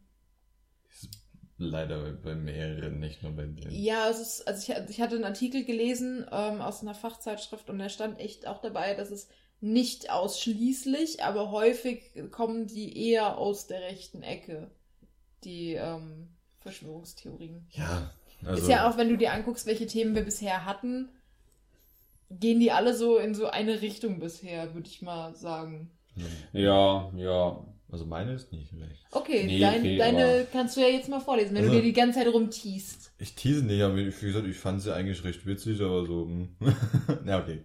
[1.62, 3.70] Leider bei- bei mehreren, nicht nur bei denen.
[3.72, 7.80] Ja, es ist, also ich, ich hatte einen Artikel gelesen ähm, aus einer Fachzeitschrift und
[7.80, 9.28] da stand echt auch dabei, dass es
[9.62, 14.72] nicht ausschließlich, aber häufig kommen die eher aus der rechten Ecke,
[15.44, 16.30] die ähm,
[16.60, 17.68] Verschwörungstheorien.
[17.72, 18.12] Ja,
[18.46, 21.10] also, ist ja auch, wenn du dir anguckst, welche Themen wir bisher hatten,
[22.30, 25.92] gehen die alle so in so eine Richtung bisher, würde ich mal sagen.
[26.54, 27.66] Ja, ja.
[27.92, 29.06] also meine ist nicht vielleicht.
[29.12, 31.86] Okay, Nee, dein, okay, deine kannst du ja jetzt mal vorlesen, wenn Also- du dir
[31.86, 33.12] die ganze Zeit rumtiest.
[33.18, 36.26] Ich tease nicht, aber wie gesagt, ich fand sie eigentlich recht witzig, aber so.
[36.26, 36.56] hm.
[37.26, 37.64] ja, okay.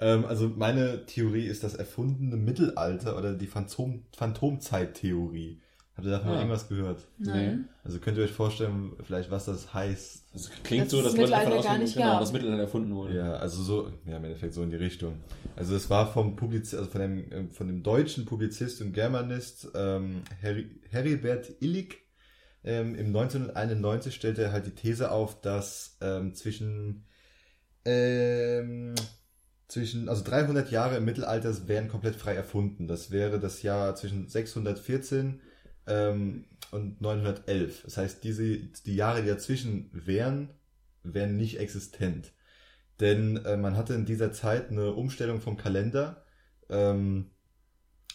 [0.00, 5.60] Ähm, also meine Theorie ist das erfundene Mittelalter oder die Phantom Phantomzeit-Theorie.
[5.96, 6.38] Habt ihr davon mal Ah.
[6.40, 7.08] irgendwas gehört?
[7.16, 7.70] Nein.
[7.82, 10.24] Also könnt ihr euch vorstellen, vielleicht was das heißt?
[10.34, 12.20] Das klingt Das so, dass das Leute davon Mittelalter gar nicht genau, gab.
[12.20, 13.16] das Mittelalter erfunden wurde.
[13.16, 15.14] Ja, also so, ja, im Endeffekt so in die Richtung.
[15.56, 19.68] Also es war vom Publiz also von dem, ähm, von dem deutschen Publizist und Germanist
[19.74, 22.02] ähm, Heri- Heribert Illig.
[22.62, 27.06] Ähm, Im 1991 stellte er halt die These auf, dass ähm, zwischen
[27.86, 28.94] ähm,
[29.68, 32.86] zwischen, also 300 Jahre im Mittelalter wären komplett frei erfunden.
[32.86, 35.40] Das wäre das Jahr zwischen 614
[35.86, 37.82] ähm, und 911.
[37.84, 40.50] Das heißt, diese, die Jahre, die dazwischen wären,
[41.02, 42.32] wären nicht existent.
[43.00, 46.24] Denn äh, man hatte in dieser Zeit eine Umstellung vom Kalender.
[46.68, 47.30] Ähm,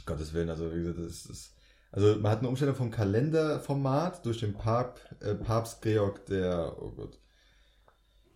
[0.06, 1.56] Gottes Willen, also wie gesagt, das ist,
[1.91, 6.91] also man hat eine Umstellung vom Kalenderformat durch den Pap, äh, Papst Georg der, oh
[6.91, 7.20] Gott,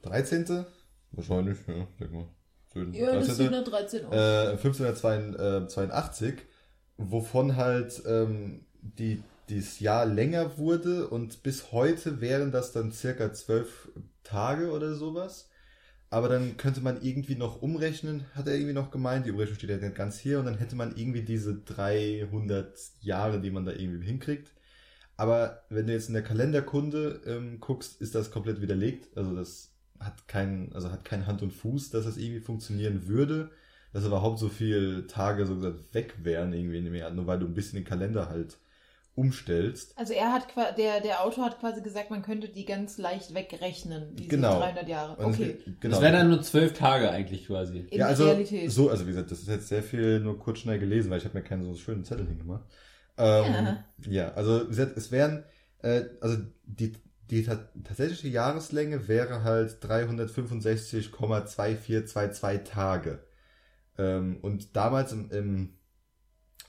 [0.04, 0.66] 13.
[1.12, 2.35] Wahrscheinlich, ja, sag mal.
[2.76, 3.36] Ja, das 13..
[3.36, 4.14] sieht nach 13 aus.
[4.14, 6.36] Äh, 1582,
[6.98, 13.34] wovon halt ähm, die, dieses Jahr länger wurde und bis heute wären das dann circa
[13.34, 13.90] zwölf
[14.24, 15.50] Tage oder sowas.
[16.10, 19.70] Aber dann könnte man irgendwie noch umrechnen, hat er irgendwie noch gemeint, die Umrechnung steht
[19.72, 23.72] ja nicht ganz hier und dann hätte man irgendwie diese 300 Jahre, die man da
[23.72, 24.54] irgendwie hinkriegt.
[25.18, 29.16] Aber wenn du jetzt in der Kalenderkunde ähm, guckst, ist das komplett widerlegt.
[29.18, 33.52] Also das hat keinen, also hat kein Hand und Fuß, dass das irgendwie funktionieren würde,
[33.94, 37.40] dass überhaupt so viele Tage so gesagt weg wären irgendwie in dem Jahr, nur weil
[37.40, 38.58] du ein bisschen den Kalender halt
[39.16, 39.98] umstellst.
[39.98, 43.34] Also er hat qua- der der Autor hat quasi gesagt, man könnte die ganz leicht
[43.34, 44.60] wegrechnen, diese Genau.
[44.60, 45.16] 300 Jahre.
[45.16, 45.48] Und es Okay.
[45.66, 45.94] wird- genau.
[45.96, 47.80] Das wären dann nur zwölf Tage eigentlich quasi.
[47.90, 48.70] In ja, also Realität.
[48.72, 51.26] so, also wie gesagt, das ist jetzt sehr viel nur kurz schnell gelesen, weil ich
[51.26, 52.66] habe mir keinen so schönen Zettel hingemacht.
[53.18, 54.12] Ähm, Ja.
[54.12, 54.34] ja.
[54.34, 55.46] also wie gesagt, es wären,
[55.82, 56.36] äh, also
[56.66, 56.92] die,
[57.30, 63.20] die ta tatsächliche Jahreslänge wäre halt 365,2422 Tage.
[63.98, 65.74] Ähm, und damals im, im,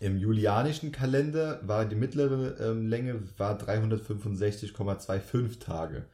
[0.01, 6.07] im julianischen Kalender war die mittlere ähm, Länge war 365,25 Tage.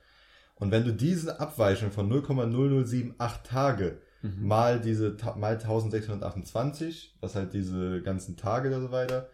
[0.55, 4.47] Und wenn du diese Abweichung von 0,0078 Tage Mhm.
[4.47, 9.29] mal diese mal 1628, was halt diese ganzen Tage und so weiter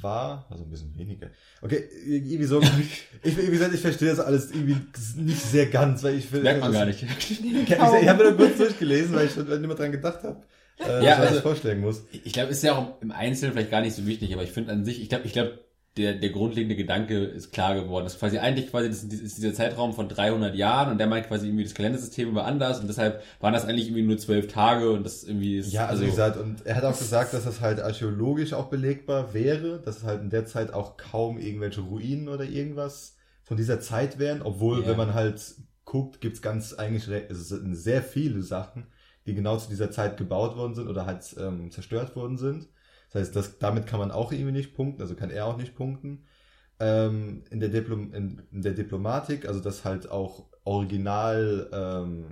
[0.00, 1.28] war, also ein bisschen weniger.
[1.62, 2.60] Okay, irgendwie so.
[3.22, 4.76] ich, wie gesagt, ich verstehe das alles irgendwie
[5.16, 7.04] nicht sehr ganz, weil ich Merkt man gar nicht.
[7.18, 10.22] Ich, ich, ich habe mir da kurz durchgelesen, weil ich schon nicht mehr dran gedacht
[10.22, 10.42] habe,
[10.80, 12.04] äh, Ja, was also- ich vorstellen muss.
[12.12, 14.72] Ich glaube, ist ja auch im Einzelnen vielleicht gar nicht so wichtig, aber ich finde
[14.72, 15.63] an sich, ich glaube, ich glaube,
[15.96, 18.04] der, der grundlegende Gedanke ist klar geworden.
[18.04, 21.28] Das ist quasi eigentlich quasi, das ist dieser Zeitraum von 300 Jahren und der meint
[21.28, 24.90] quasi irgendwie das Kalendersystem war anders und deshalb waren das eigentlich irgendwie nur zwölf Tage
[24.90, 27.60] und das irgendwie ist, Ja, also, wie gesagt, und er hat auch gesagt, dass das
[27.60, 32.28] halt archäologisch auch belegbar wäre, dass es halt in der Zeit auch kaum irgendwelche Ruinen
[32.28, 34.88] oder irgendwas von dieser Zeit wären, obwohl, Ja.
[34.88, 35.40] wenn man halt
[35.84, 38.86] guckt, gibt's ganz eigentlich re- es sind sehr viele Sachen,
[39.26, 42.68] die genau zu dieser Zeit gebaut worden sind oder halt ähm, zerstört worden sind.
[43.14, 45.76] Das heißt, das, damit kann man auch irgendwie nicht punkten, also kann er auch nicht
[45.76, 46.24] punkten.
[46.80, 52.24] Ähm, in, der Diplom in, in der Diplomatik, also dass halt auch Original ähm,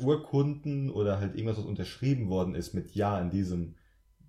[0.00, 3.76] Urkunden oder halt irgendwas, was unterschrieben worden ist mit Ja in diesem,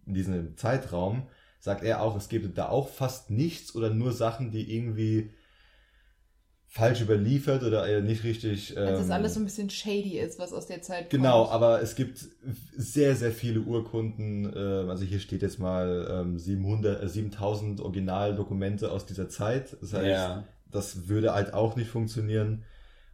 [0.06, 1.24] in diesem Zeitraum,
[1.60, 5.34] sagt er auch, es gibt da auch fast nichts oder nur Sachen, die irgendwie
[6.74, 8.78] falsch überliefert oder äh, nicht richtig.
[8.78, 11.54] Ähm, Als das alles so ein bisschen shady ist, was aus der Zeit Genau, kommt.
[11.54, 12.26] aber es gibt
[12.78, 14.46] sehr, sehr viele Urkunden.
[14.56, 19.76] ähm, Also hier steht jetzt mal ähm, 700, äh, 7000 Originaldokumente aus dieser Zeit.
[19.82, 20.46] Das heißt, Ja.
[20.72, 22.64] das würde halt auch nicht funktionieren.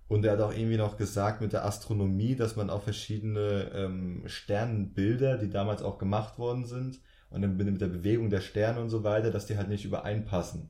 [0.07, 4.21] Und er hat auch irgendwie noch gesagt mit der Astronomie, dass man auch verschiedene ähm,
[4.27, 6.99] Sternenbilder, die damals auch gemacht worden sind,
[7.31, 10.69] und dann mit der Bewegung der Sterne und so weiter, dass die halt nicht übereinpassen.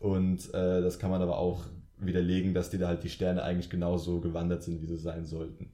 [0.00, 1.64] Und äh, das kann man aber auch
[2.00, 5.72] widerlegen, dass die da halt die Sterne eigentlich genauso gewandert sind, wie sie sein sollten.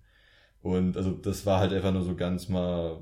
[0.63, 2.99] Und also das war halt einfach nur so ganz mal,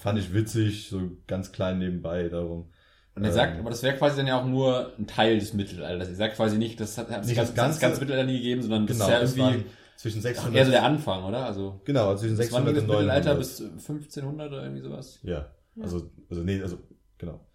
[0.00, 2.70] fand ich witzig, so ganz klein nebenbei darum.
[3.14, 6.08] Und er sagt, aber das wäre quasi dann ja auch nur ein Teil des Mittelalters.
[6.08, 7.80] Er sagt quasi nicht, das hat, hat es Nicht ganz, das ganz, Ganze.
[7.80, 9.64] ganz Mittelalter nie gegeben, sondern das Genau, ist ja das irgendwie
[9.96, 11.46] zwischen ach, 600 eher so der Anfang, oder?
[11.46, 13.38] Also Genau, also zwischen das war nie 600 das und Mittelalter 900.
[13.38, 15.18] bis 1500 oder irgendwie sowas.
[15.22, 15.50] Ja,
[15.80, 16.78] also, also nee, also,
[17.18, 17.45] genau.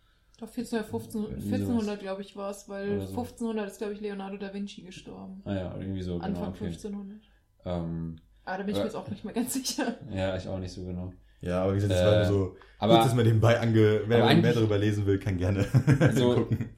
[0.42, 3.08] Doch 1400, 15, Irgendwie 1400 glaube ich war es, weil so.
[3.10, 5.42] 1500 ist glaube ich Leonardo da Vinci gestorben.
[5.46, 6.48] Ah ja, irgendwie so, Anfang genau.
[6.50, 6.66] Okay.
[6.66, 7.20] 1500.
[7.64, 9.96] Ähm, Aber da bin ich mir jetzt auch nicht mehr ganz sicher.
[10.12, 11.14] ja, ich auch nicht so genau.
[11.42, 14.02] Ja, aber wie gesagt, das Äh, war nur so, aber- gut, dass man nebenbei ange,
[14.08, 15.66] wer mehr darüber lesen will, kann gerne
[16.00, 16.70] Also- gucken.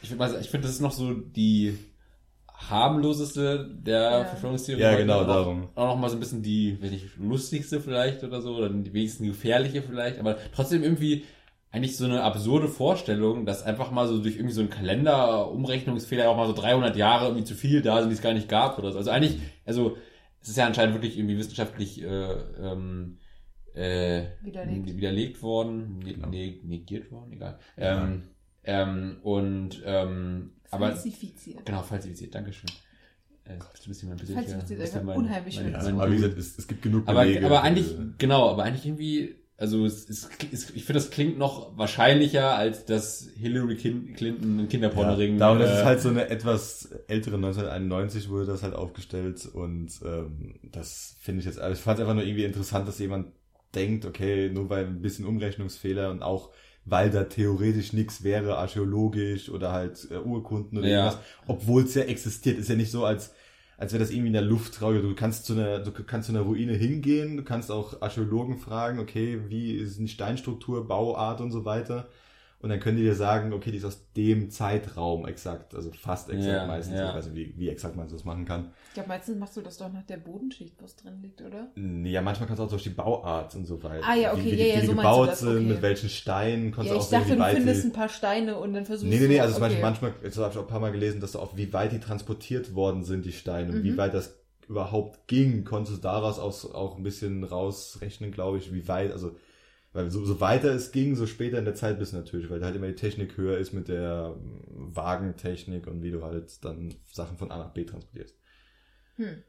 [0.00, 1.76] Ich finde, ich finde, das ist noch so die
[2.56, 4.24] harmloseste der Ja.
[4.24, 4.80] Verschwörungstheorie.
[4.82, 5.68] Ja, genau, auch, darum.
[5.74, 8.92] Auch noch mal so ein bisschen die, weiß nicht, lustigste vielleicht oder so, oder die
[8.92, 11.24] wenigsten gefährliche vielleicht, aber trotzdem irgendwie
[11.70, 16.36] eigentlich so eine absurde Vorstellung, dass einfach mal so durch irgendwie so einen Kalender-Umrechnungsfehler auch
[16.36, 18.92] mal so 300 Jahre irgendwie zu viel da sind, die es gar nicht gab oder
[18.92, 18.98] so.
[18.98, 19.96] Also eigentlich, also
[20.40, 22.06] es ist ja anscheinend wirklich irgendwie wissenschaftlich äh,
[22.60, 23.18] ähm,
[23.74, 24.96] äh, Widerlegt.
[24.96, 26.28] widerlegt worden, ne, Genau.
[26.30, 27.58] ne, negiert worden, egal.
[27.76, 28.22] Ähm,
[28.64, 31.64] ähm, und ähm, aber Falsifiziert.
[31.64, 32.34] genau falsifiziert.
[32.34, 32.68] Dankeschön.
[33.44, 36.38] Äh, bist du ein bisschen Falsifiziert, bisschen einfach mein- unheimlich mein- Ja, aber wie gesagt,
[36.38, 40.08] es, es gibt genug Aber, Belege aber für- eigentlich, genau, aber eigentlich irgendwie, also es,
[40.08, 45.32] es, es, ich finde, das klingt noch wahrscheinlicher, als dass Hillary Clinton einen Kinderpornoring.
[45.34, 49.44] Ja, darum, das äh, ist halt so eine etwas ältere 1991 wurde das halt aufgestellt
[49.52, 53.00] und ähm, das finde ich jetzt, also ich fand es einfach nur irgendwie interessant, dass
[53.00, 53.32] jemand
[53.74, 56.50] denkt, okay, nur weil ein bisschen Umrechnungsfehler und auch
[56.84, 61.04] weil da theoretisch nichts wäre, archäologisch oder halt äh, Urkunden oder Ja.
[61.06, 63.34] irgendwas, obwohl es ja existiert, ist ja nicht so, als
[63.78, 65.02] als wäre das irgendwie in der Luft traurig.
[65.02, 68.98] Du kannst zu einer, du kannst zu einer Ruine hingehen, du kannst auch Archäologen fragen,
[68.98, 72.08] okay, wie ist die Steinstruktur, Bauart und so weiter.
[72.60, 76.28] Und dann können die dir sagen, okay, die ist aus dem Zeitraum exakt, also fast
[76.28, 76.98] exakt Ja, meistens.
[76.98, 77.08] ja.
[77.08, 78.72] Ich weiß nicht, wie, wie exakt man das machen kann.
[78.88, 81.68] Ich glaube, meistens machst du das doch nach der Bodenschicht, was drin liegt, oder?
[81.76, 84.08] Nee, Ja, manchmal kannst du auch durch die Bauart und so weiter.
[84.08, 85.68] Ah, ja, okay, wie, wie, die- ja, ja, wie die so du gebaut sind, okay.
[85.68, 87.88] mit welchen Steinen, kannst ja, du ich auch sehen, dachte, wie du weit findest die...
[87.88, 89.82] ein paar Steine und dann versuchst Nee, nee, nee, du- also zum Beispiel okay.
[89.82, 92.00] manchmal, das habe ich auch ein paar Mal gelesen, dass du auch, wie weit die
[92.00, 93.84] transportiert worden sind, die Steine, und Mhm.
[93.84, 94.34] wie weit das
[94.68, 99.36] überhaupt ging, konntest du daraus auch, auch ein bisschen rausrechnen, glaube ich, wie weit, also,
[99.92, 102.64] weil so, so weiter es ging, so später in der Zeit bist du natürlich, weil
[102.64, 106.94] halt immer die Technik höher ist mit der ähm, Wagentechnik und wie du halt dann
[107.10, 108.36] Sachen von A nach B transportierst.
[109.16, 109.42] Hm.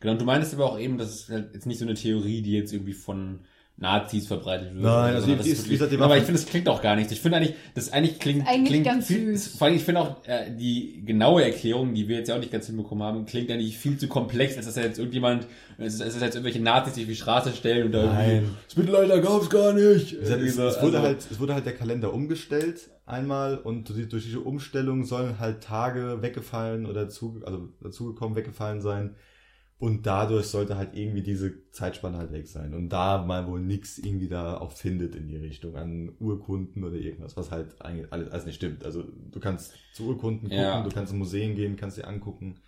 [0.00, 2.42] Genau, und du meinst aber auch eben, das ist halt jetzt nicht so eine Theorie,
[2.42, 3.40] die jetzt irgendwie von
[3.76, 4.84] Nazis verbreitet wird.
[4.84, 6.68] Nein, also die- das ist wie gesagt, die wirklich, war aber ich finde, das klingt
[6.68, 7.10] auch gar nichts.
[7.12, 9.56] Ich finde eigentlich, das eigentlich klingt, Eigentlich klingt ganz viel, süß.
[9.58, 12.52] vor allem, ich finde auch, äh, die genaue Erklärung, die wir jetzt ja auch nicht
[12.52, 16.36] ganz hinbekommen haben, klingt eigentlich viel zu komplex, als dass jetzt irgendjemand, als dass jetzt
[16.36, 18.30] irgendwelche Nazis sich auf die Straße stellen und da Nein.
[18.30, 20.12] irgendwie, das Mittelalter gab's gar nicht.
[20.12, 24.08] Es, es, es, Also- wurde halt, es wurde halt der Kalender umgestellt einmal und durch
[24.08, 29.16] durch diese Umstellung sollen halt Tage weggefallen oder zu, also dazugekommen weggefallen sein
[29.78, 33.98] und dadurch sollte halt irgendwie diese Zeitspanne halt weg sein und da man wohl nichts
[33.98, 38.30] irgendwie da auch findet in die Richtung an Urkunden oder irgendwas, was halt eigentlich alles,
[38.30, 38.84] alles nicht stimmt.
[38.84, 40.82] Also du kannst zu Urkunden gucken, Ja.
[40.82, 42.60] du kannst in Museen gehen, kannst dir angucken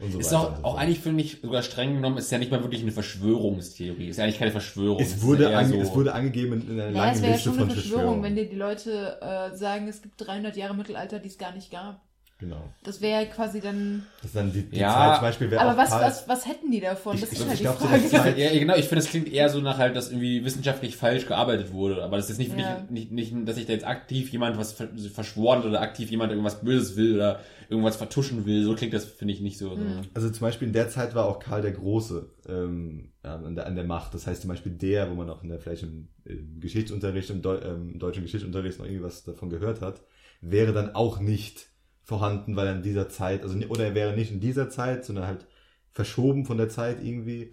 [0.00, 0.38] und so Ist weiter.
[0.40, 2.92] auch, so auch eigentlich finde ich sogar streng genommen, ist ja nicht mal wirklich eine
[2.92, 4.08] Verschwörungstheorie.
[4.08, 5.00] Ist ja eigentlich keine Verschwörung.
[5.00, 7.32] es wurde, ange, so- es wurde angegeben in, in einer Naja, es langen wäre ja
[7.34, 10.74] Liste schon von eine Verschwörung, wenn dir die Leute äh, sagen, es gibt 300 Jahre
[10.74, 12.02] Mittelalter, die es gar nicht gab.
[12.40, 12.72] Genau.
[12.84, 14.06] Das wäre ja quasi dann...
[14.22, 16.46] Das ist dann die, die Ja, Zeit zum Beispiel wäre Aber was, Karl- was, was
[16.48, 17.14] hätten die davon?
[17.14, 18.00] Ich- Das ich- ist halt ich die glaub, zu Frage.
[18.00, 20.96] der Zeit- Ja, genau, ich finde, es klingt eher so nach halt, dass irgendwie wissenschaftlich
[20.96, 22.02] falsch gearbeitet wurde.
[22.02, 22.78] Aber das ist nicht, Ja.
[22.80, 26.30] wirklich, nicht, nicht, dass sich da jetzt aktiv jemand was ver- verschworen oder aktiv jemand
[26.32, 28.64] irgendwas Böses will oder irgendwas vertuschen will.
[28.64, 29.72] So klingt das, finde ich, nicht so.
[29.72, 29.78] Hm.
[30.02, 30.08] so.
[30.14, 33.74] Also zum Beispiel in der Zeit war auch Karl der Große ähm, an, der, an
[33.76, 34.14] der Macht.
[34.14, 37.42] Das heißt zum Beispiel der, wo man auch in der vielleicht im, im Geschichtsunterricht, im,
[37.42, 40.00] Deu ähm, im deutschen Geschichtsunterricht noch irgendwie was davon gehört hat,
[40.40, 41.66] wäre dann auch nicht
[42.10, 45.28] vorhanden, weil er in dieser Zeit, also oder er wäre nicht in dieser Zeit, sondern
[45.28, 45.46] halt
[45.92, 47.52] verschoben von der Zeit irgendwie.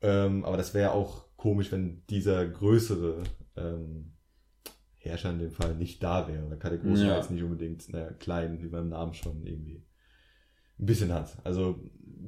[0.00, 3.24] Ähm, aber das wäre auch komisch, wenn dieser größere
[3.56, 4.12] ähm,
[4.94, 6.48] Herrscher in dem Fall nicht da wäre.
[6.48, 7.16] Weil Karl der Große Ja.
[7.16, 9.82] jetzt nicht unbedingt naja, klein, wie man im Namen schon irgendwie
[10.78, 11.36] ein bisschen hat.
[11.42, 11.80] Also,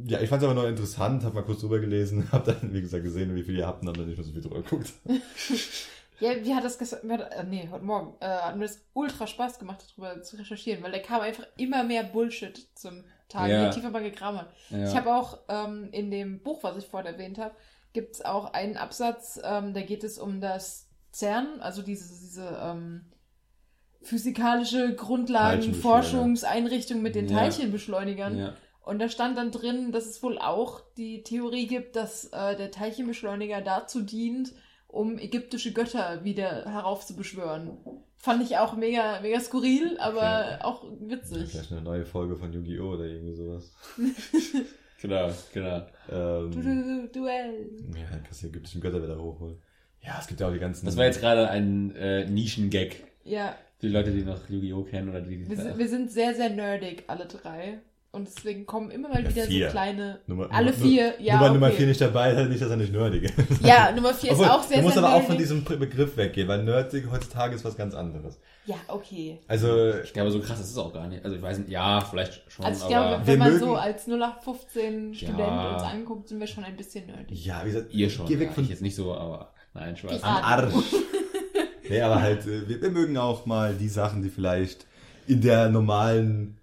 [0.06, 2.80] ja, ich fand es aber noch interessant, habe mal kurz drüber gelesen, habe dann, wie
[2.80, 4.92] gesagt, gesehen, wie viel ihr habt und habe dann nicht mehr so viel drüber geguckt.
[6.20, 9.58] Ja, wie hat das gestern, äh, nee, heute Morgen, äh, hat mir das ultra Spaß
[9.58, 13.64] gemacht, darüber zu recherchieren, weil da kam einfach immer mehr Bullshit zum Tag, Ja.
[13.66, 14.50] je tiefer man gegraben hat.
[14.70, 14.88] Ja.
[14.88, 17.54] Ich habe auch ähm, in dem Buch, was ich vorhin erwähnt habe,
[17.92, 22.58] gibt es auch einen Absatz, ähm, da geht es um das CERN, also diese, diese
[22.62, 23.06] ähm,
[24.02, 27.28] physikalische Grundlagenforschungseinrichtung mit den.
[27.28, 28.54] Teilchenbeschleunigern.
[28.82, 32.70] Und da stand dann drin, dass es wohl auch die Theorie gibt, dass äh, der
[32.70, 34.52] Teilchenbeschleuniger dazu dient,
[34.92, 37.70] um ägyptische Götter wieder heraufzubeschwören.
[38.16, 41.48] Fand ich auch mega, mega skurril, aber auch witzig.
[41.50, 42.92] Vielleicht eine neue Folge von Yu-Gi-Oh!
[42.94, 43.72] oder irgendwie sowas.
[45.02, 45.76] Genau, genau.
[46.10, 47.70] Ähm, Du, du, du, Duell.
[47.96, 49.56] ja, dann kannst du die ägyptischen Götter wieder hochholen.
[50.02, 50.84] Ja, es gibt ja auch die ganzen.
[50.84, 53.02] Das war jetzt gerade ein äh, Nischen-Gag.
[53.24, 54.82] Ja, Die Leute, die noch Yu-Gi-Oh!
[54.84, 55.48] kennen oder die.
[55.48, 57.80] wir sind, wir sind sehr, sehr nerdig, alle drei.
[58.12, 59.66] Und deswegen kommen immer mal Ja, wieder vier.
[59.66, 60.18] so kleine.
[60.26, 61.76] Nummer, alle Nummer, vier, ja, Nummer, Nummer okay.
[61.76, 63.64] 4 nicht dabei, halt nicht, dass er nicht nerdig ist.
[63.64, 65.28] Ja, Nummer vier ist Obwohl, auch sehr, du musst sehr aber auch nerdig.
[65.28, 68.40] von diesem Be- Begriff weggehen, weil nerdig heutzutage ist was ganz anderes.
[68.66, 69.38] Ja, okay.
[69.46, 71.24] Also, ich glaube, so krass ist es auch gar nicht.
[71.24, 73.64] Also ich weiß nicht, ja, vielleicht schon, Also ich aber glaube, Wir wenn man mögen-
[73.64, 75.72] so als 0815 Student Ja.
[75.74, 77.44] uns anguckt, sind wir schon ein bisschen nerdig.
[77.44, 78.26] ja, wie gesagt, ihr schon.
[78.26, 80.20] Geh weg ja, von ich jetzt nicht so, aber nein, Spaß.
[80.24, 80.74] Am Arsch.
[81.88, 84.86] nee, aber halt, äh, wir, wir mögen auch mal die Sachen, die vielleicht
[85.28, 86.56] in der normalen,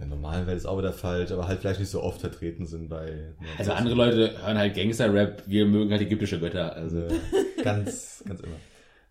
[0.00, 2.66] in der normalen Welt ist auch wieder falsch, aber halt vielleicht nicht so oft vertreten
[2.66, 3.34] sind bei.
[3.58, 6.74] Also andere Leute hören halt Gangster-Rap, wir mögen halt ägyptische Götter.
[6.74, 7.06] Also
[7.62, 8.56] ganz, ganz immer.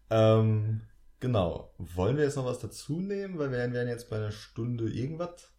[0.10, 0.82] Ähm,
[1.20, 1.72] genau.
[1.78, 3.38] Wollen wir jetzt noch was dazu nehmen?
[3.38, 5.52] Weil wir wären jetzt bei einer Stunde irgendwas.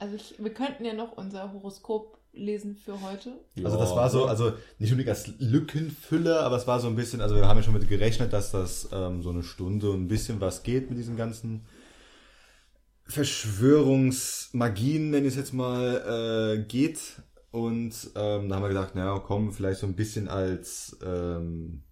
[0.00, 3.32] Also ich, wir könnten ja noch unser Horoskop lesen für heute.
[3.62, 7.20] Also das war so, also nicht unbedingt als Lückenfüller, aber es war so ein bisschen,
[7.20, 10.08] also wir haben ja schon mit gerechnet, dass das ähm, so eine Stunde und ein
[10.08, 11.64] bisschen was geht mit diesen ganzen
[13.08, 17.22] Verschwörungsmagien, nenne ich es jetzt mal, äh, geht.
[17.50, 21.82] Und ähm, da haben wir gedacht, naja, komm, vielleicht so ein bisschen als, ähm,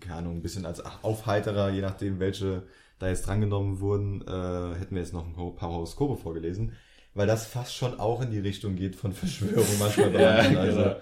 [0.00, 2.64] keine Ahnung, ein bisschen als Aufheiterer, je nachdem, welche
[2.98, 6.72] da jetzt drangenommen wurden, äh, hätten wir jetzt noch ein paar Horoskope vorgelesen.
[7.14, 10.12] Weil das fast schon auch in die Richtung geht von Verschwörung manchmal.
[10.12, 10.56] Ja, manchen.
[10.56, 10.96] also,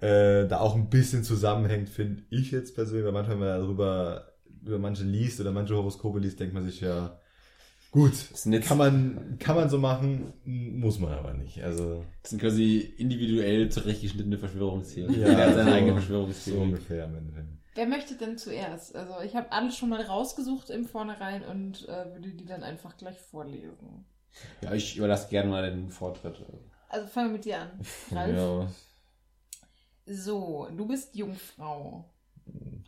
[0.00, 0.14] genau.
[0.14, 4.26] äh, da auch ein bisschen zusammenhängt, finde ich jetzt persönlich, weil manchmal, wenn man darüber
[4.62, 7.18] über manche liest oder manche Horoskope liest, denkt man sich ja,
[7.90, 8.12] gut,
[8.62, 11.62] kann man, kann man so machen, muss man aber nicht.
[11.62, 15.20] Also, Das sind quasi individuell zurechtgeschnittene Verschwörungstheorien.
[15.20, 16.60] Ja, Jeder hat seine so- eigene so Verschwörungstheorie.
[16.62, 17.46] ungefähr am Ende.
[17.74, 18.96] Wer möchte denn zuerst?
[18.96, 22.96] Also ich habe alles schon mal rausgesucht im Vornherein und äh, würde die dann einfach
[22.96, 24.04] gleich vorlesen.
[24.62, 26.34] Ja, ich überlasse gerne mal den Vortritt.
[26.88, 27.70] Also fangen wir mit dir an.
[28.12, 28.36] Ralf.
[28.36, 28.68] Ja,
[30.06, 32.04] So, du bist Jungfrau.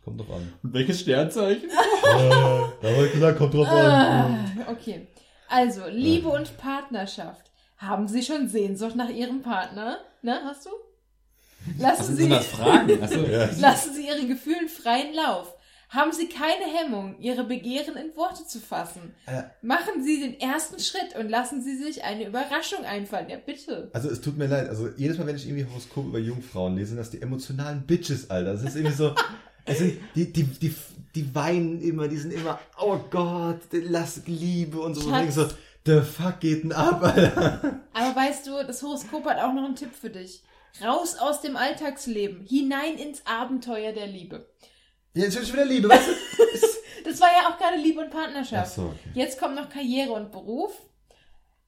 [0.03, 0.53] Kommt drauf an.
[0.61, 1.69] Und welches Sternzeichen?
[2.03, 4.37] da habe ich gesagt, kommt drauf Ah,
[4.69, 5.07] okay.
[5.47, 7.51] Also, Liebe und Partnerschaft.
[7.77, 9.97] Haben Sie schon Sehnsucht nach Ihrem Partner?
[10.21, 10.69] Na, hast du?
[11.77, 13.01] Lassen sind Sie, Fragen?
[13.03, 13.23] Achso.
[13.23, 13.49] Ja.
[13.59, 15.52] lassen Sie Ihren Gefühlen freien Lauf.
[15.93, 19.13] Haben Sie keine Hemmung, Ihre Begehren in Worte zu fassen.
[19.27, 19.43] Äh.
[19.61, 23.29] Machen Sie den ersten Schritt und lassen Sie sich eine Überraschung einfallen.
[23.29, 23.91] Ja, bitte.
[23.93, 26.89] Also es tut mir leid, also jedes Mal, wenn ich irgendwie Horoskop über Jungfrauen lese,
[26.89, 28.53] sind das die emotionalen Bitches, Alter.
[28.53, 29.13] Das ist irgendwie so,
[29.65, 30.75] es sind, die, die, die,
[31.13, 35.01] die weinen immer, die sind immer, oh Gott, lass Liebe und so.
[35.01, 35.27] Und Schatz.
[35.27, 35.55] ich denke so,
[35.85, 37.81] the fuck geht denn ab, Alter?
[37.93, 40.41] Aber weißt du, das Horoskop hat auch noch einen Tipp für dich.
[40.83, 44.47] Raus aus dem Alltagsleben, hinein ins Abenteuer der Liebe.
[45.13, 46.13] Ja, jetzt ich wieder Liebe, weißt du?
[47.05, 48.71] Das war ja auch gerade Liebe und Partnerschaft.
[48.71, 49.09] Ach so, okay.
[49.13, 50.71] Jetzt kommt noch Karriere und Beruf.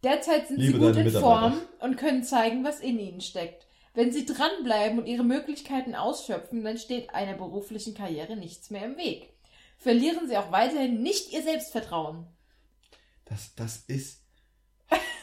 [0.02, 1.12] Derzeit sind Liebe sie gut in.
[1.12, 3.68] Form und können zeigen, was in ihnen steckt.
[3.94, 8.98] Wenn sie dranbleiben und ihre Möglichkeiten ausschöpfen, dann steht einer beruflichen Karriere nichts mehr im
[8.98, 9.34] Weg.
[9.78, 12.26] Verlieren sie auch weiterhin nicht ihr Selbstvertrauen.
[13.26, 14.22] Das, das ist,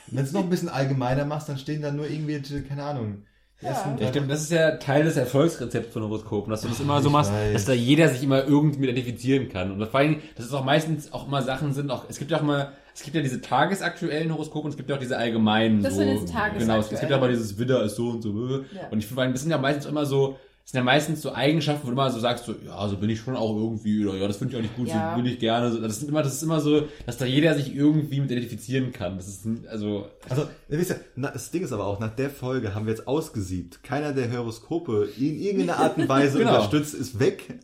[0.08, 3.24] wenn du es noch ein bisschen allgemeiner machst, dann stehen da nur irgendwelche, keine Ahnung,
[3.62, 3.96] Ja.
[4.00, 7.10] Ja, stimmt, das ist ja Teil des Erfolgsrezepts von Horoskopen, dass du das immer so
[7.10, 7.52] machst, weiß.
[7.52, 9.70] dass da jeder sich immer irgendwie mit identifizieren kann.
[9.70, 12.38] Und vor allem, dass es auch meistens auch immer Sachen sind, auch, es gibt ja
[12.38, 15.82] auch mal, es gibt ja diese tagesaktuellen Horoskope und es gibt ja auch diese allgemeinen
[15.82, 16.00] Das so.
[16.00, 16.58] sind jetzt tagesaktuell.
[16.58, 18.30] Genau, es gibt ja aber dieses Widder ist so und so.
[18.30, 18.88] Ja.
[18.90, 21.86] Und ich finde, das sind ja meistens immer so, sind ja meistens so Eigenschaften, wo
[21.88, 24.36] du immer so sagst, so, ja, so bin ich schon auch irgendwie, oder ja, das
[24.38, 25.10] finde ich auch nicht gut, Ja.
[25.16, 25.70] so bin ich gerne.
[25.72, 28.92] So, Das sind immer, das ist immer so, dass da jeder sich irgendwie mit identifizieren
[28.92, 29.16] kann.
[29.16, 32.30] Das ist, also, Also, ihr wisst ja, na, das Ding ist aber auch, nach der
[32.30, 33.82] Folge haben wir jetzt ausgesiebt.
[33.82, 36.50] Keiner der Horoskope in irgendeiner Art und Weise Genau.
[36.54, 37.58] unterstützt, ist weg.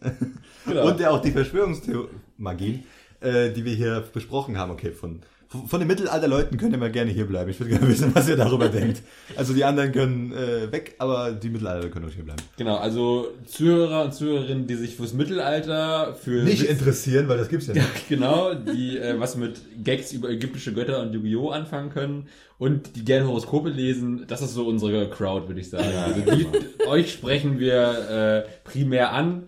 [0.67, 0.89] Genau.
[0.89, 2.85] Und ja auch die Verschwörungsmagien,
[3.21, 4.71] äh, die wir hier besprochen haben.
[4.73, 5.21] Okay, von,
[5.67, 7.49] von den Mittelalterleuten könnt ihr mal gerne hier bleiben.
[7.51, 9.01] Ich würde gerne wissen, was ihr darüber denkt.
[9.37, 12.43] Also die anderen können äh, weg, aber die Mittelalter können auch hier bleiben.
[12.59, 17.49] Genau, also Zuhörer und Zuhörerinnen, die sich fürs Mittelalter, für Nicht Witz- interessieren, weil das
[17.49, 18.09] gibt's ja ja, nicht.
[18.09, 21.49] genau, die äh, was mit Gags über ägyptische Götter und Yu-Gi-Oh!
[21.51, 22.27] anfangen können
[22.59, 25.89] und die gerne Horoskope lesen, das ist so unsere Crowd, würde ich sagen.
[25.95, 26.47] Ja, also die,
[26.87, 29.45] euch sprechen wir äh, primär an,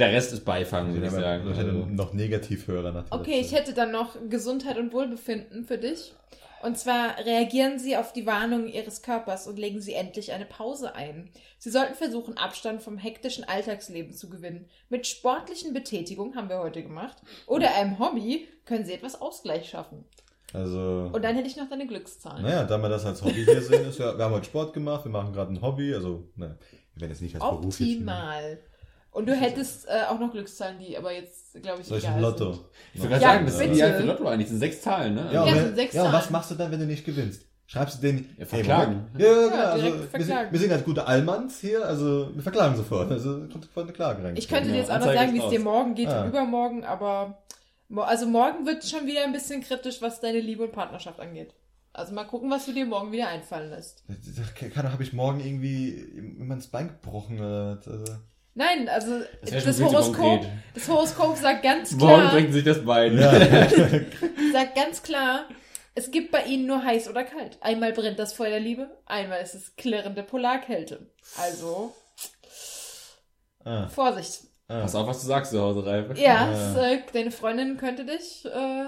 [0.00, 1.44] der Rest ist Beifang, würde ich sagen.
[1.44, 5.78] haben Also, noch Negativhörer nach der Okay, ich hätte dann noch Gesundheit und Wohlbefinden für
[5.78, 6.14] dich.
[6.62, 10.94] Und zwar reagieren Sie auf die Warnungen Ihres Körpers und legen Sie endlich eine Pause
[10.94, 11.30] ein.
[11.58, 14.66] Sie sollten versuchen, Abstand vom hektischen Alltagsleben zu gewinnen.
[14.90, 17.16] Mit sportlichen Betätigung haben wir heute gemacht.
[17.46, 20.04] Oder einem Hobby können Sie etwas Ausgleich schaffen.
[20.52, 21.10] Also.
[21.12, 22.42] Und dann hätte ich noch deine Glückszahlen.
[22.42, 25.04] Naja, da wir das als Hobby hier sehen, ist ja, wir haben heute Sport gemacht,
[25.04, 26.56] wir machen gerade ein Hobby, also, naja,
[26.94, 27.86] wir werden jetzt nicht als Beruf jetzt, ne?
[27.86, 28.58] Optimal.
[29.12, 32.16] Und du hättest äh, auch noch Glückszahlen, die aber jetzt, glaube ich, Soll ich egal
[32.16, 32.52] ein Lotto?
[32.52, 32.64] sind.
[32.94, 34.44] Ich würde gerade Ja, sagen, das ist die alte Lotto eigentlich.
[34.46, 35.30] Das sind sechs Zahlen, ne?
[35.32, 36.32] Ja, Ja, wenn, sechs ja, und was Zahlen.
[36.32, 37.44] machst du dann, wenn du nicht gewinnst?
[37.66, 39.08] Schreibst du den, Ja, verklagen.
[39.12, 39.20] Moment.
[39.20, 39.56] Ja, ja, genau.
[39.56, 40.52] Ja, also, direkt wir, sind, verklagen.
[40.52, 43.10] wir sind halt gute Allmanns hier, also wir verklagen sofort.
[43.10, 44.36] Also kommt sofort eine Klage rein.
[44.36, 46.22] Ich könnte Ja, dir jetzt auch noch sagen, wie es dir morgen geht Ah.
[46.22, 47.42] und übermorgen, aber
[47.96, 51.52] also morgen wird schon wieder ein bisschen kritisch, was deine Liebe und Partnerschaft angeht.
[51.92, 54.04] Also mal gucken, was du dir morgen wieder einfallen lässt.
[54.72, 55.88] Keine habe ich morgen irgendwie
[56.38, 57.38] immer ins Bein gebrochen.
[57.40, 58.04] oder was, Also.
[58.54, 60.44] Nein, also Das das, Horoskop,
[60.74, 63.16] das Horoskop sagt ganz Morgen klar, bringt sich das Bein.
[63.18, 63.30] Ja.
[64.52, 65.46] sagt ganz klar,
[65.94, 67.58] es gibt bei ihnen nur heiß oder kalt.
[67.60, 71.10] Einmal brennt das Feuer der Liebe, einmal ist es klirrende Polarkälte.
[71.38, 71.94] Also
[73.64, 74.42] ah, Vorsicht.
[74.68, 74.80] ah.
[74.80, 76.16] Pass auf, was du sagst zu Hause, Ralf.
[76.18, 76.70] Ja, Ja.
[76.72, 78.84] es, äh, deine Freundin könnte dich äh,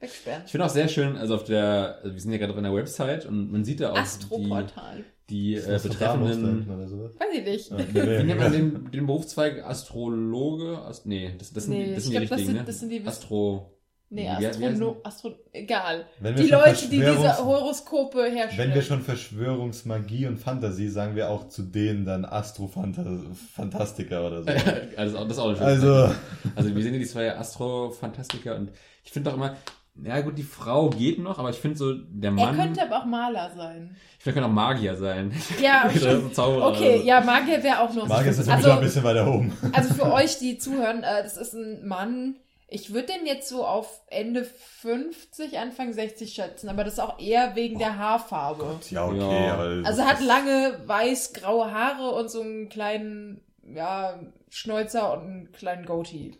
[0.00, 0.42] wegsperren.
[0.46, 2.74] Ich finde auch sehr schön, also auf der, also wir sind ja gerade auf einer
[2.74, 4.98] Website und man sieht da auch Astroportal.
[4.98, 7.12] die äh, für Dramos betreffenden, oder sowas.
[7.18, 7.70] Weiß ich nicht.
[7.94, 8.56] Wie nee, nennt man nee.
[8.58, 10.78] den, den Berufszweig Astrologe?
[10.78, 12.64] Ast nee, das, das sind, Nee, die, das sind die glaub, das richtigen, sind- ne?
[12.66, 13.74] das sind die- Astro...
[14.10, 14.96] Nee, Wie- wie Astrono...
[15.04, 15.32] Astro...
[15.52, 16.06] Egal.
[16.22, 18.68] Die Leute, die diese Horoskope herstellen.
[18.70, 24.48] Wenn wir schon Verschwörungsmagie und Fantasie, sagen wir auch zu denen dann Astrofantastiker oder so.
[24.96, 26.14] also das ist auch- das eine schöne Also.
[26.56, 28.70] Also wir sehen ja die zwei Astro-Fantastiker und
[29.04, 29.58] ich finde doch immer,
[30.04, 32.98] ja gut, die Frau geht noch, aber ich finde so, der er Mann, könnte aber
[33.02, 33.96] auch Maler sein.
[34.18, 35.32] ich finde, er könnte auch Magier sein.
[35.60, 37.04] Ja, so Zauberer Okay, oder so.
[37.06, 39.52] ja, Magier wäre auch noch Marc ist natürlich also, schon ein bisschen weiter oben.
[39.72, 42.36] also für euch, die zuhören, äh, das ist ein Mann,
[42.70, 47.18] ich würde den jetzt so auf Ende 50, Anfang 60 schätzen, aber das ist auch
[47.18, 48.78] eher wegen der Haarfarbe.
[48.90, 49.54] Ja, okay, Ja.
[49.54, 49.80] aber.
[49.84, 53.40] Also hat lange weiß-graue Haare und so einen kleinen,
[53.74, 54.18] ja,
[54.50, 56.32] Schnäuzer und einen kleinen Goatee.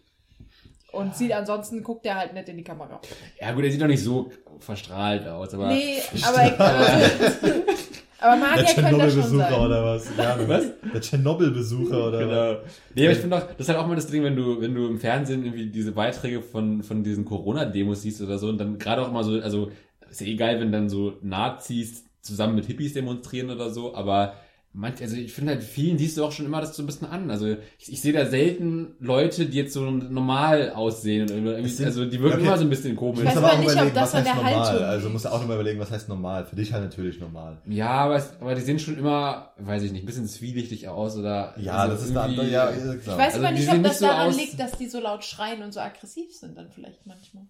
[0.91, 3.01] Und sieht ansonsten, guckt er halt nett in die Kamera.
[3.41, 5.69] Ja gut, er sieht doch nicht so verstrahlt aus, aber...
[5.69, 6.87] Nee, aber, aber,
[8.21, 9.61] aber Magier der Tschernobyl-Besucher sein.
[9.61, 10.09] oder was?
[10.17, 10.65] Ja, Was?
[10.95, 12.27] Der Tschernobyl-Besucher oder was?
[12.59, 12.73] Genau.
[12.95, 14.75] Nee, aber ich finde auch, das ist halt auch mal das Ding, wenn du, wenn
[14.75, 18.79] du im Fernsehen irgendwie diese Beiträge von, von diesen Corona-Demos siehst oder so und dann
[18.79, 19.71] gerade auch mal so, also
[20.11, 24.35] ist ja egal, wenn dann so Nazis zusammen mit Hippies demonstrieren oder so, aber
[24.73, 27.09] manch, also ich finde halt, vielen siehst du auch schon immer das so ein bisschen
[27.09, 27.31] an.
[27.31, 31.29] Also ich, ich sehe da selten Leute, die jetzt so normal aussehen.
[31.29, 32.47] Sind- also die wirken okay.
[32.47, 33.21] immer so ein bisschen komisch.
[33.21, 34.55] Ich weiß musst aber auch nicht, ob überlegen, das was heißt normal.
[34.55, 36.47] Haltung Also musst du auch nochmal überlegen, was heißt normal.
[36.47, 37.59] Für dich halt natürlich normal.
[37.67, 41.17] Ja, aber, es, aber die sehen schon immer, weiß ich nicht, ein bisschen zwielichtig aus
[41.17, 41.55] oder.
[41.59, 42.49] Ja, also das ist eine andere.
[42.49, 42.93] Ja, genau.
[42.93, 45.25] Ich weiß Also aber nicht, ob das nicht so daran liegt, dass die so laut
[45.25, 47.45] schreien und so aggressiv sind dann vielleicht manchmal.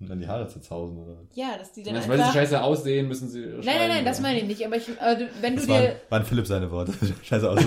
[0.00, 1.26] Und dann die Haare zerzausen oder was?
[1.34, 2.34] Ja, dass die dann Also, weil sie einfach...
[2.36, 3.40] scheiße aussehen, müssen sie.
[3.40, 4.64] Nein, nein, nein, das meine ich nicht.
[4.64, 5.96] Aber ich, äh, du- wenn du Das waren, dir...
[6.08, 6.92] waren Philipp seine Worte.
[7.24, 7.58] Scheiße aus.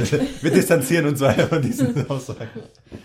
[0.42, 2.50] Wir distanzieren uns weiter von diesen Aussagen.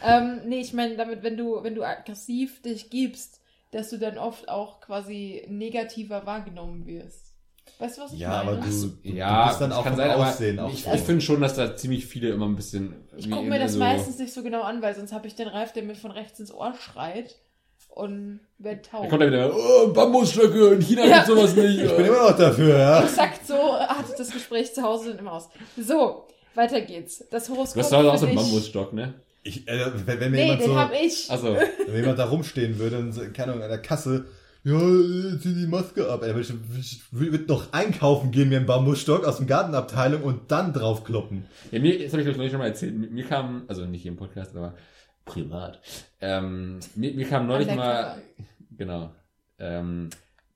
[0.05, 3.40] Ähm, nee, ich meine damit, wenn du, wenn du aggressiv dich gibst,
[3.73, 7.35] dass du dann oft auch quasi negativer wahrgenommen wirst.
[7.81, 8.51] Weißt du, was ich Ja, meine?
[8.53, 10.93] aber du, du, Ja, du bist dann auch kann sein, aber Aussehen auch ich, so.
[10.94, 12.94] ich finde schon, dass da ziemlich viele immer ein bisschen.
[13.16, 15.48] Ich gucke mir das also- meistens nicht so genau an, weil sonst habe ich den
[15.48, 17.35] Ralf, der mir von rechts ins Ohr schreit
[17.89, 19.09] und werd Da taub.
[19.11, 21.15] kommt er wieder, oh, Bambusstöcke, in China Ja.
[21.25, 21.81] gibt's sowas nicht.
[21.83, 23.01] ich bin immer noch dafür, ja.
[23.05, 25.49] Exakt so artet das Gespräch zu Hause dann immer aus.
[25.77, 27.25] So, weiter geht's.
[27.31, 29.15] Das Horoskop du hast zu Hause auch so einen dich- Bambusstock, ne?
[29.43, 31.31] Ich, äh, wenn, wenn mir Nee, jemand den so, hab ich.
[31.31, 31.55] Achso.
[31.55, 34.25] wenn mir jemand da rumstehen würde und, so, keine Ahnung, an der Kasse,
[34.65, 34.77] ja,
[35.41, 36.25] zieh die Maske ab.
[36.25, 36.51] Ey, ich,
[36.81, 41.47] ich würde noch einkaufen gehen, mir einen Bambusstock aus dem Gartenabteilung und dann draufkloppen.
[41.71, 42.97] Ja, mir, das habe ich glaube ich noch nicht schon mal erzählt.
[42.99, 44.75] Mir, mir kam, also nicht hier im Podcast, aber
[45.27, 45.82] privat.
[46.23, 48.23] Ähm, mir, mir kam neulich mal,
[48.70, 49.12] genau,
[49.59, 50.09] ähm,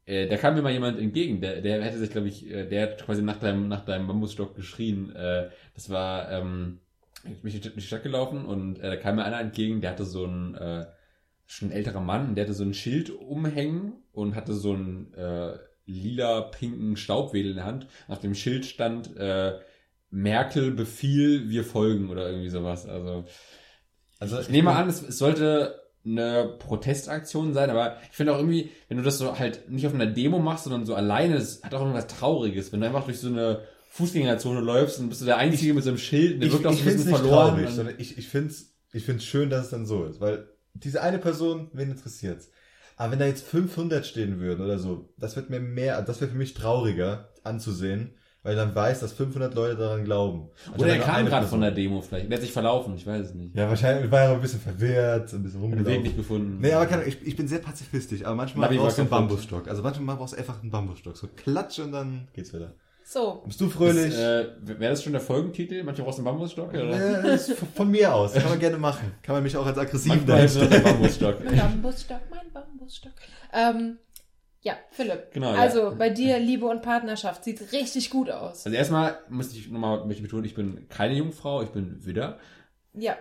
[0.06, 2.82] äh, da kam mir mal jemand entgegen, der, der hätte sich, glaube ich, äh, der
[2.82, 5.14] hat quasi nach deinem, nach deinem Bambusstock geschrien.
[5.14, 6.80] Äh, das war, ähm,
[7.24, 10.04] ich bin durch die Stadt gelaufen und äh, da kam mir einer entgegen, der hatte
[10.04, 10.86] so ein, äh,
[11.46, 15.58] schon ein älterer Mann, der hatte so ein Schild umhängen und hatte so einen äh,
[15.84, 17.86] lila-pinken Staubwedel in der Hand.
[18.08, 19.58] Auf dem Schild stand äh,
[20.10, 22.86] Merkel Befehl, wir folgen oder irgendwie sowas.
[22.86, 23.24] Also
[24.20, 28.70] Also ich nehme an, es, es sollte eine Protestaktion sein, aber ich finde auch irgendwie,
[28.88, 31.74] wenn du das so halt nicht auf einer Demo machst, sondern so alleine, es hat
[31.74, 32.72] auch irgendwas Trauriges.
[32.72, 35.90] Wenn du einfach durch so eine Fußgängerzone läufst und bist du der Einzige mit so
[35.90, 37.54] einem Schild, der ich, wirkt auch so ein finde es bisschen nicht verloren.
[37.56, 40.48] traurig, sondern ich, ich finde es ich find's schön, dass es dann so ist, weil
[40.74, 42.50] diese eine Person, wen interessiert's?
[42.96, 46.30] Aber wenn da jetzt 500 stehen würden oder so, das wird mir mehr, das wäre
[46.30, 50.48] für mich trauriger anzusehen, weil dann weiß, dass 500 Leute daran glauben.
[50.76, 52.30] Oder er Anstatt kam gerade von der Demo vielleicht.
[52.30, 53.54] Der hat sich verlaufen, ich weiß es nicht.
[53.54, 56.02] Ja, wahrscheinlich war er ein bisschen verwirrt, ein bisschen Den Weg rumgelaufen.
[56.02, 56.58] nicht gefunden.
[56.60, 59.28] Nee, aber keine, ich, ich bin sehr pazifistisch, aber manchmal Navi brauchst du einen kaputt.
[59.28, 59.68] Bambusstock.
[59.68, 61.16] Also manchmal brauchst du einfach einen Bambusstock.
[61.16, 62.74] So klatsch und dann geht's wieder.
[63.02, 64.14] So, Bist du fröhlich?
[64.14, 65.82] äh, Wäre das schon der Folgentitel?
[65.82, 66.68] Manche brauchst einen Bambusstock?
[66.70, 66.90] Oder?
[66.96, 68.34] Ja, das ist von mir aus.
[68.34, 69.10] Kann man gerne machen.
[69.22, 70.82] Kann man mich auch als aggressiv Manchmal darstellen.
[70.84, 71.44] Bambusstock.
[71.44, 73.12] mein Bambusstock, mein Bambusstock.
[73.52, 73.98] Ähm,
[74.62, 75.32] ja, Philipp.
[75.32, 75.58] Genau, ja.
[75.58, 78.66] Also, bei dir Liebe und Partnerschaft sieht richtig gut aus.
[78.66, 82.38] Also erstmal muss ich nochmal möchte betonen, ich bin keine Jungfrau, ich bin Widder.
[82.92, 83.16] Ja.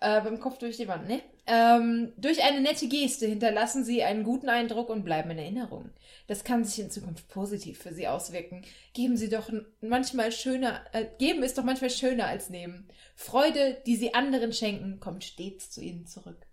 [0.00, 1.20] Äh, beim Kopf durch die Wand, ne?
[1.46, 5.90] Ähm, durch eine nette Geste hinterlassen sie einen guten Eindruck und bleiben in Erinnerung.
[6.26, 8.62] Das kann sich in Zukunft positiv für sie auswirken.
[8.92, 9.50] Geben sie doch
[9.80, 12.86] manchmal schöner, äh, geben ist doch manchmal schöner als nehmen.
[13.16, 16.46] Freude, die sie anderen schenken, kommt stets zu ihnen zurück.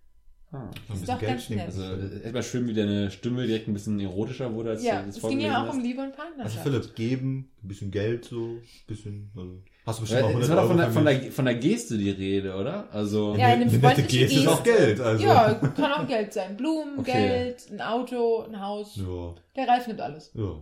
[0.50, 0.70] Ah.
[0.88, 1.66] So ein Ist doch ganz nett.
[1.66, 5.18] Also erstmal schön, wie deine Stimme direkt ein bisschen erotischer wurde, als ja, du das
[5.18, 5.84] es ging ja auch um hast.
[5.84, 6.64] Liebe und Also Partnerschaft.
[6.64, 10.50] Philipp, geben, ein bisschen Geld so, ein bisschen, also, hast du bestimmt Ja, auch Es
[10.50, 12.88] 100 war doch von der, von, der, von der Geste die Rede, oder?
[12.94, 14.64] Also, Ja, eine Eine nette Geste ist auch.
[14.64, 15.26] Geld, also.
[15.26, 16.56] Ja, kann auch Geld sein.
[16.56, 17.12] Blumen, Okay.
[17.12, 18.96] Geld, ein Auto, ein Haus.
[18.96, 20.32] Ja, Der Ralf nimmt alles.
[20.34, 20.56] ja.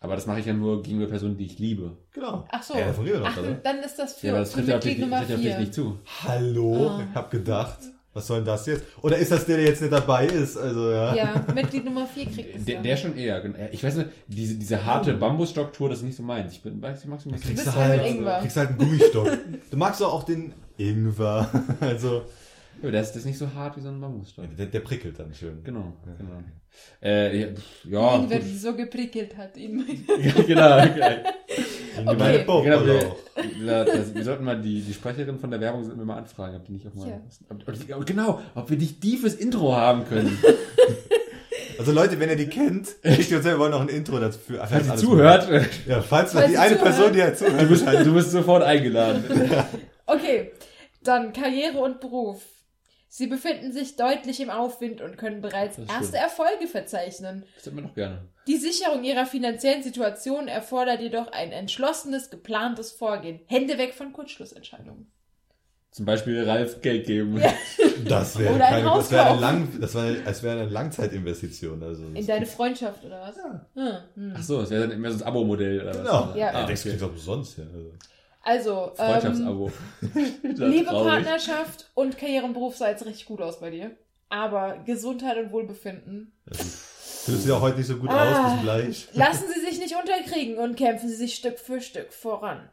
[0.00, 1.96] aber das mache ich ja nur gegenüber Personen, die ich liebe.
[2.12, 2.46] Genau.
[2.50, 2.74] Ach so.
[2.74, 3.52] Ja, davon reden wir Ach, noch, oder?
[3.54, 5.58] dann ist das für Ja, aber das trifft ja 4.
[5.60, 5.98] nicht zu.
[6.26, 7.06] Hallo, Ah.
[7.08, 7.78] ich hab gedacht,
[8.14, 8.84] was soll denn das jetzt?
[9.02, 10.56] Oder ist das der, der jetzt nicht dabei ist?
[10.56, 11.14] Also, ja.
[11.14, 13.40] Ja, Mitglied Nummer 4 kriegt es Der, der schon eher.
[13.40, 13.58] genau.
[13.72, 16.52] Ich weiß nicht, diese, diese harte Bambusstruktur, das ist nicht so meins.
[16.52, 17.54] Ich bin, weiß, ich mag's Da bisschen.
[17.56, 18.40] kriegst du halt, Ingwer.
[18.40, 19.28] kriegst halt einen Gummistock.
[19.70, 21.50] Du magst doch auch den Ingwer.
[21.80, 22.22] Also,
[22.82, 24.44] Aber das, das ist nicht so hart wie so ein Bambusstock.
[24.56, 25.62] der, der prickelt dann schön.
[25.64, 26.12] Genau, Ja.
[26.18, 26.42] genau.
[27.00, 28.30] Äh, ja, pff, ja gut.
[28.42, 29.56] die so geprickelt hat.
[29.56, 29.84] ihn.
[30.46, 31.18] genau, okay.
[31.98, 32.44] Ingwer Okay.
[32.44, 36.06] Bauch, genau wir, das, wir sollten mal die, die Sprecherin von der Werbung sollten wir
[36.06, 37.08] mal anfragen, ob die nicht auch mal.
[37.08, 37.20] Ja.
[37.96, 40.36] Ob, genau, ob wir nicht die fürs Intro haben können.
[41.76, 44.64] Also Leute, wenn ihr die kennt, ihr uns selber noch ein Intro dafür.
[44.64, 45.68] Falls sie Alles zuhört, gut.
[45.88, 46.94] Ja, falls, Falls die eine zuhört.
[46.94, 49.24] Person, die halt zuhört, du bist, du bist sofort eingeladen.
[50.06, 50.52] Okay,
[51.02, 52.42] dann Karriere und Beruf.
[53.16, 56.16] Sie befinden sich deutlich im Aufwind und können bereits Das erste.
[56.16, 57.44] Erfolge verzeichnen.
[57.54, 58.22] Das hätten wir noch gerne.
[58.48, 63.38] Die Sicherung ihrer finanziellen Situation erfordert jedoch ein entschlossenes, geplantes Vorgehen.
[63.46, 65.12] Hände weg von Kurzschlussentscheidungen.
[65.92, 67.38] Zum Beispiel Ralf Geld geben.
[67.38, 67.54] Ja.
[68.08, 70.68] Das wäre Oder ein keine, Haus das wäre eine lang, das wäre, als wäre eine
[70.68, 71.80] Langzeitinvestition.
[71.84, 73.36] Also In deine Freundschaft oder was?
[73.36, 73.66] Ja.
[73.76, 74.34] Hm, hm.
[74.36, 76.28] Ach so, das wäre dann immer so das Abo-Modell oder Genau.
[76.30, 76.36] was?
[76.36, 76.48] Ja.
[76.48, 76.88] Ah, das okay.
[76.90, 77.64] kriegst du auch umsonst, ja.
[77.72, 77.92] Also.
[78.44, 79.72] Also, ähm, Freundschaftsabo.
[80.42, 80.84] Das Liebe.
[80.90, 83.92] Partnerschaft und Karriere und Beruf sah jetzt richtig gut aus bei dir.
[84.28, 86.32] Aber Gesundheit und Wohlbefinden.
[86.50, 88.46] Findest du auch heute nicht so gut Ah.
[88.46, 89.08] aus, bis gleich.
[89.14, 92.68] Lassen Sie sich nicht unterkriegen und kämpfen Sie sich Stück für Stück voran.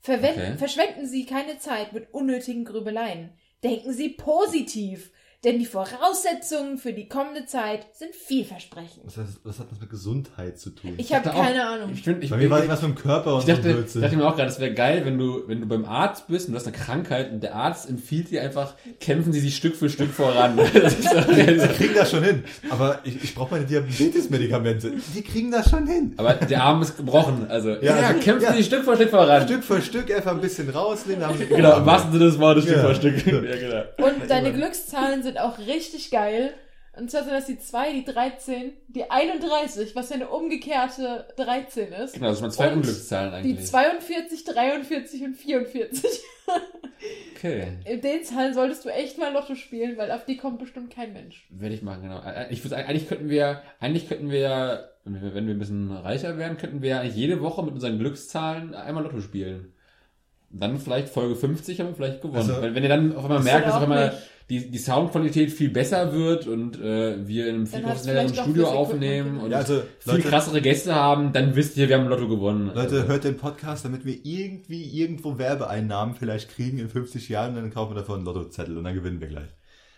[0.00, 0.58] Verwenden, Okay.
[0.58, 3.30] Verschwenden Sie keine Zeit mit unnötigen Grübeleien.
[3.62, 5.10] Denken Sie positiv,
[5.44, 9.04] denn die Voraussetzungen für die kommende Zeit sind vielversprechend.
[9.04, 10.94] Was, hat- was hat das mit Gesundheit zu tun?
[10.96, 11.90] Ich habe dachte auch- keine Ahnung.
[11.92, 14.04] Ich finde, ich, Bei mir war irgendwas mit dem Körper und ich dachte, so ich
[14.04, 16.52] dachte mir auch gerade, es wäre geil, wenn du, wenn du beim Arzt bist und
[16.54, 19.88] du hast eine Krankheit und der Arzt empfiehlt dir einfach, kämpfen Sie sich Stück für
[19.90, 20.58] Stück voran.
[20.74, 22.44] Das ist Die kriegen das schon hin.
[22.70, 24.92] Aber ich, ich brauche meine Diabetes-Medikamente.
[25.14, 26.14] Die kriegen das schon hin.
[26.16, 27.46] Aber der Arm ist gebrochen.
[27.48, 28.52] Also, ja, also, kämpfen ja.
[28.52, 29.42] Sie Stück für Stück voran.
[29.42, 31.26] Stück für Stück einfach ein bisschen rausnehmen.
[31.26, 32.88] haben sie Genau, im wahrsten Sinne des Wortes Stück Ja.
[32.88, 33.14] für Stück.
[33.26, 33.82] Ja, genau.
[34.08, 36.54] Und deine Glückszahlen sind auch richtig geil.
[36.96, 41.92] Und zwar sind das die 2, die 13, die 31, was ja eine umgekehrte 13
[41.92, 42.14] ist.
[42.14, 43.66] Genau, das sind mal zwei Und Unglückszahlen Die eigentlich.
[43.66, 46.20] 42, 43 und 44.
[47.36, 47.66] Okay.
[47.84, 51.12] In den Zahlen solltest du echt mal Lotto spielen, weil auf die kommt bestimmt kein
[51.12, 51.46] Mensch.
[51.50, 52.22] Werde ich machen, genau.
[52.50, 56.58] Ich würde sagen, eigentlich könnten wir, eigentlich könnten wir, wenn wir ein bisschen reicher wären,
[56.58, 59.72] könnten wir eigentlich jede Woche mit unseren Glückszahlen einmal Lotto spielen.
[60.50, 62.36] Dann vielleicht Folge 50 haben wir vielleicht gewonnen.
[62.36, 64.22] Also, Weil wenn ihr dann auf einmal das merkt, dass auf einmal nicht.
[64.50, 69.40] Die, die Soundqualität viel besser wird und äh, wir in einem viel professionelleren Studio aufnehmen
[69.40, 72.66] und Ja, also, viel Leute, krassere Gäste haben, dann wisst ihr, wir haben Lotto gewonnen.
[72.74, 77.54] Leute, Also, hört den Podcast, damit wir irgendwie irgendwo Werbeeinnahmen vielleicht kriegen in 50 Jahren,
[77.54, 79.48] dann kaufen wir davon einen Lottozettel und dann gewinnen wir gleich.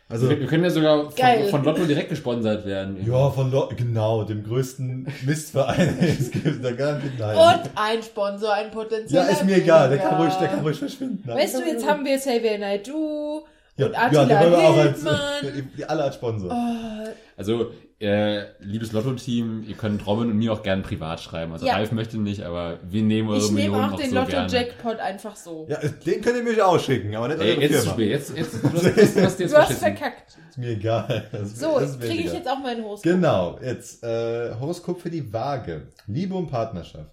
[0.09, 3.05] Also, wir, wir können ja sogar von, von Lotto direkt gesponsert werden.
[3.05, 7.37] ja, von Lo genau, dem größten Mistverein, den es gibt, da garantiert nein.
[7.37, 9.29] Und ein Sponsor, ein ja, potenzieller.
[9.29, 11.27] ist mir egal, der kann ruhig, der kann ruhig verschwinden.
[11.27, 13.43] Weißt du, jetzt haben wir Xavier Naidoo
[13.77, 15.71] ja, und ja, Attila wollen wir auch als, Hildmann.
[15.77, 16.51] die, alle als Sponsor.
[16.51, 21.53] Oh, Also, äh, liebes Lotto-Team, ihr könnt Robin und mir auch gern privat schreiben.
[21.53, 21.75] Also Ja.
[21.75, 24.33] Ralf möchte nicht, aber wir nehmen eure ich nehme Millionen auch noch den so gerne.
[24.43, 25.67] Lotto-Jackpot einfach so.
[25.69, 27.93] Ja, den könnt ihr mir auch schicken, aber nicht Ey, eure jetzt Firma.
[27.93, 28.11] spät.
[28.11, 30.37] Jetzt, jetzt, du hast, du hast, du hast jetzt Du hast verkackt.
[30.51, 31.27] Ist mir egal.
[31.33, 33.11] Das ist- So, kriege ich jetzt auch meinen Horoskop.
[33.11, 35.89] Genau, jetzt äh, Horoskop für die Waage.
[36.07, 37.11] Liebe und Partnerschaft.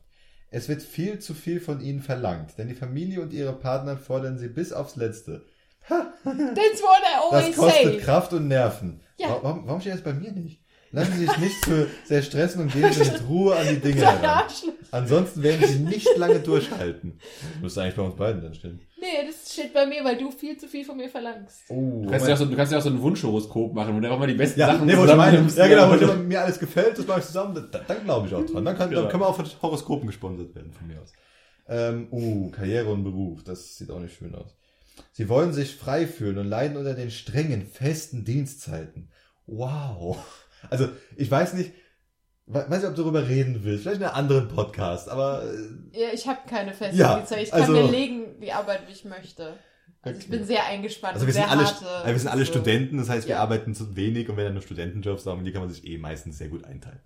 [0.49, 4.37] Es wird viel zu viel von ihnen verlangt, denn die Familie und ihre Partner fordern
[4.37, 5.41] sie bis aufs Letzte.
[5.89, 7.97] That's what I Das always kostet say.
[7.97, 9.01] Kraft und Nerven.
[9.17, 9.29] Ja.
[9.29, 10.61] Wa- Warum, warum steht das bei mir nicht?
[10.91, 14.01] Lassen Sie sich nicht für sehr stressen und gehen Sie mit Ruhe an die Dinge
[14.01, 14.43] heran.
[14.91, 17.19] Ansonsten werden Sie nicht lange durchhalten.
[17.53, 18.79] Das müsste eigentlich bei uns beiden dann stehen.
[19.01, 21.63] Nee, das steht bei mir, weil du viel zu viel von mir verlangst.
[21.69, 23.99] Oh, Du kannst, ja auch so, du kannst ja auch so ein Wunschhoroskop machen, wo
[23.99, 26.13] du einfach mal die besten Ja, Sachen nee, wo ich meine, ja genau, wo immer,
[26.15, 28.63] mir alles gefällt, das mache ich zusammen, dann, dann glaube ich auch dran.
[28.63, 29.01] Dann kann, Genau.
[29.01, 31.11] dann können wir auch von Horoskopen gesponsert werden von mir aus.
[31.67, 34.55] Ähm, uh, Karriere und Beruf, das sieht auch nicht schön aus.
[35.11, 39.09] Sie wollen sich frei fühlen und leiden unter den strengen, festen Dienstzeiten.
[39.45, 40.17] Wow.
[40.69, 41.71] Also, ich weiß nicht,
[42.45, 45.99] we- weiß nicht, ob du darüber reden willst, vielleicht in einem anderen Podcast, aber äh,
[45.99, 47.43] Ja, ich habe keine feste Ja, Polizei.
[47.43, 49.53] Ich also- kann mir legen die Arbeit, wie ich möchte.
[50.01, 50.37] Also ich Okay.
[50.37, 51.13] bin sehr eingespannt.
[51.15, 52.51] Also wir sehr sind, alle, harte, also wir sind alle so.
[52.51, 53.41] Studenten, das heißt, wir Ja.
[53.41, 56.37] arbeiten zu wenig und wenn dann nur Studentenjobs haben, die kann man sich eh meistens
[56.37, 56.99] sehr gut einteilen.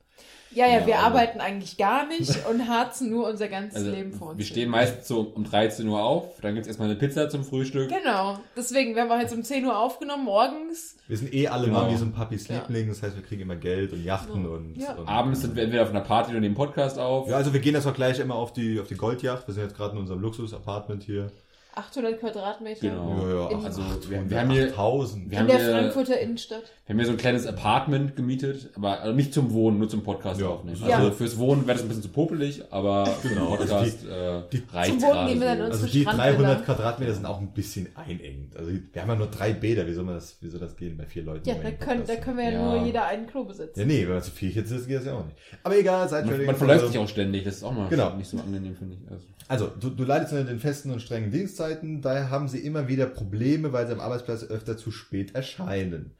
[0.51, 3.91] Ja, ja, Ja, wir aber- arbeiten eigentlich gar nicht und harzen nur unser ganzes Also,
[3.91, 4.37] Leben vor uns.
[4.39, 4.53] wir hin.
[4.53, 7.89] stehen meistens so um 13 Uhr auf, dann gibt's erstmal eine Pizza zum Frühstück.
[7.89, 8.39] Genau.
[8.55, 10.95] Deswegen, wir haben auch jetzt um 10 Uhr aufgenommen, morgens.
[11.07, 11.81] Wir sind eh alle Genau.
[11.81, 12.55] Mamis und Papis Ja.
[12.59, 14.49] Liebling, das heißt, wir kriegen immer Geld und Yachten Ja.
[14.49, 14.93] und, Ja.
[14.93, 17.29] und Abends sind wir entweder auf einer Party oder nehmen Podcast auf.
[17.29, 19.47] Ja, also wir gehen jetzt auch gleich immer auf die, auf die Goldjacht.
[19.47, 21.31] Wir sind jetzt gerade in unserem Luxus-Apartment hier.
[21.77, 22.81] 800 Quadratmeter.
[22.81, 23.47] Genau.
[23.49, 25.25] In- Also Ach, wir, wir haben hier 8000.
[25.29, 26.63] wir In haben der hier- Frankfurter Innenstadt.
[26.85, 30.03] Wir haben hier so ein kleines Apartment gemietet, aber also nicht zum Wohnen, nur zum
[30.03, 30.47] Podcast Ja.
[30.47, 30.77] aufnehmen.
[30.87, 30.97] Ja.
[30.97, 34.05] Also fürs Wohnen wäre das ein bisschen zu popelig, aber für den Genau, also Podcast
[34.05, 36.31] äh, die- reicht Zum Wohnen gehen wir dann Also die Strandvilla.
[36.31, 38.55] 300 Quadratmeter sind auch ein bisschen einengt.
[38.55, 39.85] Also wir haben ja nur drei Bäder.
[39.85, 41.47] Wie soll, man das, wie soll das gehen bei vier Leuten?
[41.47, 42.75] Ja, die da können, da Podcast können wir ja, Ja.
[42.77, 43.79] nur jeder einen Klo besitzen.
[43.79, 45.37] Ja, nee, wenn man zu viel jetzt ist, geht das ja auch nicht.
[45.63, 48.15] Aber egal, seid Man, man verläuft also- sich auch ständig, das ist auch mal Genau.
[48.15, 49.11] nicht so angenehm, finde ich.
[49.11, 51.66] Also, Also, du, du leidest unter den festen und strengen Dienstzeiten,
[52.01, 56.15] daher haben sie immer wieder Probleme, weil sie am Arbeitsplatz öfter zu spät erscheinen.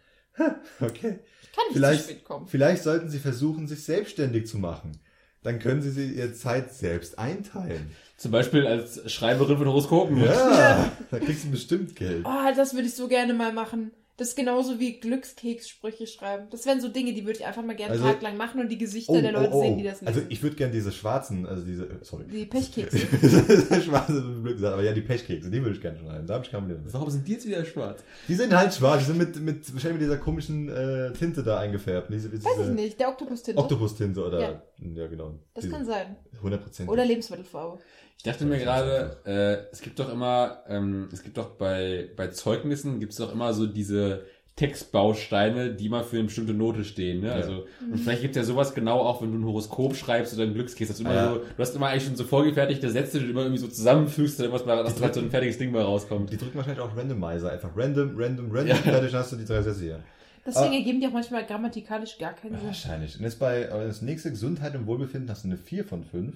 [0.81, 1.19] okay.
[1.41, 2.47] Ich kann nicht Vielleicht- zu spät kommen.
[2.47, 4.99] Vielleicht sollten sie versuchen, sich selbstständig zu machen.
[5.43, 7.91] Dann können sie sich ihre Zeit selbst einteilen.
[8.17, 10.17] zum Beispiel als Schreiberin von Horoskopen.
[10.23, 12.25] Ja, da kriegst du bestimmt Geld.
[12.25, 13.91] Oh, das würde ich so gerne mal machen.
[14.17, 16.47] Das ist genauso wie Glückskekssprüche schreiben.
[16.49, 18.77] Das wären so Dinge, die würde ich einfach mal gerne Also- tagelang machen und die
[18.79, 20.07] Gesichter der Leute sehen, die das lesen.
[20.07, 22.23] Also ich würde gerne diese schwarzen, also diese, äh, sorry.
[22.25, 22.97] die Pechkekse.
[23.81, 26.25] schwarze, gesagt, aber ja, die Pechkekse, die würde ich gerne schreiben.
[26.25, 26.91] Da habe ich kein Problem mit.
[26.93, 28.03] Warum sind die jetzt wieder schwarz?
[28.27, 31.59] Die sind halt schwarz, die sind mit, mit, wahrscheinlich mit dieser komischen äh, Tinte da
[31.59, 32.11] eingefärbt.
[32.11, 33.61] Diese, diese Weiß ich nicht, der Oktopus-Tinte.
[33.61, 34.61] Oktopus-Tinte oder, Ja.
[34.95, 35.35] ja, genau.
[35.53, 36.15] Das Diese kann sein.
[36.43, 36.87] 100%.
[36.87, 37.79] Oder Lebensmittelfarbe.
[38.17, 42.27] Ich dachte mir gerade, äh, es gibt doch immer, ähm, es gibt doch bei, bei
[42.27, 44.23] Zeugnissen gibt es doch immer so diese
[44.55, 47.21] Textbausteine, die mal für eine bestimmte Note stehen.
[47.21, 47.27] Ne?
[47.27, 47.33] Ja.
[47.35, 50.43] Also, und vielleicht gibt es ja sowas genau auch, wenn du ein Horoskop schreibst oder
[50.43, 51.33] ein Glückskeks, dass du immer Ja.
[51.33, 54.39] so, du hast immer eigentlich schon so vorgefertigte Sätze, die du immer irgendwie so zusammenfügst,
[54.39, 56.31] damit mal, dass halt so ein fertiges Ding mal rauskommt.
[56.31, 57.51] Die drücken wahrscheinlich auch Randomizer.
[57.51, 58.67] Einfach random, random, random.
[58.69, 58.75] Ja.
[58.75, 59.99] Fertig hast du die drei Sätze hier.
[60.45, 60.77] Deswegen Ah.
[60.77, 62.65] ergeben die auch manchmal grammatikalisch gar keinen Sinn.
[62.67, 63.17] wahrscheinlich.
[63.17, 66.35] Und jetzt bei aber das nächste Gesundheit und Wohlbefinden hast du eine 4 von 5.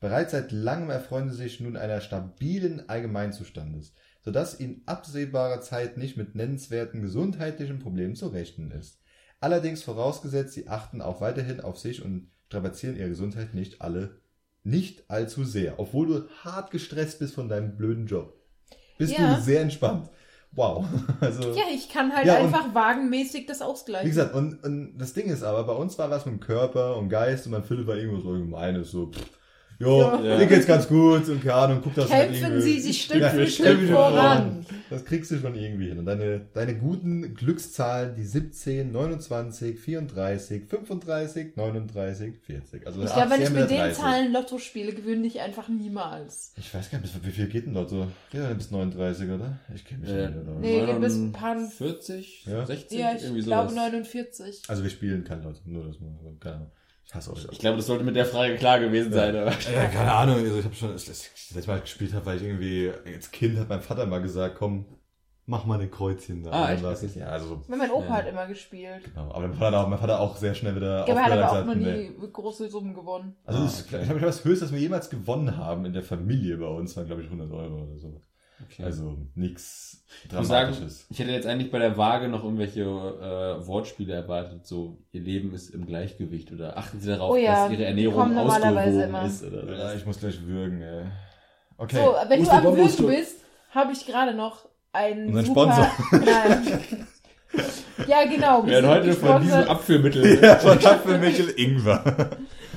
[0.00, 3.94] Bereits seit langem erfreuen sie sich nun einer stabilen Allgemeinzustandes,
[4.24, 9.00] sodass in absehbarer Zeit nicht mit nennenswerten gesundheitlichen Problemen zu rechnen ist.
[9.40, 14.20] Allerdings vorausgesetzt, sie achten auch weiterhin auf sich und strapazieren ihre Gesundheit nicht alle,
[14.64, 18.34] nicht allzu sehr, obwohl du hart gestresst bist von deinem blöden Job.
[18.98, 19.34] Bist Ja.
[19.36, 20.10] du sehr entspannt.
[20.52, 20.86] Wow.
[21.20, 24.06] Also, Ja, ich kann halt Ja, und- einfach wagenmäßig das ausgleichen.
[24.06, 26.96] wie gesagt, und, und das Ding ist aber, bei uns war was mit dem Körper
[26.96, 29.37] und Geist und mein Philipp war irgendwo so gemeines, so, pff,
[29.78, 30.38] jo, Ja.
[30.38, 33.20] dir geht's ganz gut und keine Ahnung, guck das halt Kämpfen irgendwie- Sie sich Stück
[33.20, 34.66] Ja, für Stück voran.
[34.90, 35.98] Das kriegst du schon irgendwie hin.
[35.98, 42.86] Und deine, deine guten Glückszahlen, die 17, 29, 34, 35, 39, 40.
[42.86, 43.98] Also Ich glaube, wenn ich mit den 30.
[44.02, 46.52] Zahlen Lotto spiele, gewinne ich einfach niemals.
[46.56, 48.06] Ich weiß gar nicht, bis- wie viel geht denn dort so?
[48.32, 49.58] Ja, bis 39, oder?
[49.74, 52.64] Ich kenne mich Äh, nicht mehr Nee, geht bis ein paar- 40, Ja.
[52.64, 53.82] 60, Ja, ich irgendwie glaube sowas.
[53.92, 54.62] 49.
[54.68, 56.08] Also wir spielen kein Leute, nur das mal,
[56.40, 56.70] keine Ahnung.
[57.08, 57.46] Ich hasse euch.
[57.50, 59.34] Ich glaube, das sollte mit der Frage klar gewesen sein.
[59.34, 59.50] Aber.
[59.50, 60.36] Ja, keine Ahnung.
[60.36, 63.58] Also ich habe schon, das, das letzte Mal gespielt habe, weil ich irgendwie als Kind
[63.58, 64.84] hat mein Vater mal gesagt, komm,
[65.46, 66.50] mach mal ein Kreuzchen da.
[66.50, 68.12] Ah, nicht- Ja, also Weil mein Opa Ja.
[68.18, 69.04] hat immer gespielt.
[69.04, 69.30] genau.
[69.30, 71.50] Aber mein Vater, auch, mein Vater auch sehr schnell wieder Ja, aber er hat aufgehört
[71.50, 72.28] aber und auch noch nie nee.
[72.30, 73.36] große Summen gewonnen.
[73.44, 73.98] Also Ah, das, okay.
[74.02, 77.06] ich glaube, das Höchste, was wir jemals gewonnen haben in der Familie bei uns, waren
[77.06, 78.20] glaube ich 100 Euro oder so.
[78.64, 78.82] Okay.
[78.82, 81.06] Also nichts Ich muss sagen, Dramatisches.
[81.10, 85.52] ich hätte jetzt eigentlich bei der Waage noch irgendwelche äh, Wortspiele erwartet, so ihr Leben
[85.54, 89.24] ist im Gleichgewicht oder achten Sie darauf, Oh ja, dass Ihre Ernährung ausgewogen immer.
[89.24, 89.96] ist oder Ja, so.
[89.96, 91.04] ich muss gleich würgen, ey.
[91.76, 91.96] Okay.
[92.04, 95.90] So, wenn du am Würgen bist, habe ich gerade noch einen Unseren super...
[96.12, 97.06] Nein.
[98.08, 98.64] ja, genau.
[98.66, 99.60] Wir werden heute von diesem.
[99.68, 100.38] Abführmittel.
[100.42, 102.30] Ja, von Apfelmichel Ingwer.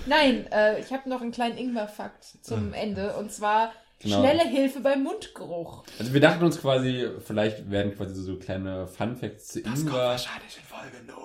[0.05, 3.15] Nein, äh, ich habe noch einen kleinen Ingwer-Fakt zum Ende.
[3.15, 3.71] Und zwar
[4.01, 4.19] Genau.
[4.19, 5.83] schnelle Hilfe beim Mundgeruch.
[5.99, 9.93] Also wir dachten uns quasi, vielleicht werden quasi so, so kleine Fun Facts zu Ingwer.
[9.93, 11.15] wahrscheinlich in Folge 0.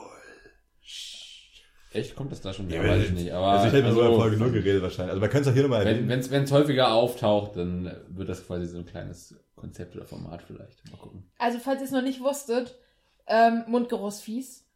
[1.93, 2.69] Echt, kommt das da schon?
[2.69, 3.32] Ja, Ja, weiß ich nicht.
[3.32, 5.11] Aber Also ich hätte also, also, über Folge 0 geredet wahrscheinlich.
[5.12, 6.20] Also man könnte es auch hier nochmal wenn erwähnen.
[6.20, 10.85] es wenn's häufiger auftaucht, dann wird das quasi so ein kleines Konzept oder Format vielleicht.
[10.90, 11.31] Mal gucken.
[11.39, 12.78] Also, falls ihr es noch nicht wusstet,
[13.27, 14.66] ähm, Mundgeruch ist fies.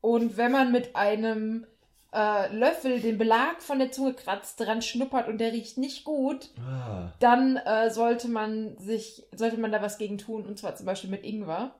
[0.00, 1.66] Und wenn man mit einem
[2.14, 6.50] äh, Löffel den Belag von der Zunge kratzt, dran schnuppert und der riecht nicht gut,
[6.60, 7.12] Ah.
[7.20, 11.10] dann äh, sollte man sich, sollte man da was gegen tun, und zwar zum Beispiel
[11.10, 11.74] mit Ingwer.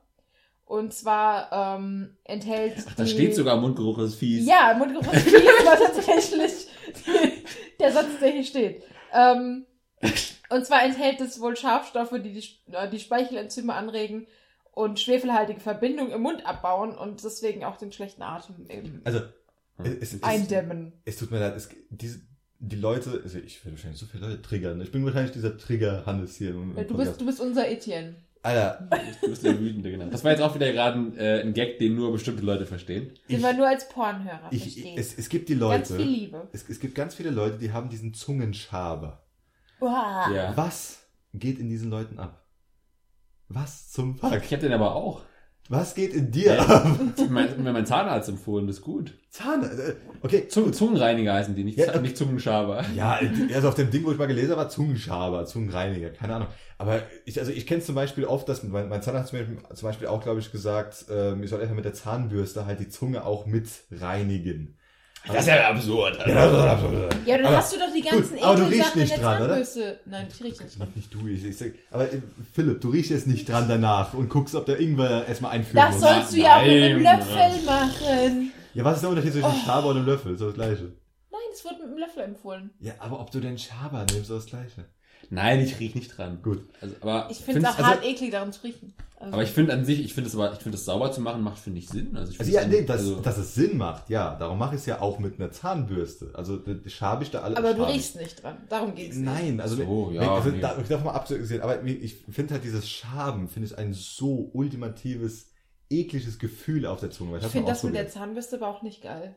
[0.65, 2.77] Und zwar ähm, enthält.
[2.89, 4.47] Ach, da die- steht sogar Mundgeruch ist fies.
[4.47, 5.35] Ja, Mundgeruch ist fies,
[5.67, 6.69] war tatsächlich
[7.81, 8.83] der Satz, der hier steht.
[9.13, 9.67] Ähm,
[10.49, 14.27] und zwar enthält es wohl Schafstoffe, die die, äh, die Speichelenzyme anregen
[14.73, 19.21] und schwefelhaltige Verbindungen im Mund abbauen und deswegen auch den schlechten Atem eben Also.
[19.85, 20.93] Es, es, eindämmen.
[21.05, 22.21] es tut mir leid, es, diese,
[22.59, 24.81] die Leute, also ich werde wahrscheinlich so viele Leute triggern.
[24.81, 26.51] Ich bin wahrscheinlich dieser Trigger-Hannes hier.
[26.51, 28.17] Im, im Du bist, du bist unser Etienne.
[28.45, 28.89] Alter,
[29.21, 30.07] Du bist der Wütende, genau.
[30.07, 33.13] Das war jetzt auch wieder gerade ein, äh, ein Gag, den nur bestimmte Leute verstehen.
[33.29, 34.99] Den ich, wir nur als Pornhörer ich, verstehen.
[34.99, 36.49] es, es gibt die Ganz Leute, viel Liebe.
[36.53, 39.25] es, es gibt ganz viele Leute, die haben diesen Zungenschaber.
[39.81, 40.31] Uah.
[40.35, 40.57] Ja.
[40.57, 41.05] Was
[41.35, 42.45] geht in diesen Leuten ab?
[43.49, 44.43] Was zum Fuck?
[44.45, 45.23] Ich hab den aber auch.
[45.69, 46.97] Was geht in dir Ja.
[47.31, 49.15] Mein, mir mein Zahnarzt empfohlen, das ist gut.
[49.31, 50.49] Zahn, äh, okay.
[50.49, 52.85] Zung, Zungenreiniger heißen die, nicht, Ja, nicht Zungenschaber.
[52.95, 53.19] Ja,
[53.55, 56.49] also auf dem Ding, wo ich mal gelesen habe, war Zungenschaber, Zungenreiniger, keine Ahnung.
[56.79, 59.89] Aber ich, also ich kenne zum Beispiel oft, dass mein, mein Zahnarzt hat mir zum
[59.89, 63.25] Beispiel auch, glaube ich, gesagt, ähm, ich soll einfach mit der Zahnbürste halt die Zunge
[63.25, 64.77] auch mit reinigen.
[65.27, 66.19] Das ist ja absurd.
[66.27, 67.17] Ja, das ist absurd.
[67.27, 69.43] Ja, dann Aber- hast du doch die ganzen gut, aber du riechst nicht der dran,
[69.43, 69.57] oder?
[70.07, 70.89] Nein, ich rieche nicht dran.
[70.95, 72.21] Nicht du, ich, ich sag, aber äh,
[72.53, 76.01] Philipp, du riechst jetzt nicht dran danach und guckst, ob der Ingwer erstmal einführen Das
[76.01, 76.09] muss.
[76.11, 77.03] sollst du ja auch mit einem.
[77.03, 78.53] Löffel machen.
[78.75, 79.65] Ja, was ist der Unterschied zwischen Oh.
[79.67, 80.37] Schaber und einem Löffel?
[80.37, 80.93] So das gleiche.
[81.31, 82.71] Nein, es wurde mit einem Löffel empfohlen.
[82.81, 84.87] Ja, aber ob du den Schaber nimmst, so das gleiche.
[85.35, 86.41] Nein, ich riech nicht dran.
[86.43, 86.63] Gut.
[86.83, 88.93] Also, aber Ich finde es auch find's- hart eklig, daran zu riechen.
[89.17, 91.21] Also, Aber ich finde an sich, ich finde es aber, ich finde es sauber zu
[91.21, 92.17] machen, macht finde ich Sinn.
[92.17, 94.35] Also, ich Also ja, nee, dass, also, dass es Sinn macht, ja.
[94.37, 96.33] Darum mache ich es ja auch mit einer Zahnbürste.
[96.35, 97.57] Also schabe ich da alles.
[97.57, 97.95] aber du ich.
[97.95, 98.59] riechst nicht dran.
[98.69, 99.25] Darum ging es nicht.
[99.25, 100.61] Nein, also, So, ja, also nee.
[100.61, 105.53] da, davon mal abgesehen, aber ich finde halt dieses Schaben, finde ich ein so ultimatives,
[105.89, 107.39] ekliges Gefühl auf der Zunge.
[107.39, 108.09] Ich finde das mit der.
[108.09, 109.37] Zahnbürste aber auch nicht geil.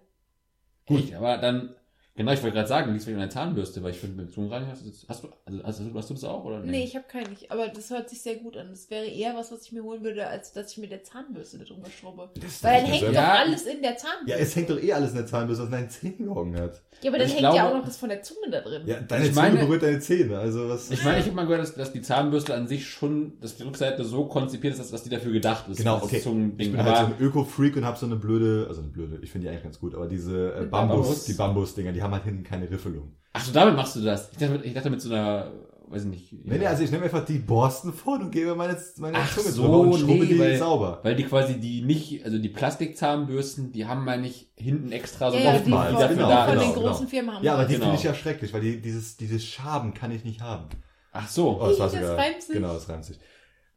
[0.87, 1.75] Gut, aber dann,
[2.15, 4.37] genau, ich wollte gerade sagen, liegt vielleicht an der Zahnbürste, weil ich finde, mit hast
[4.85, 6.59] du, das- hast du, also, hast du, hast du das auch, oder?
[6.61, 7.29] Nee, ich habe keinen.
[7.29, 7.51] nicht.
[7.51, 8.67] Aber das hört sich sehr gut an.
[8.71, 11.57] Das wäre eher was, was ich mir holen würde, als dass ich mit der Zahnbürste
[11.59, 12.29] da drüber schrubbe.
[12.41, 13.33] Das- Weil dann hängt doch Ja.
[13.39, 14.31] alles in der Zahnbürste.
[14.31, 16.81] Ja, es hängt doch eh alles in der Zahnbürste, was deine Zähne gehogen hat.
[17.01, 18.83] Ja, aber dann Ich hängt ja glaube- auch noch das von der Zunge da drin.
[18.85, 20.89] Ja, deine Ich Zunge meine- berührt deine Zähne, also was...
[20.91, 23.63] Ich meine, ich habe mal gehört, dass, dass die Zahnbürste an sich schon, dass die
[23.63, 25.77] Rückseite so konzipiert ist, dass, dass die dafür gedacht ist.
[25.77, 26.21] Genau, okay.
[26.21, 26.67] Zungending.
[26.67, 29.19] Ich bin aber halt so ein Öko-Freak und habe so eine blöde, also eine blöde,
[29.21, 31.25] ich finde die eigentlich ganz gut, aber diese äh, Mit Bambus, Bambus?
[31.25, 33.11] die Bambus-Dinger, die haben halt hinten keine Riffelung.
[33.33, 34.29] ach so, damit machst du das.
[34.31, 35.51] Ich dachte, mit- ich dachte mit so einer,
[35.87, 36.33] weiß ich nicht.
[36.45, 39.49] Nee, nee, also ich nehme einfach die Borsten vor und gebe meine, meine Ach Zunge
[39.51, 40.99] so, drüber und schrubbe nee, die weil- sauber.
[41.03, 45.37] Weil die quasi die nicht, also die Plastikzahnbürsten, die haben, meine ich, hinten extra so
[45.37, 46.87] ja, ja, die von, ja, die genau, von genau, den genau.
[46.87, 47.43] großen Firmen haben.
[47.43, 47.85] Ja, aber die Genau.
[47.85, 50.65] finde ich ja schrecklich, weil die, dieses, dieses Schaben kann ich nicht haben.
[51.11, 52.53] Ach so, Oh, das war Das reimt sich.
[52.55, 53.19] genau, das reimt sich.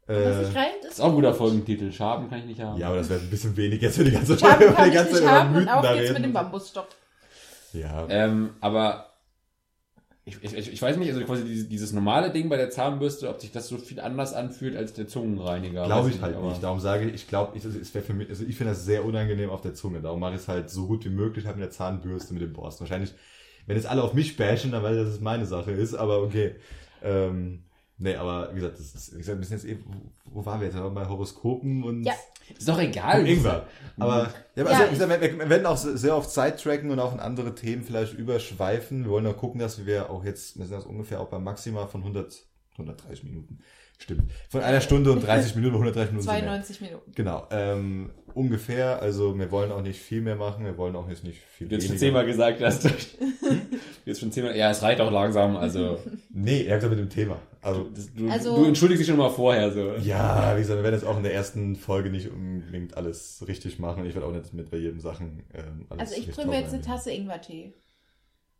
[0.07, 1.91] Was Äh, sich reimt, ist ist auch ein guter Folgentitel.
[1.91, 2.79] Schaben kann ich nicht haben.
[2.79, 4.89] ja, aber das wäre ein bisschen wenig jetzt für die ganze Schaben Folge, kann die
[4.89, 6.13] ich ganze nicht Zeit haben und auf da geht's reden.
[6.15, 6.87] mit dem Bambusstock.
[7.73, 9.05] Ja, Ähm, aber
[10.25, 13.41] ich, ich, ich weiß nicht, also quasi dieses, dieses normale Ding bei der Zahnbürste, ob
[13.41, 15.85] sich das so viel anders anfühlt als der Zungenreiniger.
[15.85, 16.61] Glaube ich halt aber- nicht.
[16.63, 19.05] Darum sage ich, ich glaube, ich, es wäre für mich, also ich finde das sehr
[19.05, 20.01] unangenehm auf der Zunge.
[20.01, 22.53] Darum mache ich es halt so gut wie möglich halt mit der Zahnbürste, mit dem
[22.53, 22.81] Borsten.
[22.81, 23.13] Wahrscheinlich,
[23.65, 26.21] wenn jetzt alle auf mich bashen, dann weiß ich, dass es meine Sache ist, aber
[26.21, 26.55] okay.
[27.01, 27.63] Ähm,
[27.97, 29.83] nee, aber wie gesagt, das ist, wie gesagt, wir sind jetzt eben,
[30.25, 30.75] wo, wo waren wir jetzt?
[30.75, 32.13] Wir waren bei Horoskopen und Ja.
[32.57, 33.21] Ist doch egal.
[33.21, 33.65] und Ingwer.
[33.97, 36.89] Aber, ja, aber Ja, also, ich- gesagt, wir, wir werden auch sehr auf Zeit tracken
[36.91, 39.03] und auch in andere Themen vielleicht überschweifen.
[39.03, 41.85] Wir wollen auch gucken, dass wir auch jetzt, wir sind jetzt ungefähr auch beim Maxima
[41.87, 42.43] von 100,
[42.77, 43.59] 130 Minuten.
[44.01, 44.31] Stimmt.
[44.49, 46.23] Von einer Stunde und 30 Minuten, 130 Minuten.
[46.27, 46.39] sind wir.
[46.41, 47.11] 92 Minuten.
[47.13, 51.23] Genau, ähm, ungefähr, also wir wollen auch nicht viel mehr machen, wir wollen auch jetzt
[51.25, 52.87] nicht viel Du hast schon zehnmal gesagt hast.
[54.05, 54.55] Jetzt schon zehnmal.
[54.55, 55.55] Ja, es reicht auch langsam.
[55.57, 55.99] Also,
[56.33, 57.39] Nee, er hat gesagt mit dem Thema.
[57.61, 59.71] Also, das, du, Also- du entschuldigst dich schon mal vorher.
[59.71, 59.93] So.
[60.01, 63.77] ja, wie gesagt, wir werden jetzt auch in der ersten Folge nicht unbedingt alles richtig
[63.79, 64.05] machen.
[64.05, 66.73] Ich werde auch nicht mit bei jedem Sachen ähm, alles Also ich bringe mir jetzt
[66.73, 66.81] eine.
[66.81, 67.73] Tasse Ingwertee.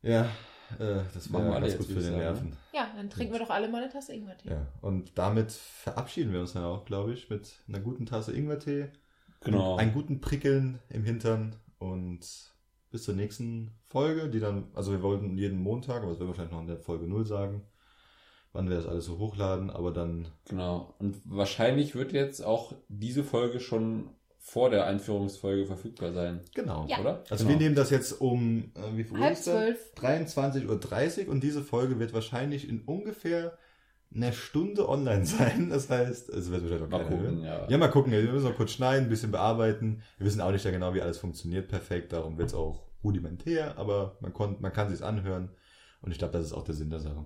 [0.02, 0.30] Ja,
[0.78, 2.58] äh, das Machen wir wäre alle ganz jetzt, gut für den sagen, Nerven.
[2.74, 4.50] Ja, dann trinken wir doch alle mal eine Tasse Ingwertee.
[4.50, 8.90] Ja, und damit verabschieden wir uns dann auch, glaube ich, mit einer guten Tasse Ingwertee,
[9.42, 9.78] Genau.
[9.78, 12.20] einen guten Prickeln im Hintern und
[12.92, 16.28] bis zur nächsten Folge, die dann, also wir wollten jeden Montag, aber das werden wir
[16.30, 17.64] wahrscheinlich noch in der Folge 0 sagen,
[18.52, 20.96] wann wir das alles so hochladen, aber dann, Genau.
[21.00, 24.10] Und wahrscheinlich wird jetzt auch diese Folge schon
[24.40, 26.42] vor der Einführungsfolge verfügbar sein.
[26.56, 26.86] genau.
[26.88, 27.00] Ja.
[27.00, 27.24] Oder?
[27.30, 27.50] Also genau.
[27.50, 29.54] wir nehmen das jetzt um, äh, wie viel Halb ist das?
[29.54, 29.94] zwölf.
[29.98, 33.58] 23.30 Uhr und diese Folge wird wahrscheinlich in ungefähr
[34.14, 35.70] einer Stunde online sein.
[35.70, 37.26] Das heißt, es wird wahrscheinlich noch Mal hören.
[37.26, 37.70] gucken, ja.
[37.70, 38.12] Ja, mal gucken.
[38.12, 40.02] Wir müssen noch kurz schneiden, ein bisschen bearbeiten.
[40.18, 42.12] Wir wissen auch nicht ja genau, wie alles funktioniert perfekt.
[42.14, 45.50] Darum wird es auch rudimentär, aber man, konnt, man kann sich anhören.
[46.02, 47.26] Und ich glaube, das ist auch der Sinn der Sache.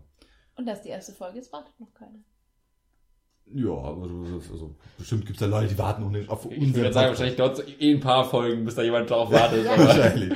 [0.56, 2.19] Und das ist die erste Folge, es wartet noch keiner.
[3.56, 6.76] Ja, also, also bestimmt gibt es da Leute, die warten noch nicht auf Ich unseren
[6.76, 9.65] würde sagen, wahrscheinlich es eh ein paar Folgen, bis da jemand drauf wartet.
[9.65, 9.74] Ja.
[9.74, 10.34] aber- Wahrscheinlich.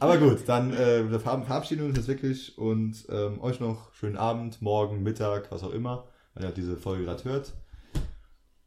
[0.00, 4.16] Aber gut, dann äh, wir ver- verabschieden uns jetzt wirklich und ähm, euch noch schönen
[4.16, 6.04] Abend, morgen, Mittag, was auch immer,
[6.34, 7.52] wenn ihr diese Folge gerade hört.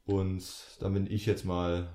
[0.05, 0.43] Und
[0.79, 1.87] dann bin ich jetzt mal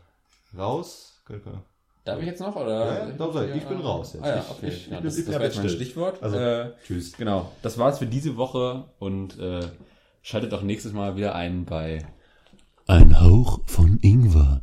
[0.57, 1.23] raus.
[1.27, 1.63] Könnt ihr-
[2.05, 2.55] Darf ich jetzt noch?
[2.55, 3.09] Oder?
[3.09, 3.51] Ja, darf sein.
[3.57, 4.23] Ich bin raus jetzt.
[4.25, 4.69] Ah, ja, Ich- okay.
[4.69, 5.69] ich- ja, ich- das ich das war jetzt mein.
[5.71, 6.23] Stichwort.
[6.23, 7.17] Also, äh, Tschüss.
[7.17, 7.51] genau.
[7.63, 9.61] Das war's für diese Woche und äh,
[10.27, 12.05] schaltet auch nächstes Mal wieder ein bei
[12.89, 14.61] Ein Hauch von Ingwer,